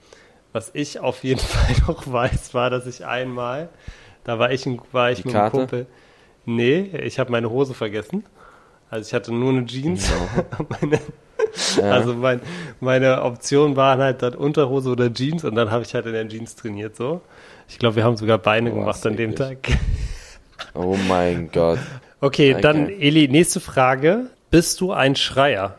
was 0.52 0.70
ich 0.74 1.00
auf 1.00 1.24
jeden 1.24 1.40
Fall 1.40 1.74
noch 1.86 2.10
weiß, 2.10 2.52
war, 2.52 2.68
dass 2.68 2.86
ich 2.86 3.06
einmal, 3.06 3.70
da 4.24 4.38
war 4.38 4.52
ich, 4.52 4.66
war 4.92 5.10
ich 5.10 5.24
mit 5.24 5.34
einem 5.34 5.50
Kumpel, 5.50 5.86
Nee, 6.46 6.90
ich 7.04 7.18
habe 7.18 7.30
meine 7.30 7.50
Hose 7.50 7.74
vergessen. 7.74 8.24
Also 8.88 9.08
ich 9.08 9.14
hatte 9.14 9.32
nur 9.32 9.50
eine 9.50 9.66
Jeans. 9.66 10.10
Ja. 10.10 10.66
meine, 10.80 10.98
ja. 11.76 11.90
Also 11.92 12.14
mein, 12.14 12.40
meine 12.80 13.22
Option 13.22 13.76
waren 13.76 14.00
halt 14.00 14.22
dann 14.22 14.34
Unterhose 14.34 14.90
oder 14.90 15.12
Jeans 15.12 15.44
und 15.44 15.54
dann 15.54 15.70
habe 15.70 15.84
ich 15.84 15.94
halt 15.94 16.06
in 16.06 16.12
den 16.12 16.28
Jeans 16.28 16.56
trainiert 16.56 16.96
so. 16.96 17.20
Ich 17.68 17.78
glaube, 17.78 17.96
wir 17.96 18.04
haben 18.04 18.16
sogar 18.16 18.38
Beine 18.38 18.72
oh, 18.72 18.76
gemacht 18.76 19.04
an 19.06 19.16
dem 19.16 19.36
Tag. 19.36 19.58
Oh 20.74 20.96
mein 21.08 21.50
Gott. 21.52 21.78
Okay, 22.20 22.52
okay, 22.52 22.61
dann 22.61 22.88
Eli, 22.88 23.28
nächste 23.28 23.61
Frage. 23.61 24.26
Bist 24.50 24.80
du 24.80 24.92
ein 24.92 25.16
Schreier? 25.16 25.76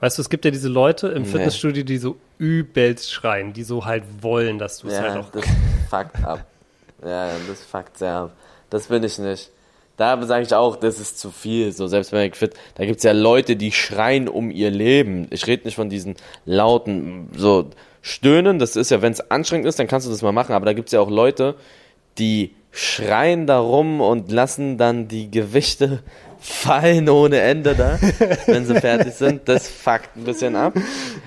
Weißt 0.00 0.18
du, 0.18 0.22
es 0.22 0.30
gibt 0.30 0.44
ja 0.44 0.50
diese 0.50 0.68
Leute 0.68 1.08
im 1.08 1.22
nee. 1.22 1.28
Fitnessstudio, 1.28 1.84
die 1.84 1.98
so 1.98 2.16
übelst 2.38 3.12
schreien, 3.12 3.52
die 3.52 3.62
so 3.62 3.84
halt 3.84 4.04
wollen, 4.20 4.58
dass 4.58 4.78
du 4.78 4.88
es 4.88 4.94
ja, 4.94 5.02
halt 5.02 5.16
auch. 5.16 5.30
Das 5.30 5.44
fuckt 5.90 6.24
ab. 6.24 6.44
Ja, 7.04 7.28
das 7.48 7.62
fuckt 7.62 7.98
sehr 7.98 8.14
ab. 8.14 8.32
Das 8.70 8.86
bin 8.86 9.02
ich 9.04 9.18
nicht 9.18 9.50
da 10.02 10.20
sage 10.26 10.44
ich 10.44 10.54
auch, 10.54 10.76
das 10.76 10.98
ist 10.98 11.18
zu 11.18 11.30
viel. 11.30 11.72
So, 11.72 11.86
selbst 11.86 12.10
bei 12.10 12.26
McFit, 12.26 12.54
da 12.74 12.84
gibt's 12.84 13.04
ja 13.04 13.12
Leute, 13.12 13.56
die 13.56 13.72
schreien 13.72 14.28
um 14.28 14.50
ihr 14.50 14.70
Leben. 14.70 15.28
Ich 15.30 15.46
rede 15.46 15.64
nicht 15.64 15.76
von 15.76 15.90
diesen 15.90 16.16
lauten, 16.44 17.28
so 17.36 17.70
Stöhnen, 18.00 18.58
das 18.58 18.74
ist 18.74 18.90
ja, 18.90 19.00
wenn 19.00 19.12
es 19.12 19.30
anstrengend 19.30 19.66
ist, 19.66 19.78
dann 19.78 19.86
kannst 19.86 20.06
du 20.06 20.10
das 20.10 20.22
mal 20.22 20.32
machen, 20.32 20.54
aber 20.54 20.66
da 20.66 20.72
gibt's 20.72 20.90
ja 20.90 21.00
auch 21.00 21.10
Leute, 21.10 21.54
die 22.18 22.54
schreien 22.72 23.46
darum 23.46 24.00
und 24.00 24.32
lassen 24.32 24.78
dann 24.78 25.06
die 25.06 25.30
Gewichte 25.30 26.02
fallen 26.40 27.08
ohne 27.08 27.40
Ende 27.40 27.76
da, 27.76 27.98
wenn 28.46 28.66
sie 28.66 28.80
fertig 28.80 29.14
sind. 29.14 29.48
Das 29.48 29.68
fuckt 29.68 30.16
ein 30.16 30.24
bisschen 30.24 30.56
ab. 30.56 30.74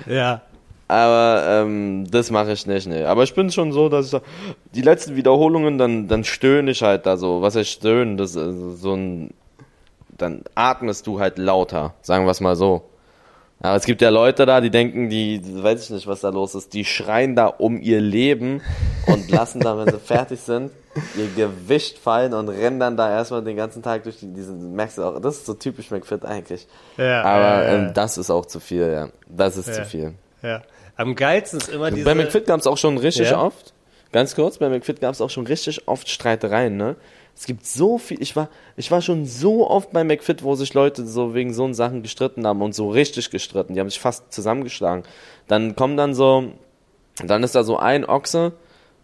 Ja. 0.08 0.42
Aber 0.88 1.64
ähm, 1.64 2.06
das 2.12 2.30
mache 2.30 2.52
ich 2.52 2.68
nicht, 2.68 2.88
ne. 2.88 3.08
Aber 3.08 3.24
ich 3.24 3.34
bin 3.34 3.50
schon 3.50 3.72
so, 3.72 3.90
dass 3.90 4.14
ich 4.14 4.22
die 4.74 4.82
letzten 4.82 5.16
Wiederholungen, 5.16 5.78
dann, 5.78 6.08
dann 6.08 6.24
stöhne 6.24 6.72
ich 6.72 6.84
halt 6.84 7.06
da 7.06 7.18
so. 7.18 7.42
Was 7.42 7.56
heißt 7.56 7.70
stöhnen? 7.70 8.18
Das 8.18 8.36
ist 8.36 8.82
so 8.82 8.94
ein. 8.94 9.32
Dann 10.18 10.44
atmest 10.54 11.08
du 11.08 11.20
halt 11.20 11.38
lauter, 11.38 11.94
sagen 12.02 12.26
wir 12.26 12.32
es 12.32 12.40
mal 12.40 12.56
so. 12.56 12.84
Aber 13.66 13.78
es 13.78 13.86
gibt 13.86 14.02
ja 14.02 14.10
Leute 14.10 14.46
da, 14.46 14.62
die 14.62 14.70
denken, 14.70 15.10
die, 15.10 15.42
weiß 15.44 15.86
ich 15.86 15.90
nicht, 15.90 16.08
was 16.08 16.22
da 16.22 16.30
los 16.30 16.54
ist, 16.56 16.74
die 16.74 16.86
schreien 16.86 17.36
da 17.36 17.48
um 17.48 17.82
ihr 17.82 18.00
Leben 18.00 18.62
und 19.08 19.30
lassen 19.32 19.60
da, 19.60 19.78
wenn 19.78 19.92
sie 19.92 20.00
fertig 20.06 20.40
sind, 20.40 20.72
ihr 21.18 21.28
Gewicht 21.36 21.98
fallen 21.98 22.34
und 22.34 22.50
rennen 22.50 22.80
dann 22.80 22.96
da 22.96 23.10
erstmal 23.10 23.44
den 23.44 23.58
ganzen 23.58 23.82
Tag 23.82 24.04
durch 24.04 24.20
die, 24.20 24.32
diesen, 24.32 24.76
merkst 24.76 25.00
du 25.00 25.04
auch, 25.04 25.20
das 25.20 25.38
ist 25.38 25.46
so 25.48 25.56
typisch 25.56 25.90
McFit 25.90 26.24
eigentlich. 26.26 26.68
Ja, 26.98 27.24
Aber 27.24 27.44
ja, 27.44 27.64
ja. 27.64 27.74
Ähm, 27.74 27.94
das 27.94 28.18
ist 28.18 28.30
auch 28.30 28.46
zu 28.46 28.60
viel, 28.60 28.92
ja. 28.92 29.10
Das 29.28 29.58
ist 29.58 29.74
zu 29.74 29.84
viel. 29.84 30.14
Ja. 30.42 30.62
Am 30.96 31.16
geilsten 31.16 31.60
ist 31.60 31.70
immer 31.70 31.92
diese... 31.92 32.06
Bei 32.06 32.16
McFit 32.16 32.46
gab 32.46 32.60
es 32.60 32.68
auch 32.68 32.78
schon 32.78 32.98
richtig 32.98 33.32
ja? 33.32 33.42
oft, 33.42 33.74
ganz 34.12 34.36
kurz, 34.36 34.60
bei 34.60 34.70
McFit 34.70 35.02
gab 35.02 35.14
es 35.14 35.22
auch 35.22 35.30
schon 35.30 35.48
richtig 35.48 35.88
oft 35.88 36.08
Streitereien, 36.08 36.78
ne? 36.78 36.96
Es 37.36 37.46
gibt 37.46 37.66
so 37.66 37.98
viel, 37.98 38.22
ich 38.22 38.36
war, 38.36 38.50
ich 38.78 38.92
war 38.92 39.02
schon 39.02 39.26
so 39.26 39.70
oft 39.70 39.92
bei 39.92 40.06
McFit, 40.06 40.42
wo 40.44 40.56
sich 40.56 40.74
Leute 40.74 41.06
so 41.06 41.34
wegen 41.34 41.54
so 41.54 41.72
Sachen 41.74 42.02
gestritten 42.02 42.48
haben 42.48 42.62
und 42.62 42.74
so 42.74 42.90
richtig 42.90 43.30
gestritten. 43.30 43.74
Die 43.74 43.80
haben 43.80 43.90
sich 43.90 44.00
fast 44.00 44.32
zusammengeschlagen. 44.32 45.04
Dann 45.48 45.76
kommen 45.76 45.98
dann 45.98 46.14
so, 46.14 46.54
dann 47.26 47.44
ist 47.44 47.54
da 47.54 47.64
so 47.64 47.78
ein 47.78 48.06
Ochse, 48.06 48.54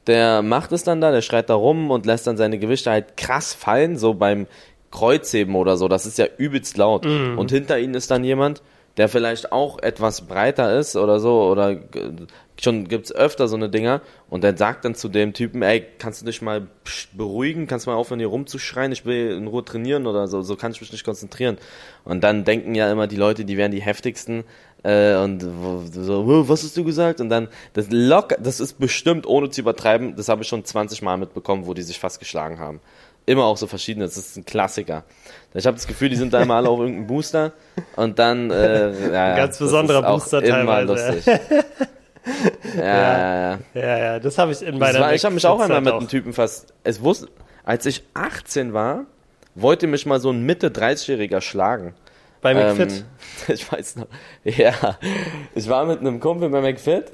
der 0.07 0.41
macht 0.41 0.71
es 0.71 0.84
dann 0.84 1.01
da, 1.01 1.11
der 1.11 1.21
schreit 1.21 1.49
da 1.49 1.55
rum 1.55 1.91
und 1.91 2.05
lässt 2.05 2.25
dann 2.25 2.38
seine 2.38 2.57
Gewichte 2.57 2.89
halt 2.89 3.17
krass 3.17 3.53
fallen, 3.53 3.97
so 3.97 4.13
beim 4.13 4.47
Kreuzheben 4.91 5.55
oder 5.55 5.75
so. 5.75 5.88
Das 5.88 6.05
ist 6.05 6.17
ja 6.17 6.25
übelst 6.38 6.77
laut. 6.77 7.05
Mm. 7.05 7.38
Und 7.38 7.51
hinter 7.51 7.79
ihnen 7.79 7.93
ist 7.93 8.11
dann 8.11 8.23
jemand, 8.23 8.61
der 8.97 9.09
vielleicht 9.09 9.51
auch 9.51 9.79
etwas 9.79 10.21
breiter 10.21 10.77
ist 10.77 10.95
oder 10.95 11.19
so, 11.19 11.43
oder 11.43 11.77
schon 12.61 12.87
gibt's 12.87 13.11
öfter 13.11 13.47
so 13.47 13.55
eine 13.55 13.69
Dinger, 13.69 14.01
und 14.29 14.43
der 14.43 14.55
sagt 14.55 14.85
dann 14.85 14.95
zu 14.95 15.09
dem 15.09 15.33
Typen, 15.33 15.61
ey, 15.61 15.85
kannst 15.97 16.21
du 16.21 16.25
dich 16.25 16.41
mal 16.41 16.67
beruhigen, 17.13 17.67
kannst 17.67 17.85
du 17.85 17.91
mal 17.91 17.95
aufhören 17.95 18.19
hier 18.19 18.27
rumzuschreien, 18.27 18.91
ich 18.91 19.05
will 19.05 19.31
in 19.31 19.47
Ruhe 19.47 19.65
trainieren 19.65 20.07
oder 20.07 20.27
so, 20.27 20.41
so 20.41 20.55
kann 20.55 20.71
ich 20.71 20.81
mich 20.81 20.91
nicht 20.91 21.03
konzentrieren. 21.03 21.57
Und 22.03 22.23
dann 22.23 22.43
denken 22.43 22.75
ja 22.75 22.91
immer 22.91 23.07
die 23.07 23.15
Leute, 23.15 23.45
die 23.45 23.57
wären 23.57 23.71
die 23.71 23.81
heftigsten, 23.81 24.43
äh, 24.83 25.15
und 25.15 25.41
so, 25.41 26.47
was 26.49 26.63
hast 26.63 26.75
du 26.75 26.83
gesagt? 26.83 27.21
Und 27.21 27.29
dann, 27.29 27.47
das 27.73 27.87
locker, 27.91 28.37
das 28.39 28.59
ist 28.59 28.79
bestimmt, 28.79 29.27
ohne 29.27 29.49
zu 29.49 29.61
übertreiben, 29.61 30.15
das 30.15 30.27
habe 30.27 30.41
ich 30.41 30.47
schon 30.47 30.65
20 30.65 31.01
Mal 31.01 31.17
mitbekommen, 31.17 31.67
wo 31.67 31.73
die 31.73 31.83
sich 31.83 31.99
fast 31.99 32.19
geschlagen 32.19 32.59
haben. 32.59 32.79
Immer 33.26 33.45
auch 33.45 33.57
so 33.57 33.67
verschiedene, 33.67 34.05
das 34.05 34.17
ist 34.17 34.38
ein 34.38 34.45
Klassiker. 34.45 35.03
Ich 35.53 35.65
habe 35.65 35.76
das 35.76 35.88
Gefühl, 35.88 36.09
die 36.09 36.15
sind 36.15 36.34
da 36.34 36.41
immer 36.41 36.55
alle 36.55 36.69
auf 36.69 36.80
irgendeinem 36.80 37.07
Booster 37.07 37.51
und 37.95 38.17
dann 38.19 38.49
äh, 38.51 39.11
ja, 39.11 39.36
ganz 39.36 39.59
besonderer 39.59 40.01
Booster 40.01 40.41
teilweise. 40.41 41.13
lustig. 41.13 41.26
ja, 42.78 42.84
ja, 42.84 43.51
ja, 43.51 43.59
ja, 43.74 43.97
ja. 43.97 44.19
Das 44.19 44.38
habe 44.38 44.51
ich 44.51 44.61
in 44.61 44.78
meiner. 44.78 44.99
War, 44.99 45.13
ich 45.13 45.24
habe 45.24 45.36
mich 45.36 45.45
auch 45.45 45.59
einmal 45.59 45.82
mit 45.82 45.93
einem 45.93 46.07
Typen 46.07 46.34
fast. 46.34 46.74
Es 46.84 47.01
wusste, 47.01 47.28
als 47.63 47.86
ich 47.86 48.03
18 48.13 48.74
war, 48.74 49.05
wollte 49.55 49.88
mich 49.88 50.05
mal 50.05 50.19
so 50.19 50.32
ein 50.32 50.43
Mitte 50.43 50.69
30-jähriger 50.69 51.41
schlagen. 51.41 51.93
Bei 52.41 52.53
McFit? 52.53 52.91
Ähm, 52.91 53.03
ich 53.53 53.72
weiß 53.72 53.97
noch. 53.97 54.07
Ja, 54.43 54.74
ich 55.53 55.69
war 55.69 55.86
mit 55.86 55.99
einem 55.99 56.19
Kumpel 56.19 56.49
bei 56.49 56.61
McFit 56.61 57.11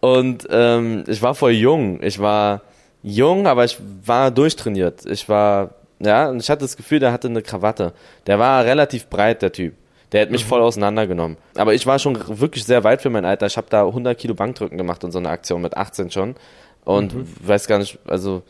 und 0.00 0.46
ähm, 0.50 1.04
ich 1.06 1.22
war 1.22 1.34
voll 1.34 1.52
jung. 1.52 2.02
Ich 2.02 2.18
war 2.18 2.62
jung, 3.02 3.46
aber 3.46 3.64
ich 3.64 3.78
war 4.04 4.30
durchtrainiert. 4.30 5.06
Ich 5.06 5.28
war, 5.28 5.70
ja, 6.00 6.28
und 6.28 6.40
ich 6.40 6.50
hatte 6.50 6.62
das 6.62 6.76
Gefühl, 6.76 6.98
der 6.98 7.12
hatte 7.12 7.28
eine 7.28 7.42
Krawatte. 7.42 7.92
Der 8.26 8.38
war 8.38 8.64
relativ 8.64 9.06
breit, 9.08 9.42
der 9.42 9.52
Typ. 9.52 9.74
Der 10.12 10.22
hat 10.22 10.30
mich 10.30 10.44
mhm. 10.44 10.48
voll 10.48 10.62
auseinandergenommen. 10.62 11.36
Aber 11.56 11.74
ich 11.74 11.86
war 11.86 11.98
schon 11.98 12.16
wirklich 12.38 12.64
sehr 12.64 12.84
weit 12.84 13.02
für 13.02 13.10
mein 13.10 13.24
Alter. 13.24 13.46
Ich 13.46 13.56
habe 13.56 13.66
da 13.70 13.84
100 13.86 14.16
Kilo 14.16 14.34
Bankdrücken 14.34 14.78
gemacht 14.78 15.02
und 15.04 15.12
so 15.12 15.18
eine 15.18 15.30
Aktion 15.30 15.62
mit 15.62 15.76
18 15.76 16.10
schon. 16.10 16.36
Und 16.84 17.14
mhm. 17.14 17.26
weiß 17.40 17.66
gar 17.66 17.78
nicht, 17.78 17.98
also, 18.06 18.42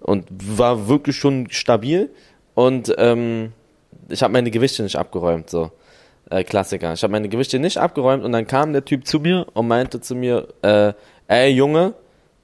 und 0.00 0.26
war 0.30 0.88
wirklich 0.88 1.16
schon 1.16 1.50
stabil. 1.50 2.10
Und 2.54 2.94
ähm, 2.98 3.52
ich 4.08 4.22
habe 4.22 4.32
meine 4.32 4.50
Gewichte 4.50 4.82
nicht 4.82 4.96
abgeräumt, 4.96 5.50
so. 5.50 5.70
Äh, 6.30 6.44
Klassiker. 6.44 6.92
Ich 6.92 7.02
habe 7.02 7.10
meine 7.10 7.28
Gewichte 7.28 7.58
nicht 7.58 7.78
abgeräumt 7.78 8.24
und 8.24 8.30
dann 8.30 8.46
kam 8.46 8.72
der 8.72 8.84
Typ 8.84 9.06
zu 9.06 9.18
mir 9.18 9.46
und 9.52 9.66
meinte 9.66 10.00
zu 10.00 10.14
mir, 10.14 10.46
äh, 10.62 10.92
ey 11.26 11.50
Junge, 11.50 11.94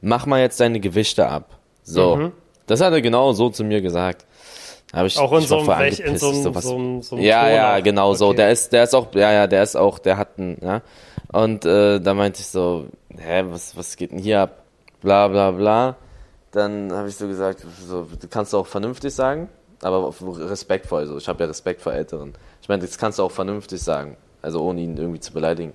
mach 0.06 0.24
mal 0.24 0.40
jetzt 0.40 0.60
deine 0.60 0.80
Gewichte 0.80 1.28
ab. 1.28 1.58
So. 1.82 2.16
Mhm. 2.16 2.32
Das 2.66 2.80
hat 2.80 2.92
er 2.92 3.02
genau 3.02 3.32
so 3.32 3.50
zu 3.50 3.64
mir 3.64 3.80
gesagt. 3.80 4.24
Hab 4.92 5.06
ich, 5.06 5.18
auch 5.18 5.32
in 5.32 5.40
so 5.40 5.58
einem 5.58 5.66
Blech, 5.66 6.00
in 6.00 6.16
so 6.16 6.30
einem, 6.30 7.02
so 7.02 7.02
so 7.02 7.16
Ja, 7.18 7.48
ja, 7.48 7.80
genau 7.80 8.10
okay. 8.10 8.18
so. 8.18 8.32
Der 8.32 8.50
ist, 8.52 8.72
der 8.72 8.84
ist 8.84 8.94
auch, 8.94 9.12
ja, 9.14 9.32
ja, 9.32 9.46
der 9.46 9.62
ist 9.64 9.76
auch, 9.76 9.98
der 9.98 10.16
hat 10.16 10.38
einen, 10.38 10.58
ja. 10.62 10.80
Und 11.32 11.64
äh, 11.66 12.00
da 12.00 12.14
meinte 12.14 12.40
ich 12.40 12.46
so, 12.46 12.86
hä, 13.16 13.44
was, 13.48 13.76
was 13.76 13.96
geht 13.96 14.12
denn 14.12 14.20
hier 14.20 14.42
ab? 14.42 14.62
Bla 15.02 15.26
bla 15.28 15.50
bla. 15.50 15.96
Dann 16.52 16.92
habe 16.92 17.08
ich 17.08 17.16
so 17.16 17.26
gesagt, 17.26 17.66
so, 17.86 18.04
du 18.04 18.28
kannst 18.28 18.54
auch 18.54 18.66
vernünftig 18.66 19.12
sagen, 19.12 19.48
aber 19.82 20.14
respektvoll. 20.22 21.06
So. 21.06 21.18
Ich 21.18 21.28
habe 21.28 21.42
ja 21.42 21.48
Respekt 21.48 21.82
vor 21.82 21.92
Älteren. 21.92 22.32
Ich 22.62 22.68
meine, 22.68 22.82
das 22.82 22.96
kannst 22.96 23.18
du 23.18 23.24
auch 23.24 23.32
vernünftig 23.32 23.82
sagen, 23.82 24.16
also 24.40 24.62
ohne 24.62 24.80
ihn 24.80 24.96
irgendwie 24.96 25.20
zu 25.20 25.32
beleidigen. 25.32 25.72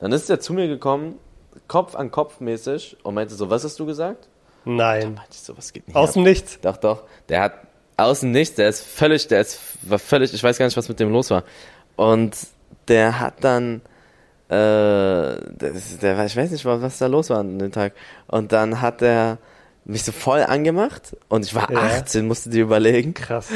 Dann 0.00 0.12
ist 0.12 0.30
er 0.30 0.40
zu 0.40 0.54
mir 0.54 0.68
gekommen 0.68 1.18
Kopf 1.66 1.94
an 1.94 2.10
Kopf 2.10 2.40
mäßig 2.40 2.96
und 3.02 3.14
meinte 3.14 3.34
so, 3.34 3.50
was 3.50 3.64
hast 3.64 3.78
du 3.80 3.86
gesagt? 3.86 4.28
Nein. 4.64 5.16
Da 5.16 5.22
ich 5.30 5.40
so, 5.40 5.56
was 5.56 5.72
geht 5.72 5.86
nicht 5.88 5.96
Außen 5.96 6.22
nichts? 6.22 6.60
Doch, 6.60 6.76
doch. 6.76 7.04
Der 7.28 7.40
hat 7.40 7.52
außen 7.96 8.30
nichts, 8.30 8.56
der 8.56 8.68
ist 8.68 8.84
völlig, 8.84 9.26
der 9.28 9.40
ist, 9.40 9.58
war 9.82 9.98
völlig, 9.98 10.32
ich 10.32 10.42
weiß 10.42 10.58
gar 10.58 10.66
nicht, 10.66 10.76
was 10.76 10.88
mit 10.88 11.00
dem 11.00 11.10
los 11.10 11.30
war. 11.30 11.44
Und 11.96 12.36
der 12.86 13.18
hat 13.20 13.42
dann, 13.42 13.80
äh, 14.48 14.54
der, 14.54 15.72
der, 16.02 16.24
ich 16.24 16.36
weiß 16.36 16.50
nicht, 16.50 16.64
was 16.64 16.98
da 16.98 17.06
los 17.06 17.30
war 17.30 17.38
an 17.38 17.58
dem 17.58 17.72
Tag. 17.72 17.92
Und 18.28 18.52
dann 18.52 18.80
hat 18.80 19.02
er 19.02 19.38
mich 19.84 20.04
so 20.04 20.12
voll 20.12 20.42
angemacht 20.42 21.16
und 21.28 21.46
ich 21.46 21.54
war 21.54 21.72
ja. 21.72 21.78
18, 21.78 22.26
musste 22.26 22.50
dir 22.50 22.62
überlegen. 22.62 23.14
Krass. 23.14 23.48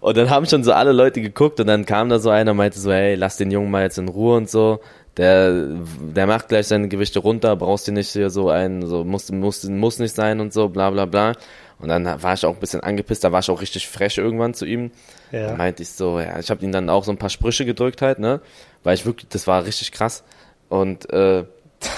Und 0.00 0.16
dann 0.16 0.30
haben 0.30 0.46
schon 0.46 0.62
so 0.62 0.72
alle 0.72 0.92
Leute 0.92 1.20
geguckt 1.20 1.58
und 1.58 1.66
dann 1.66 1.86
kam 1.86 2.08
da 2.08 2.20
so 2.20 2.30
einer 2.30 2.52
und 2.52 2.56
meinte 2.56 2.78
so, 2.78 2.92
hey, 2.92 3.16
lass 3.16 3.36
den 3.36 3.50
Jungen 3.50 3.70
mal 3.70 3.82
jetzt 3.82 3.98
in 3.98 4.08
Ruhe 4.08 4.36
und 4.36 4.48
so 4.48 4.80
der, 5.16 5.66
der 6.14 6.26
macht 6.26 6.48
gleich 6.48 6.66
seine 6.68 6.88
Gewichte 6.88 7.18
runter, 7.18 7.54
brauchst 7.56 7.86
du 7.88 7.92
nicht 7.92 8.10
hier 8.10 8.30
so 8.30 8.48
einen, 8.48 8.86
so 8.86 9.04
muss, 9.04 9.30
muss, 9.30 9.64
muss 9.64 9.98
nicht 9.98 10.14
sein 10.14 10.40
und 10.40 10.52
so, 10.52 10.68
bla 10.68 10.90
bla 10.90 11.04
bla. 11.06 11.34
Und 11.78 11.88
dann 11.88 12.04
war 12.22 12.34
ich 12.34 12.46
auch 12.46 12.54
ein 12.54 12.60
bisschen 12.60 12.80
angepisst, 12.80 13.24
da 13.24 13.32
war 13.32 13.40
ich 13.40 13.50
auch 13.50 13.60
richtig 13.60 13.88
frech 13.88 14.16
irgendwann 14.16 14.54
zu 14.54 14.64
ihm. 14.64 14.92
Ja. 15.32 15.48
Da 15.48 15.56
meinte 15.56 15.82
ich 15.82 15.90
so, 15.90 16.20
ja, 16.20 16.38
ich 16.38 16.48
habe 16.50 16.64
ihm 16.64 16.72
dann 16.72 16.88
auch 16.88 17.04
so 17.04 17.10
ein 17.10 17.18
paar 17.18 17.28
Sprüche 17.28 17.64
gedrückt 17.66 18.02
halt, 18.02 18.20
ne? 18.20 18.40
Weil 18.84 18.94
ich 18.94 19.04
wirklich, 19.04 19.28
das 19.28 19.46
war 19.46 19.64
richtig 19.64 19.90
krass. 19.92 20.22
Und 20.68 21.10
äh, 21.10 21.44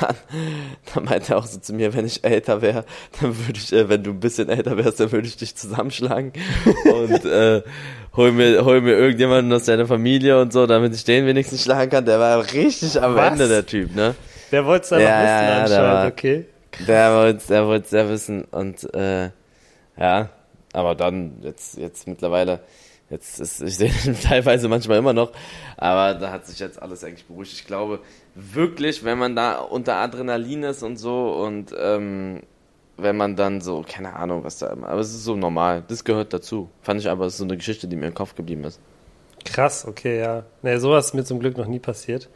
dann, 0.01 0.17
dann 0.95 1.05
meinte 1.05 1.33
er 1.33 1.39
auch 1.39 1.47
so 1.47 1.59
zu 1.59 1.73
mir, 1.75 1.95
wenn 1.95 2.07
ich 2.07 2.25
älter 2.25 2.63
wäre, 2.63 2.85
dann 3.21 3.37
würde 3.47 3.59
ich, 3.59 3.73
äh, 3.73 3.89
wenn 3.89 4.03
du 4.03 4.11
ein 4.11 4.21
bisschen 4.21 4.49
älter 4.49 4.77
wärst, 4.77 5.01
dann 5.01 5.13
würde 5.13 5.27
ich 5.29 5.37
dich 5.37 5.55
zusammenschlagen 5.57 6.33
und 6.93 7.25
äh, 7.25 7.63
hol 8.17 8.33
mir, 8.33 8.65
hol 8.65 8.81
mir 8.81 8.93
irgendjemanden 8.97 9.53
aus 9.53 9.65
deiner 9.65 9.87
Familie 9.87 10.41
und 10.41 10.53
so, 10.53 10.67
damit 10.67 10.95
ich 10.95 11.05
den 11.05 11.27
wenigstens 11.27 11.63
schlagen 11.63 11.91
kann. 11.91 12.05
Der 12.05 12.19
war 12.21 12.53
richtig 12.53 13.01
am 13.03 13.15
Was? 13.17 13.33
Ende, 13.33 13.49
der 13.49 13.67
Typ, 13.67 13.95
ne? 13.95 14.15
Der 14.53 14.65
wollte 14.67 14.85
es 14.85 14.89
dann 14.91 15.01
Ja, 15.01 15.23
wissen 15.23 15.49
ja, 15.49 15.63
anscheinend, 15.63 16.03
war- 16.03 16.07
okay. 16.09 16.45
Der 16.87 17.15
wollte 17.15 17.47
der 17.49 17.67
wollte 17.67 17.89
sehr 17.89 18.09
wissen 18.09 18.45
und 18.51 18.93
äh, 18.95 19.31
ja, 19.97 20.29
aber 20.73 20.95
dann 20.97 21.35
jetzt 21.43 21.77
jetzt 21.79 22.09
mittlerweile 22.09 22.61
jetzt 23.15 23.41
ist 23.41 23.63
ich 23.63 23.77
sehe 23.77 23.91
ihn 24.05 24.19
teilweise 24.23 24.69
manchmal 24.69 24.99
immer 24.99 25.13
noch, 25.13 25.33
aber 25.77 26.15
da 26.15 26.31
hat 26.31 26.47
sich 26.47 26.59
jetzt 26.59 26.81
alles 26.81 27.05
eigentlich 27.05 27.27
beruhigt. 27.27 27.53
Ich 27.53 27.67
glaube 27.67 28.01
wirklich, 28.35 29.05
wenn 29.05 29.19
man 29.19 29.37
da 29.37 29.59
unter 29.59 29.97
Adrenalin 29.97 30.65
ist 30.65 30.83
und 30.83 30.97
so 30.97 31.33
und 31.33 31.75
ähm, 31.79 32.43
wenn 32.97 33.17
man 33.17 33.35
dann 33.37 33.61
so 33.61 33.85
keine 33.89 34.15
Ahnung 34.15 34.45
was 34.45 34.59
da 34.59 34.69
immer, 34.69 34.89
aber 34.89 35.01
es 35.01 35.11
ist 35.11 35.25
so 35.25 35.37
normal. 35.37 35.83
Das 35.89 36.05
gehört 36.05 36.33
dazu. 36.33 36.69
Fand 36.83 37.01
ich 37.01 37.09
aber 37.09 37.27
es 37.27 37.35
ist 37.35 37.39
so 37.39 37.45
eine 37.45 37.57
Geschichte, 37.57 37.89
die 37.89 37.97
mir 37.97 38.07
im 38.07 38.15
Kopf 38.15 38.35
geblieben 38.35 38.65
ist. 38.65 38.81
Krass, 39.45 39.87
okay, 39.87 40.21
ja. 40.21 40.45
Nee, 40.63 40.79
sowas 40.79 41.07
ist 41.07 41.15
mir 41.15 41.25
zum 41.25 41.39
Glück 41.39 41.57
noch 41.57 41.67
nie 41.67 41.79
passiert. 41.79 42.29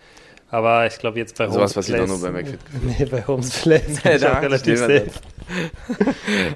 Aber 0.51 0.87
ich 0.87 0.99
glaube 0.99 1.19
jetzt 1.19 1.37
bei 1.37 1.45
Holmes 1.45 1.57
Sowas 1.57 1.75
passiert 1.75 2.01
auch 2.01 2.07
nur 2.07 2.21
bei 2.23 2.31
McFit. 2.31 2.61
Nee, 2.99 3.05
bei 3.05 3.23
Holmes 3.27 3.51
Place 3.51 4.01
bin 4.03 4.13
ich 4.15 4.21
Da 4.21 4.39
auch 4.39 4.43
relativ 4.43 4.79
safe. 4.79 5.11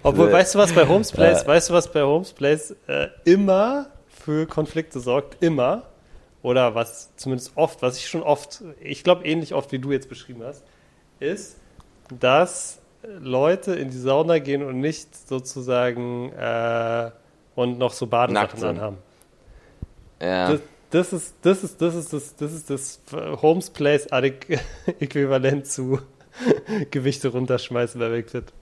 Obwohl, 0.02 0.32
weißt 0.32 0.54
du, 0.54 0.58
was 0.58 0.72
bei 0.72 0.86
Holmes 0.86 1.12
Place, 1.12 1.42
äh, 1.42 1.46
weißt 1.46 1.70
du, 1.70 1.74
was 1.74 1.92
bei 1.92 2.02
Holmes 2.02 2.32
Place 2.32 2.74
äh, 2.86 3.08
immer 3.24 3.91
für 4.24 4.46
Konflikte 4.46 5.00
sorgt? 5.00 5.42
Immer. 5.42 5.84
Oder 6.42 6.74
was 6.74 7.14
zumindest 7.16 7.52
oft, 7.56 7.82
was 7.82 7.96
ich 7.96 8.08
schon 8.08 8.22
oft, 8.22 8.62
ich 8.80 9.04
glaube 9.04 9.24
ähnlich 9.24 9.54
oft, 9.54 9.70
wie 9.72 9.78
du 9.78 9.92
jetzt 9.92 10.08
beschrieben 10.08 10.42
hast, 10.42 10.64
ist, 11.20 11.56
dass 12.18 12.80
Leute 13.20 13.74
in 13.74 13.90
die 13.90 13.98
Sauna 13.98 14.38
gehen 14.38 14.62
und 14.62 14.80
nicht 14.80 15.28
sozusagen 15.28 16.32
äh, 16.32 17.10
und 17.54 17.78
noch 17.78 17.92
so 17.92 18.06
Badesachen 18.06 18.64
anhaben. 18.64 18.98
Ja. 20.20 20.50
Das, 20.50 20.60
das 20.90 21.12
ist 21.12 21.34
das 21.42 21.64
ist 21.64 21.80
das 21.80 21.94
ist 21.94 22.12
das 22.12 22.36
das 22.36 22.52
ist 22.52 22.70
das 22.70 23.00
Holmes 23.12 23.70
Place 23.70 24.06
Äquivalent 25.00 25.66
zu 25.66 26.00
Gewichte 26.90 27.28
runterschmeißen 27.28 28.00
bei 28.00 28.08
McFit. 28.08 28.52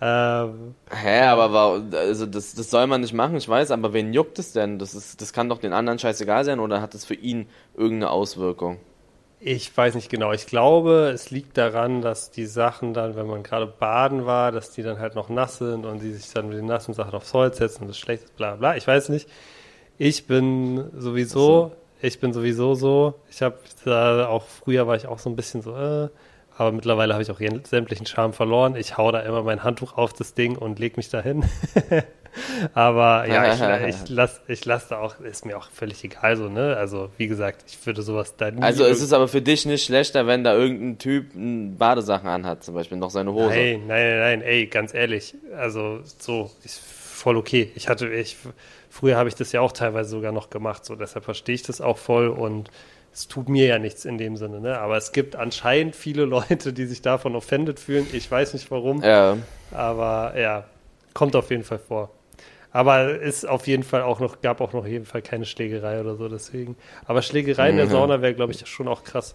Ähm, 0.00 0.74
Hä, 0.90 1.20
aber 1.22 1.52
war, 1.52 1.82
also 1.92 2.26
das, 2.26 2.54
das 2.54 2.70
soll 2.70 2.86
man 2.86 3.00
nicht 3.00 3.14
machen, 3.14 3.36
ich 3.36 3.48
weiß, 3.48 3.70
aber 3.70 3.92
wen 3.92 4.12
juckt 4.12 4.38
es 4.38 4.52
denn? 4.52 4.78
Das, 4.78 4.94
ist, 4.94 5.20
das 5.20 5.32
kann 5.32 5.48
doch 5.48 5.58
den 5.58 5.72
anderen 5.72 5.98
scheißegal 5.98 6.44
sein 6.44 6.60
oder 6.60 6.80
hat 6.80 6.94
es 6.94 7.04
für 7.04 7.14
ihn 7.14 7.48
irgendeine 7.74 8.10
Auswirkung? 8.10 8.78
ich 9.40 9.76
weiß 9.76 9.94
nicht 9.94 10.10
genau. 10.10 10.32
Ich 10.32 10.46
glaube, 10.46 11.10
es 11.14 11.30
liegt 11.30 11.56
daran, 11.56 12.02
dass 12.02 12.30
die 12.30 12.46
Sachen 12.46 12.92
dann, 12.92 13.14
wenn 13.14 13.26
man 13.26 13.42
gerade 13.42 13.66
baden 13.66 14.26
war, 14.26 14.52
dass 14.52 14.72
die 14.72 14.82
dann 14.82 14.98
halt 14.98 15.14
noch 15.14 15.28
nass 15.28 15.58
sind 15.58 15.86
und 15.86 16.02
die 16.02 16.12
sich 16.12 16.32
dann 16.32 16.48
mit 16.48 16.58
den 16.58 16.66
nassen 16.66 16.94
Sachen 16.94 17.14
aufs 17.14 17.34
Holz 17.34 17.58
setzen 17.58 17.82
und 17.82 17.88
das 17.88 17.98
schlecht 17.98 18.24
ist, 18.24 18.36
bla 18.36 18.56
bla. 18.56 18.76
Ich 18.76 18.86
weiß 18.86 19.10
nicht. 19.10 19.28
Ich 19.96 20.26
bin 20.26 20.90
sowieso, 20.96 21.72
ich 22.00 22.20
bin 22.20 22.32
sowieso 22.32 22.74
so. 22.74 23.14
Ich 23.30 23.42
habe 23.42 23.58
da 23.84 24.26
auch 24.28 24.44
früher 24.44 24.86
war 24.86 24.96
ich 24.96 25.06
auch 25.06 25.18
so 25.18 25.30
ein 25.30 25.36
bisschen 25.36 25.62
so, 25.62 25.76
äh, 25.76 26.08
aber 26.58 26.72
mittlerweile 26.72 27.14
habe 27.14 27.22
ich 27.22 27.30
auch 27.30 27.38
sämtlichen 27.64 28.04
Charme 28.04 28.32
verloren. 28.32 28.74
Ich 28.74 28.96
hau 28.96 29.12
da 29.12 29.20
immer 29.20 29.44
mein 29.44 29.62
Handtuch 29.62 29.96
auf 29.96 30.12
das 30.12 30.34
Ding 30.34 30.56
und 30.56 30.80
leg 30.80 30.96
mich 30.96 31.08
dahin. 31.08 31.44
aber 32.74 33.28
ja, 33.28 33.86
ich, 33.86 33.94
ich 34.02 34.08
lass, 34.08 34.40
ich 34.48 34.64
lass 34.64 34.88
da 34.88 34.98
auch, 34.98 35.20
ist 35.20 35.46
mir 35.46 35.56
auch 35.56 35.70
völlig 35.70 36.02
egal 36.02 36.36
so, 36.36 36.48
ne? 36.48 36.76
Also 36.76 37.10
wie 37.16 37.28
gesagt, 37.28 37.64
ich 37.68 37.86
würde 37.86 38.02
sowas 38.02 38.34
da 38.36 38.50
nie 38.50 38.60
Also 38.60 38.84
es 38.84 39.00
ist 39.00 39.12
aber 39.12 39.28
für 39.28 39.40
dich 39.40 39.66
nicht 39.66 39.84
schlechter, 39.84 40.26
wenn 40.26 40.42
da 40.42 40.52
irgendein 40.54 40.98
Typ 40.98 41.26
Badesachen 41.78 42.28
anhat, 42.28 42.64
zum 42.64 42.74
Beispiel 42.74 42.98
noch 42.98 43.10
seine 43.10 43.32
Hose. 43.32 43.54
Nein, 43.54 43.86
nein, 43.86 44.08
nein, 44.08 44.18
nein, 44.18 44.42
ey, 44.42 44.66
ganz 44.66 44.94
ehrlich, 44.94 45.36
also 45.56 46.00
so 46.02 46.50
ist 46.64 46.80
voll 46.80 47.36
okay. 47.36 47.70
Ich 47.76 47.88
hatte, 47.88 48.08
ich, 48.12 48.36
früher 48.90 49.16
habe 49.16 49.28
ich 49.28 49.36
das 49.36 49.52
ja 49.52 49.60
auch 49.60 49.72
teilweise 49.72 50.10
sogar 50.10 50.32
noch 50.32 50.50
gemacht, 50.50 50.84
so 50.84 50.96
deshalb 50.96 51.24
verstehe 51.24 51.54
ich 51.54 51.62
das 51.62 51.80
auch 51.80 51.98
voll 51.98 52.28
und 52.28 52.68
es 53.12 53.28
tut 53.28 53.48
mir 53.48 53.66
ja 53.66 53.78
nichts 53.78 54.04
in 54.04 54.18
dem 54.18 54.36
Sinne, 54.36 54.60
ne? 54.60 54.78
Aber 54.78 54.96
es 54.96 55.12
gibt 55.12 55.34
anscheinend 55.36 55.96
viele 55.96 56.24
Leute, 56.24 56.72
die 56.72 56.86
sich 56.86 57.02
davon 57.02 57.34
offended 57.36 57.80
fühlen. 57.80 58.06
Ich 58.12 58.30
weiß 58.30 58.54
nicht 58.54 58.70
warum, 58.70 59.02
Ja, 59.02 59.36
aber 59.70 60.34
ja, 60.38 60.64
kommt 61.14 61.34
auf 61.36 61.50
jeden 61.50 61.64
Fall 61.64 61.78
vor. 61.80 62.10
Aber 62.70 63.18
ist 63.18 63.48
auf 63.48 63.66
jeden 63.66 63.82
Fall 63.82 64.02
auch 64.02 64.20
noch, 64.20 64.42
gab 64.42 64.60
auch 64.60 64.72
noch 64.72 64.86
jeden 64.86 65.06
Fall 65.06 65.22
keine 65.22 65.46
Schlägerei 65.46 66.00
oder 66.00 66.16
so, 66.16 66.28
deswegen. 66.28 66.76
Aber 67.06 67.22
Schlägerei 67.22 67.70
in 67.70 67.76
der 67.76 67.86
Mhm. 67.86 67.90
Sauna 67.90 68.20
wäre, 68.22 68.34
glaube 68.34 68.52
ich, 68.52 68.66
schon 68.68 68.88
auch 68.88 69.04
krass. 69.04 69.34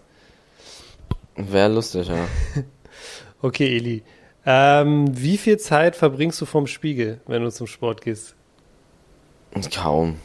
wäre 1.36 1.70
lustig, 1.74 2.08
ja. 2.08 2.28
Okay, 3.42 3.76
Eli. 3.76 4.04
Ähm, 4.46 5.08
wie 5.12 5.38
viel 5.38 5.58
Zeit 5.58 5.96
verbringst 5.96 6.40
du 6.40 6.46
vom 6.46 6.68
Spiegel, 6.68 7.20
wenn 7.28 7.44
du 7.44 7.52
zum 7.52 7.68
Sport 7.68 8.02
gehst? 8.02 8.36
Kaum. 9.74 10.18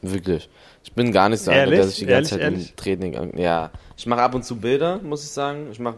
Wirklich. 0.00 0.48
Ich 0.92 0.96
bin 0.96 1.10
gar 1.10 1.30
nicht 1.30 1.40
so 1.40 1.50
einer, 1.50 1.70
der 1.70 1.84
sich 1.84 2.00
die 2.00 2.04
ganze 2.04 2.38
Ehrlich, 2.38 2.68
Zeit 2.68 2.70
ehrlich? 2.70 2.70
im 2.70 2.76
Training 2.76 3.16
an. 3.16 3.38
Ja. 3.38 3.70
Ich 3.96 4.04
mache 4.04 4.20
ab 4.20 4.34
und 4.34 4.44
zu 4.44 4.56
Bilder, 4.56 5.00
muss 5.02 5.24
ich 5.24 5.30
sagen. 5.30 5.68
Ich 5.72 5.78
mache 5.78 5.96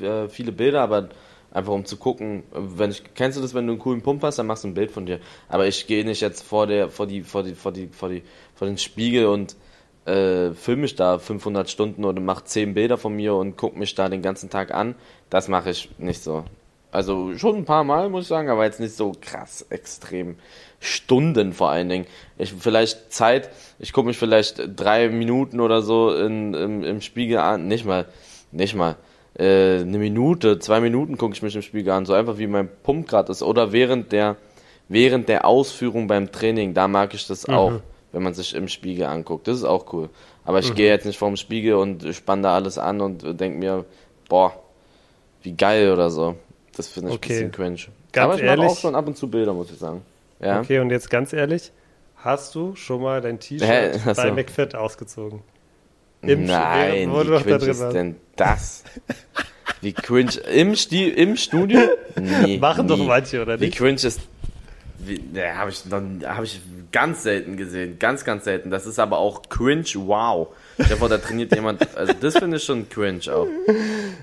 äh, 0.00 0.28
viele 0.28 0.50
Bilder, 0.50 0.80
aber 0.80 1.10
einfach 1.52 1.72
um 1.72 1.84
zu 1.84 1.96
gucken, 1.96 2.42
wenn 2.50 2.90
ich 2.90 3.04
kennst 3.14 3.38
du 3.38 3.42
das, 3.42 3.54
wenn 3.54 3.68
du 3.68 3.74
einen 3.74 3.78
coolen 3.78 4.02
Pump 4.02 4.20
hast, 4.24 4.40
dann 4.40 4.48
machst 4.48 4.64
du 4.64 4.68
ein 4.68 4.74
Bild 4.74 4.90
von 4.90 5.06
dir. 5.06 5.20
Aber 5.48 5.68
ich 5.68 5.86
gehe 5.86 6.04
nicht 6.04 6.22
jetzt 6.22 6.42
vor 6.42 6.66
der 6.66 6.88
vor 6.90 7.06
die 7.06 7.22
vor 7.22 7.44
die 7.44 7.54
vor 7.54 7.70
die 7.70 7.86
vor 7.86 8.08
die 8.08 8.24
vor 8.56 8.66
den 8.66 8.78
Spiegel 8.78 9.26
und 9.26 9.54
äh, 10.06 10.50
filme 10.54 10.82
mich 10.82 10.96
da 10.96 11.20
500 11.20 11.70
Stunden 11.70 12.04
oder 12.04 12.20
mache 12.20 12.42
10 12.42 12.74
Bilder 12.74 12.98
von 12.98 13.14
mir 13.14 13.36
und 13.36 13.56
gucke 13.56 13.78
mich 13.78 13.94
da 13.94 14.08
den 14.08 14.22
ganzen 14.22 14.50
Tag 14.50 14.74
an. 14.74 14.96
Das 15.30 15.46
mache 15.46 15.70
ich 15.70 15.88
nicht 15.98 16.20
so. 16.20 16.44
Also 16.90 17.38
schon 17.38 17.56
ein 17.56 17.64
paar 17.64 17.84
Mal, 17.84 18.10
muss 18.10 18.22
ich 18.24 18.28
sagen, 18.28 18.50
aber 18.50 18.64
jetzt 18.64 18.80
nicht 18.80 18.96
so 18.96 19.12
krass 19.18 19.64
extrem. 19.70 20.36
Stunden 20.82 21.52
vor 21.52 21.70
allen 21.70 21.88
Dingen. 21.88 22.06
Ich 22.38 22.52
vielleicht 22.58 23.12
Zeit, 23.12 23.50
ich 23.78 23.92
gucke 23.92 24.08
mich 24.08 24.18
vielleicht 24.18 24.60
drei 24.76 25.08
Minuten 25.08 25.60
oder 25.60 25.80
so 25.80 26.12
in, 26.14 26.52
im, 26.54 26.82
im 26.84 27.00
Spiegel 27.00 27.38
an. 27.38 27.68
Nicht 27.68 27.84
mal, 27.86 28.06
nicht 28.50 28.74
mal. 28.74 28.96
Äh, 29.38 29.80
eine 29.80 29.96
Minute, 29.98 30.58
zwei 30.58 30.80
Minuten 30.80 31.16
gucke 31.16 31.34
ich 31.34 31.42
mich 31.42 31.54
im 31.56 31.62
Spiegel 31.62 31.92
an, 31.92 32.04
so 32.04 32.12
einfach 32.12 32.36
wie 32.36 32.46
mein 32.48 32.68
Pump 32.82 33.08
gerade 33.08 33.30
ist. 33.32 33.42
Oder 33.42 33.72
während 33.72 34.12
der, 34.12 34.36
während 34.88 35.28
der 35.28 35.46
Ausführung 35.46 36.08
beim 36.08 36.32
Training, 36.32 36.74
da 36.74 36.88
mag 36.88 37.14
ich 37.14 37.26
das 37.26 37.48
auch, 37.48 37.74
wenn 38.10 38.22
man 38.22 38.34
sich 38.34 38.54
im 38.54 38.68
Spiegel 38.68 39.06
anguckt. 39.06 39.46
Das 39.48 39.56
ist 39.56 39.64
auch 39.64 39.92
cool. 39.92 40.10
Aber 40.44 40.58
ich 40.58 40.74
gehe 40.74 40.88
jetzt 40.88 41.06
nicht 41.06 41.18
vorm 41.18 41.36
Spiegel 41.36 41.74
und 41.74 42.04
spanne 42.14 42.42
da 42.42 42.54
alles 42.56 42.76
an 42.76 43.00
und 43.00 43.40
denke 43.40 43.58
mir, 43.58 43.84
boah, 44.28 44.52
wie 45.42 45.52
geil 45.52 45.92
oder 45.92 46.10
so. 46.10 46.34
Das 46.76 46.88
finde 46.88 47.10
ich 47.10 47.14
Okay. 47.16 47.32
ein 47.44 47.50
bisschen 47.50 47.52
cringe. 47.52 47.76
Ganz 48.12 48.24
Aber 48.24 48.34
ich 48.34 48.40
mache 48.40 48.50
ehrlich? 48.50 48.66
auch 48.66 48.76
schon 48.78 48.94
ab 48.94 49.06
und 49.06 49.16
zu 49.16 49.28
Bilder, 49.30 49.52
muss 49.54 49.70
ich 49.70 49.78
sagen. 49.78 50.02
Ja. 50.42 50.60
Okay, 50.60 50.78
und 50.80 50.90
jetzt 50.90 51.08
ganz 51.10 51.32
ehrlich, 51.32 51.72
hast 52.16 52.54
du 52.54 52.74
schon 52.76 53.00
mal 53.02 53.20
dein? 53.20 53.38
T-Shirt 53.40 54.00
Ach 54.06 54.14
so. 54.14 54.22
bei 54.22 54.32
McFit 54.32 54.74
ausgezogen? 54.74 55.40
Im 56.22 56.44
Nein, 56.44 57.10
Sch- 57.10 57.24
du 57.24 57.30
wie 57.38 57.42
cringe 57.42 57.66
ist 57.70 57.80
warst. 57.80 57.96
denn 57.96 58.16
das? 58.36 58.84
Wie 59.80 59.92
cringe 59.92 60.32
im, 60.52 60.76
Sti 60.76 61.08
im 61.08 61.36
Studio? 61.36 61.80
Nee, 62.20 62.58
Machen 62.58 62.86
doch 62.86 62.96
nie. 62.96 63.06
manche, 63.06 63.42
oder 63.42 63.58
Wie 63.60 63.64
nicht? 63.66 63.78
cringe 63.78 63.94
ist. 63.94 64.20
Wie, 64.98 65.18
ne, 65.32 65.56
habe 65.58 65.70
ich, 65.70 65.82
hab 65.90 66.44
ich 66.44 66.60
ganz 66.92 67.24
selten 67.24 67.56
gesehen. 67.56 67.98
Ganz, 67.98 68.24
ganz 68.24 68.44
selten. 68.44 68.70
Das 68.70 68.86
ist 68.86 69.00
aber 69.00 69.18
auch 69.18 69.42
cringe, 69.48 69.84
wow. 69.96 70.46
Ich 70.78 70.86
vor, 70.94 71.08
da 71.08 71.18
trainiert 71.18 71.52
jemand. 71.56 71.96
Also, 71.96 72.12
das 72.20 72.38
finde 72.38 72.58
ich 72.58 72.62
schon 72.64 72.88
cringe 72.88 73.20
auch. 73.34 73.48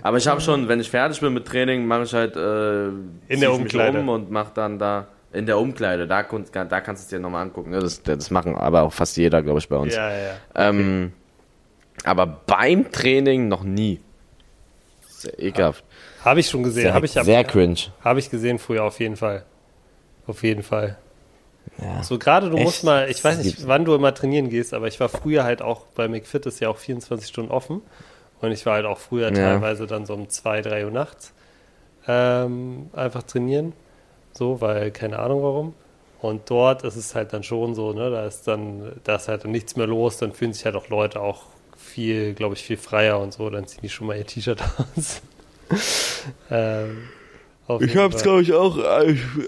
Aber 0.01 0.15
ich 0.17 0.28
habe 0.30 0.39
schon, 0.39 0.70
wenn 0.70 0.80
ich 0.80 0.89
fertig 0.89 1.20
bin 1.20 1.34
mit 1.34 1.45
Training, 1.45 1.86
mache 1.86 2.03
ich 2.03 2.13
halt. 2.13 2.38
Äh, 2.38 2.91
zieh 3.34 3.39
der 3.41 3.51
Umkleide. 3.51 3.99
Um 3.99 4.07
und 4.07 4.32
mache 4.32 4.51
dann 4.55 4.80
da. 4.80 5.07
In 5.32 5.45
der 5.45 5.59
Umkleide, 5.59 6.07
da, 6.07 6.23
da 6.23 6.82
kannst 6.82 7.03
du 7.03 7.05
es 7.05 7.07
dir 7.09 7.19
nochmal 7.19 7.43
angucken. 7.43 7.69
Ne? 7.69 7.80
Das, 7.80 8.01
das 8.01 8.32
machen 8.32 8.55
aber 8.55 8.82
auch 8.82 8.93
fast 8.93 9.15
jeder, 9.17 9.43
glaube 9.43 9.59
ich, 9.59 9.69
bei 9.69 9.77
uns. 9.77 9.95
Ja, 9.95 10.09
ja. 10.11 10.34
Ähm, 10.55 11.13
aber 12.03 12.25
beim 12.25 12.91
Training 12.91 13.47
noch 13.47 13.63
nie. 13.63 13.99
Sehr 15.07 15.38
ekelhaft. 15.39 15.84
Habe 16.23 16.39
ich 16.39 16.49
schon 16.49 16.63
gesehen. 16.63 16.84
Sehr, 16.84 16.93
Habe 16.93 17.05
ich, 17.05 17.15
hab, 17.15 17.25
sehr 17.25 17.43
cringe. 17.43 17.75
hab 18.03 18.17
ich 18.17 18.30
gesehen 18.30 18.57
früher, 18.57 18.84
auf 18.84 18.99
jeden 18.99 19.17
Fall. 19.17 19.43
Auf 20.25 20.43
jeden 20.43 20.63
Fall. 20.63 20.97
Ja. 21.77 22.01
So 22.03 22.17
gerade 22.17 22.49
du 22.49 22.55
Echt? 22.55 22.65
musst 22.65 22.84
mal, 22.84 23.09
ich 23.09 23.23
weiß 23.23 23.43
nicht, 23.43 23.67
wann 23.67 23.86
du 23.86 23.93
immer 23.95 24.13
trainieren 24.13 24.49
gehst, 24.49 24.73
aber 24.73 24.88
ich 24.88 24.99
war 24.99 25.09
früher 25.09 25.43
halt 25.43 25.61
auch 25.61 25.86
bei 25.95 26.07
McFit 26.07 26.45
ist 26.45 26.59
ja 26.59 26.69
auch 26.69 26.77
24 26.77 27.27
Stunden 27.27 27.51
offen 27.51 27.82
und 28.41 28.51
ich 28.51 28.65
war 28.65 28.73
halt 28.75 28.86
auch 28.86 28.97
früher 28.97 29.27
Ja. 29.30 29.34
teilweise 29.36 29.86
dann 29.88 30.05
so 30.05 30.13
um 30.13 30.27
2, 30.30 30.61
3 30.61 30.86
Uhr 30.86 30.91
nachts 30.91 31.34
ähm, 32.07 32.89
einfach 32.93 33.23
trainieren, 33.23 33.73
so, 34.39 34.61
weil 34.61 34.89
keine 34.89 35.19
Ahnung 35.19 35.43
warum. 35.43 35.73
Und 36.21 36.49
dort 36.49 36.83
ist 36.83 36.95
es 36.95 37.15
halt 37.15 37.31
dann 37.33 37.43
schon 37.43 37.75
so, 37.75 37.93
ne, 37.93 38.09
da 38.09 38.25
ist 38.25 38.47
dann, 38.47 38.93
da 39.03 39.15
ist 39.15 39.27
halt 39.27 39.43
dann 39.43 39.51
nichts 39.51 39.75
mehr 39.75 39.87
los, 39.87 40.17
dann 40.17 40.33
fühlen 40.33 40.53
sich 40.53 40.65
halt 40.65 40.75
auch 40.75 40.89
Leute 40.89 41.21
auch 41.21 41.43
viel, 41.77 42.33
glaube 42.33 42.55
ich, 42.55 42.63
viel 42.63 42.77
freier 42.77 43.19
und 43.19 43.33
so, 43.33 43.49
dann 43.49 43.67
ziehen 43.67 43.81
die 43.83 43.89
schon 43.89 44.07
mal 44.07 44.17
ihr 44.17 44.25
T-Shirt 44.25 44.61
aus. 44.95 45.21
ähm, 46.51 47.09
Ich 47.79 47.95
habe 47.95 48.15
es, 48.15 48.23
glaube 48.23 48.41
ich, 48.41 48.53
auch 48.53 48.77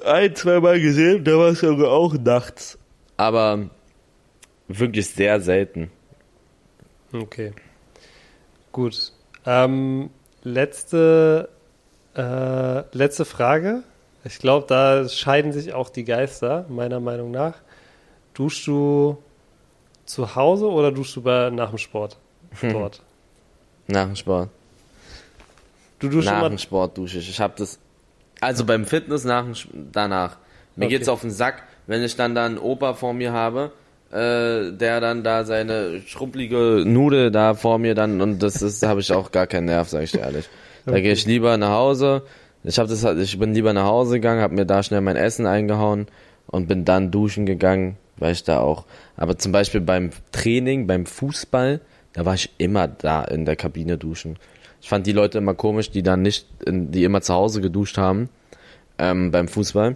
ein, 0.05 0.35
zwei 0.35 0.59
Mal 0.59 0.79
gesehen, 0.79 1.23
da 1.25 1.37
war 1.37 1.49
es 1.49 1.59
sogar 1.59 1.91
auch 1.91 2.13
nachts. 2.13 2.77
Aber 3.17 3.69
wirklich 4.67 5.09
sehr 5.09 5.41
selten. 5.41 5.91
Okay. 7.11 7.51
Gut. 8.71 9.11
Ähm, 9.45 10.09
letzte, 10.43 11.49
äh, 12.15 12.83
letzte 12.95 13.25
Frage. 13.25 13.83
Ich 14.23 14.39
glaube, 14.39 14.67
da 14.67 15.07
scheiden 15.09 15.51
sich 15.51 15.73
auch 15.73 15.89
die 15.89 16.03
Geister, 16.03 16.65
meiner 16.69 16.99
Meinung 16.99 17.31
nach. 17.31 17.55
Duschst 18.33 18.67
du 18.67 19.17
zu 20.05 20.35
Hause 20.35 20.67
oder 20.69 20.91
duschst 20.91 21.15
du 21.15 21.21
bei, 21.21 21.49
nach 21.49 21.69
dem 21.69 21.77
Sport 21.77 22.17
dort? 22.61 23.01
Nach 23.87 24.05
dem 24.05 24.15
Sport. 24.15 24.49
Du 25.99 26.09
duschst 26.09 26.29
nach 26.31 26.47
dem 26.47 26.57
Sport 26.57 26.97
dusche 26.97 27.19
ich. 27.19 27.29
Ich 27.29 27.39
habe 27.39 27.53
das. 27.57 27.79
Also 28.39 28.65
beim 28.65 28.85
Fitness 28.85 29.23
nach 29.23 29.45
danach. 29.91 30.37
Mir 30.75 30.85
Okay. 30.85 30.97
geht's 30.97 31.09
auf 31.09 31.21
den 31.21 31.31
Sack, 31.31 31.63
wenn 31.87 32.01
ich 32.03 32.15
dann 32.15 32.33
da 32.33 32.45
einen 32.45 32.57
Opa 32.57 32.93
vor 32.93 33.13
mir 33.13 33.33
habe, 33.33 33.71
äh, 34.11 34.71
der 34.71 34.99
dann 35.01 35.23
da 35.23 35.43
seine 35.43 36.01
schruppelige 36.07 36.83
Nudel 36.85 37.29
da 37.29 37.53
vor 37.53 37.77
mir 37.77 37.93
dann 37.93 38.21
und 38.21 38.39
das 38.41 38.61
ist, 38.61 38.81
da 38.81 38.87
habe 38.89 39.01
ich 39.01 39.11
auch 39.11 39.31
gar 39.31 39.47
keinen 39.47 39.65
Nerv, 39.65 39.89
sag 39.89 40.03
ich 40.03 40.11
dir 40.11 40.21
ehrlich. 40.21 40.49
Da 40.85 40.99
gehe 40.99 41.13
ich 41.13 41.25
lieber 41.25 41.57
nach 41.57 41.71
Hause. 41.71 42.23
Ich 42.63 42.77
habe 42.79 42.89
das, 42.89 43.03
halt- 43.03 43.19
ich 43.19 43.37
bin 43.39 43.53
lieber 43.53 43.73
nach 43.73 43.85
Hause 43.85 44.15
gegangen, 44.15 44.41
habe 44.41 44.55
mir 44.55 44.65
da 44.65 44.83
schnell 44.83 45.01
mein 45.01 45.15
Essen 45.15 45.45
eingehauen 45.45 46.07
und 46.47 46.67
bin 46.67 46.85
dann 46.85 47.11
duschen 47.11 47.45
gegangen, 47.45 47.97
weil 48.17 48.33
ich 48.33 48.43
da 48.43 48.59
auch. 48.59 48.85
Aber 49.17 49.37
zum 49.37 49.51
Beispiel 49.51 49.81
beim 49.81 50.11
Training, 50.31 50.85
beim 50.87 51.05
Fußball, 51.05 51.81
da 52.13 52.25
war 52.25 52.35
ich 52.35 52.51
immer 52.57 52.87
da 52.87 53.23
in 53.23 53.45
der 53.45 53.55
Kabine 53.55 53.97
duschen. 53.97 54.37
Ich 54.81 54.89
fand 54.89 55.07
die 55.07 55.11
Leute 55.11 55.37
immer 55.37 55.53
komisch, 55.53 55.91
die 55.91 56.03
dann 56.03 56.21
nicht, 56.21 56.45
in, 56.65 56.91
die 56.91 57.03
immer 57.03 57.21
zu 57.21 57.33
Hause 57.33 57.61
geduscht 57.61 57.97
haben 57.97 58.29
ähm, 58.97 59.31
beim 59.31 59.47
Fußball. 59.47 59.95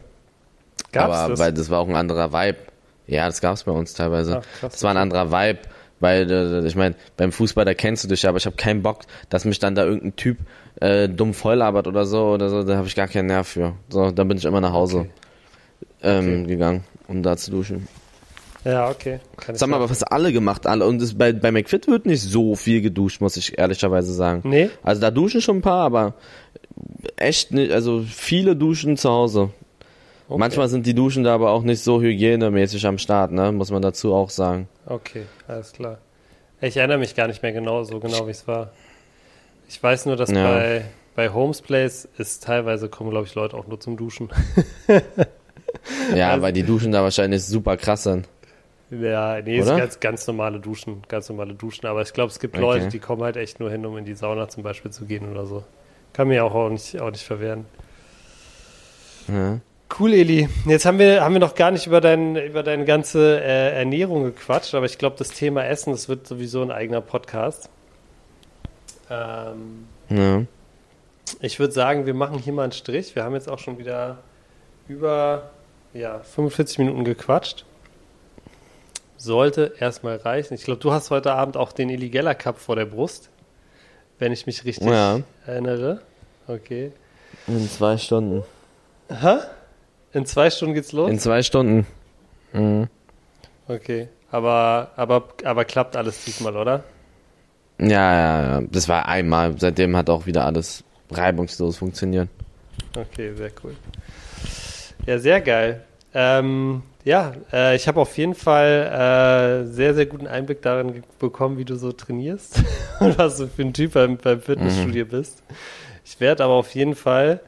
Gab's 0.92 1.16
aber 1.18 1.30
das? 1.32 1.40
weil 1.40 1.54
das 1.54 1.70
war 1.70 1.80
auch 1.80 1.90
ein 1.90 1.96
anderer 1.96 2.32
Vibe. 2.32 2.58
Ja, 3.08 3.28
das 3.28 3.42
gab's 3.42 3.64
bei 3.64 3.72
uns 3.72 3.94
teilweise. 3.94 4.40
Ach, 4.42 4.60
krass. 4.60 4.74
das 4.74 4.84
war 4.84 4.92
ein 4.92 4.98
anderer 4.98 5.32
Vibe, 5.32 5.60
weil 6.06 6.30
äh, 6.32 6.68
ich 6.68 6.76
meine, 6.76 6.94
beim 7.18 7.32
Fußball 7.32 7.66
da 7.66 7.74
kennst 7.74 8.04
du 8.04 8.08
dich, 8.08 8.22
ja, 8.22 8.30
aber 8.30 8.38
ich 8.38 8.46
habe 8.46 8.56
keinen 8.56 8.84
Bock, 8.84 9.00
dass 9.30 9.44
mich 9.44 9.58
dann 9.58 9.74
da 9.74 9.84
irgendein 9.86 10.16
Typ 10.16 10.38
äh, 10.80 11.10
dumm 11.10 11.34
volllabert 11.34 11.88
oder 11.88 12.06
so 12.06 12.26
oder 12.28 12.50
so. 12.50 12.62
Da 12.64 12.78
habe 12.78 12.86
ich 12.88 12.96
gar 12.96 13.08
keinen 13.08 13.26
Nerv 13.26 13.48
für. 13.48 13.74
So, 13.90 14.12
dann 14.12 14.28
bin 14.28 14.38
ich 14.38 14.46
immer 14.46 14.62
nach 14.62 14.72
Hause 14.74 14.98
Okay. 15.00 15.10
ähm, 16.04 16.42
Okay. 16.42 16.48
gegangen, 16.48 16.84
um 17.08 17.24
da 17.24 17.36
zu 17.38 17.50
duschen. 17.50 17.88
Ja, 18.64 18.90
okay. 18.90 19.20
Kann 19.38 19.56
Das 19.56 19.62
haben 19.64 19.74
aber 19.74 19.88
fast 19.88 20.12
alle 20.12 20.32
gemacht, 20.32 20.68
alle. 20.68 20.86
Und 20.86 21.02
das, 21.02 21.16
bei, 21.16 21.34
bei 21.34 21.52
McFit 21.52 21.88
wird 21.88 22.06
nicht 22.06 22.22
so 22.22 22.56
viel 22.56 22.82
geduscht, 22.82 23.20
muss 23.22 23.36
ich 23.38 23.58
ehrlicherweise 23.58 24.14
sagen. 24.14 24.42
Nee? 24.48 24.70
Also 24.84 25.02
da 25.02 25.10
duschen 25.10 25.42
schon 25.42 25.58
ein 25.58 25.62
paar, 25.62 25.86
aber 25.86 26.14
echt 27.18 27.52
nicht, 27.52 27.72
also 27.72 28.04
viele 28.08 28.56
duschen 28.56 28.96
zu 28.98 29.10
Hause. 29.10 29.50
Okay. 30.28 30.40
Manchmal 30.40 30.68
sind 30.70 30.86
die 30.86 30.94
Duschen 30.96 31.24
da 31.24 31.34
aber 31.36 31.52
auch 31.52 31.62
nicht 31.64 31.84
so 31.84 32.02
hygienemäßig 32.02 32.86
am 32.88 32.98
Start, 32.98 33.32
ne? 33.32 33.52
Muss 33.52 33.70
man 33.72 33.82
dazu 33.84 34.14
auch 34.14 34.32
sagen. 34.32 34.68
Okay, 34.86 35.26
alles 35.48 35.72
klar. 35.74 35.98
Ich 36.62 36.78
erinnere 36.78 36.98
mich 37.00 37.16
gar 37.16 37.28
nicht 37.28 37.42
mehr 37.44 37.52
genau, 37.52 37.84
so 37.84 38.00
genau 38.00 38.28
wie 38.28 38.32
es 38.32 38.48
war. 38.48 38.72
Ich 39.68 39.82
weiß 39.82 40.06
nur, 40.06 40.16
dass 40.16 40.32
Ja. 40.32 40.52
bei, 40.54 40.86
bei 41.16 41.30
Homes 41.30 41.62
Place 41.62 42.08
ist 42.18 42.44
teilweise 42.44 42.88
kommen, 42.90 43.10
glaube 43.10 43.26
ich, 43.26 43.36
Leute 43.36 43.58
auch 43.58 43.68
nur 43.68 43.80
zum 43.80 43.98
Duschen. 43.98 44.30
Ja, 46.16 46.32
Also- 46.32 46.42
weil 46.42 46.54
die 46.54 46.64
Duschen 46.64 46.92
da 46.92 47.04
wahrscheinlich 47.04 47.44
super 47.44 47.78
krass 47.78 48.04
sind. 48.04 48.28
Ja, 48.92 49.42
nee, 49.42 49.58
ist 49.60 49.68
Oder? 49.68 49.78
ganz, 49.78 50.00
ganz 50.00 50.26
normale 50.28 50.60
Duschen, 50.60 51.02
ganz 51.08 51.28
normale 51.30 51.54
Duschen. 51.54 51.86
Aber 51.88 52.02
ich 52.02 52.14
glaube, 52.14 52.32
es 52.32 52.40
gibt 52.40 52.56
Okay. 52.56 52.62
Leute, 52.62 52.88
die 52.88 53.00
kommen 53.00 53.22
halt 53.24 53.36
echt 53.36 53.60
nur 53.60 53.70
hin, 53.70 53.86
um 53.86 53.98
in 53.98 54.06
die 54.06 54.14
Sauna 54.16 54.48
zum 54.48 54.64
Beispiel 54.64 54.92
zu 54.92 55.06
gehen 55.06 55.30
oder 55.30 55.46
so. 55.46 55.64
Kann 56.14 56.28
mir 56.30 56.46
auch, 56.46 56.54
auch, 56.56 56.70
nicht, 56.70 57.00
auch 57.02 57.12
nicht 57.12 57.24
verwehren. 57.24 57.66
Ja. 59.28 59.60
Cool, 60.00 60.14
Eli. 60.14 60.50
Jetzt 60.66 60.86
haben 60.86 61.00
wir, 61.00 61.22
haben 61.24 61.34
wir 61.34 61.40
noch 61.40 61.56
gar 61.56 61.72
nicht 61.72 61.86
über, 61.88 62.02
dein, 62.02 62.36
über 62.36 62.64
deine 62.64 62.86
ganze 62.86 63.40
äh, 63.42 63.78
Ernährung 63.78 64.24
gequatscht, 64.24 64.74
aber 64.74 64.86
ich 64.86 64.98
glaube, 64.98 65.16
das 65.18 65.30
Thema 65.30 65.64
Essen, 65.66 65.92
das 65.92 66.10
wird 66.10 66.28
sowieso 66.28 66.62
ein 66.64 66.72
eigener 66.72 67.02
Podcast. 67.02 67.70
Ähm, 69.10 69.88
ja. 70.10 70.42
ich 71.40 71.60
würde 71.60 71.72
sagen, 71.74 72.06
wir 72.08 72.16
machen 72.16 72.40
hier 72.40 72.52
mal 72.52 72.64
einen 72.64 72.72
Strich. 72.72 73.16
Wir 73.16 73.24
haben 73.24 73.36
jetzt 73.36 73.48
auch 73.48 73.60
schon 73.60 73.78
wieder 73.78 74.18
über 74.88 75.52
ja, 75.94 76.20
45 76.20 76.80
Minuten 76.80 77.04
gequatscht. 77.04 77.64
Sollte 79.18 79.74
erstmal 79.80 80.18
reichen. 80.18 80.56
Ich 80.56 80.64
glaube, 80.64 80.82
du 80.82 80.92
hast 80.92 81.10
heute 81.12 81.32
Abend 81.34 81.58
auch 81.58 81.72
den 81.72 81.90
Eli 81.90 82.10
Geller 82.10 82.36
Cup 82.36 82.58
vor 82.60 82.76
der 82.76 82.86
Brust, 82.86 83.30
wenn 84.20 84.32
ich 84.32 84.46
mich 84.46 84.66
richtig 84.66 84.88
Ja. 84.88 85.20
erinnere. 85.46 86.02
Okay. 86.48 86.92
In 87.48 87.70
zwei 87.70 87.98
Stunden. 87.98 88.44
Hä? 89.10 89.38
In 90.16 90.26
zwei 90.26 90.50
Stunden 90.50 90.74
geht's 90.74 90.94
los? 90.94 91.12
In 91.12 91.20
zwei 91.20 91.44
Stunden. 91.44 91.86
Mhm. 92.54 92.88
Okay, 93.68 94.08
aber, 94.32 94.92
aber, 94.96 95.28
aber 95.44 95.66
klappt 95.66 95.98
alles 95.98 96.24
diesmal, 96.24 96.56
oder? 96.56 96.86
Ja, 97.80 97.88
ja, 97.88 98.42
ja. 98.42 98.68
Das 98.72 98.88
war 98.88 99.10
einmal. 99.10 99.60
Seitdem 99.60 99.98
hat 99.98 100.10
auch 100.10 100.26
wieder 100.26 100.46
alles 100.46 100.86
reibungslos 101.12 101.78
funktioniert. 101.78 102.30
Okay, 102.98 103.34
sehr 103.36 103.52
cool. 103.62 103.76
Ja, 105.06 105.20
sehr 105.20 105.42
geil. 105.42 105.84
Ähm, 106.14 106.84
ja, 107.04 107.34
äh, 107.52 107.76
ich 107.76 107.90
habe 107.90 108.00
auf 108.00 108.18
jeden 108.18 108.36
Fall 108.36 109.66
äh, 109.66 109.68
sehr, 109.68 109.94
sehr 109.96 110.06
guten 110.06 110.28
Einblick 110.28 110.62
darin 110.62 111.04
bekommen, 111.20 111.58
wie 111.58 111.66
du 111.66 111.76
so 111.76 111.92
trainierst 111.92 112.64
und 113.02 113.18
was 113.18 113.36
du 113.36 113.48
für 113.48 113.64
ein 113.64 113.74
Typ 113.74 113.92
beim, 113.92 114.16
beim 114.16 114.40
Fitnessstudio 114.40 115.06
bist. 115.06 115.44
Ich 116.06 116.22
werde 116.22 116.46
aber 116.46 116.54
auf 116.54 116.74
jeden 116.74 116.96
Fall, 116.96 117.42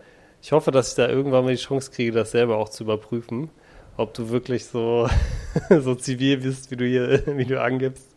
ich 0.48 0.54
hoffe, 0.54 0.72
dass 0.72 0.92
ich 0.92 0.96
da 0.96 1.10
irgendwann 1.10 1.44
mal 1.44 1.54
die 1.54 1.62
Chance 1.62 1.92
kriege, 1.92 2.14
das 2.14 2.32
selber 2.32 2.56
auch 2.56 2.70
zu 2.70 2.86
überprüfen, 2.86 3.50
ob 3.98 4.14
du 4.14 4.30
wirklich 4.30 4.66
so, 4.66 5.10
so 5.70 5.94
zivil 5.94 6.38
bist, 6.38 6.72
wie 6.72 6.78
du 6.78 6.86
hier, 6.86 7.22
wie 7.38 7.44
du 7.44 7.62
angibst. 7.62 8.08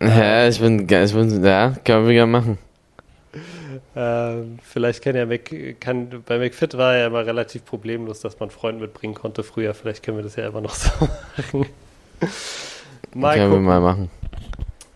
Ja, 0.00 0.46
ich 0.46 0.60
bin, 0.60 0.88
ich 0.88 1.12
bin, 1.12 1.44
ja, 1.44 1.74
können 1.84 2.06
wir 2.06 2.12
gerne 2.12 2.30
machen. 2.30 2.58
Ähm, 3.96 4.60
vielleicht 4.62 5.02
kann 5.02 5.16
ja 5.16 5.26
Mac, 5.26 5.50
kann, 5.80 6.22
bei 6.24 6.38
McFit 6.38 6.78
war 6.78 6.96
ja 6.96 7.08
immer 7.08 7.26
relativ 7.26 7.64
problemlos, 7.64 8.20
dass 8.20 8.38
man 8.38 8.48
einen 8.48 8.56
Freund 8.56 8.80
mitbringen 8.80 9.14
konnte 9.14 9.42
früher. 9.42 9.74
Vielleicht 9.74 10.04
können 10.04 10.18
wir 10.18 10.22
das 10.22 10.36
ja 10.36 10.46
immer 10.46 10.60
noch 10.60 10.74
so 10.76 10.90
machen. 11.36 11.66
Mal 13.12 13.38
können 13.38 13.50
wir 13.50 13.58
mal 13.58 13.80
machen. 13.80 14.08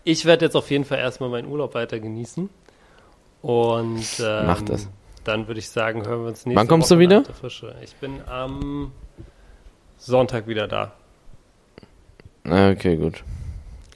Ich 0.05 0.23
werde 0.23 0.45
jetzt 0.45 0.55
auf 0.55 0.71
jeden 0.71 0.85
Fall 0.85 0.99
erstmal 0.99 1.27
meinen 1.27 1.49
Urlaub 1.49 1.73
weiter 1.73 1.99
genießen. 1.99 2.49
Und 3.41 4.07
ähm, 4.21 4.45
Mach 4.45 4.61
das. 4.61 4.87
Dann 5.27 5.47
würde 5.47 5.59
ich 5.59 5.69
sagen, 5.69 6.05
hören 6.05 6.21
wir 6.21 6.27
uns 6.29 6.45
nächste 6.45 6.59
Wann 6.59 6.67
kommst 6.67 6.89
Woche 6.91 6.95
du 6.95 6.99
wieder? 7.01 7.23
Ich 7.83 7.95
bin 7.95 8.21
am 8.27 8.91
Sonntag 9.97 10.47
wieder 10.47 10.67
da. 10.67 10.93
Okay, 12.47 12.95
gut. 12.97 13.23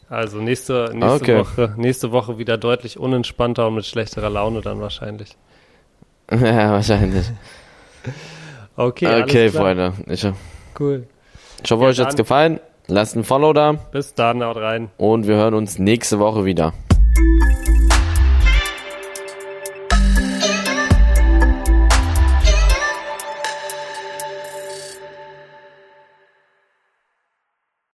Also 0.10 0.40
nächste, 0.40 0.90
nächste, 0.94 1.10
Okay. 1.12 1.38
Woche, 1.38 1.74
nächste 1.78 2.12
Woche 2.12 2.38
wieder 2.40 2.58
deutlich 2.58 2.98
unentspannter 2.98 3.68
und 3.68 3.76
mit 3.76 3.86
schlechterer 3.86 4.30
Laune 4.30 4.62
dann 4.62 4.82
wahrscheinlich. 4.82 5.36
Ja, 6.32 6.72
wahrscheinlich. 6.72 7.26
Okay, 8.76 9.22
Okay. 9.24 9.50
Freunde. 9.50 9.94
Ich, 10.08 10.24
ich 10.24 10.34
Cool. 10.80 11.08
hoffe, 11.70 11.84
Ja, 11.84 11.90
euch 11.90 12.00
hat's 12.00 12.16
dann. 12.16 12.18
gefallen. 12.18 12.60
Lasst 12.88 13.16
ein 13.16 13.24
Follow 13.24 13.54
da 13.54 13.74
Bis 13.74 14.16
dann, 14.16 14.44
haut 14.44 14.58
rein. 14.58 14.90
und 14.98 15.28
wir 15.28 15.36
hören 15.36 15.54
uns 15.54 15.78
nächste 15.78 16.18
Woche 16.20 16.44
wieder. 16.46 16.74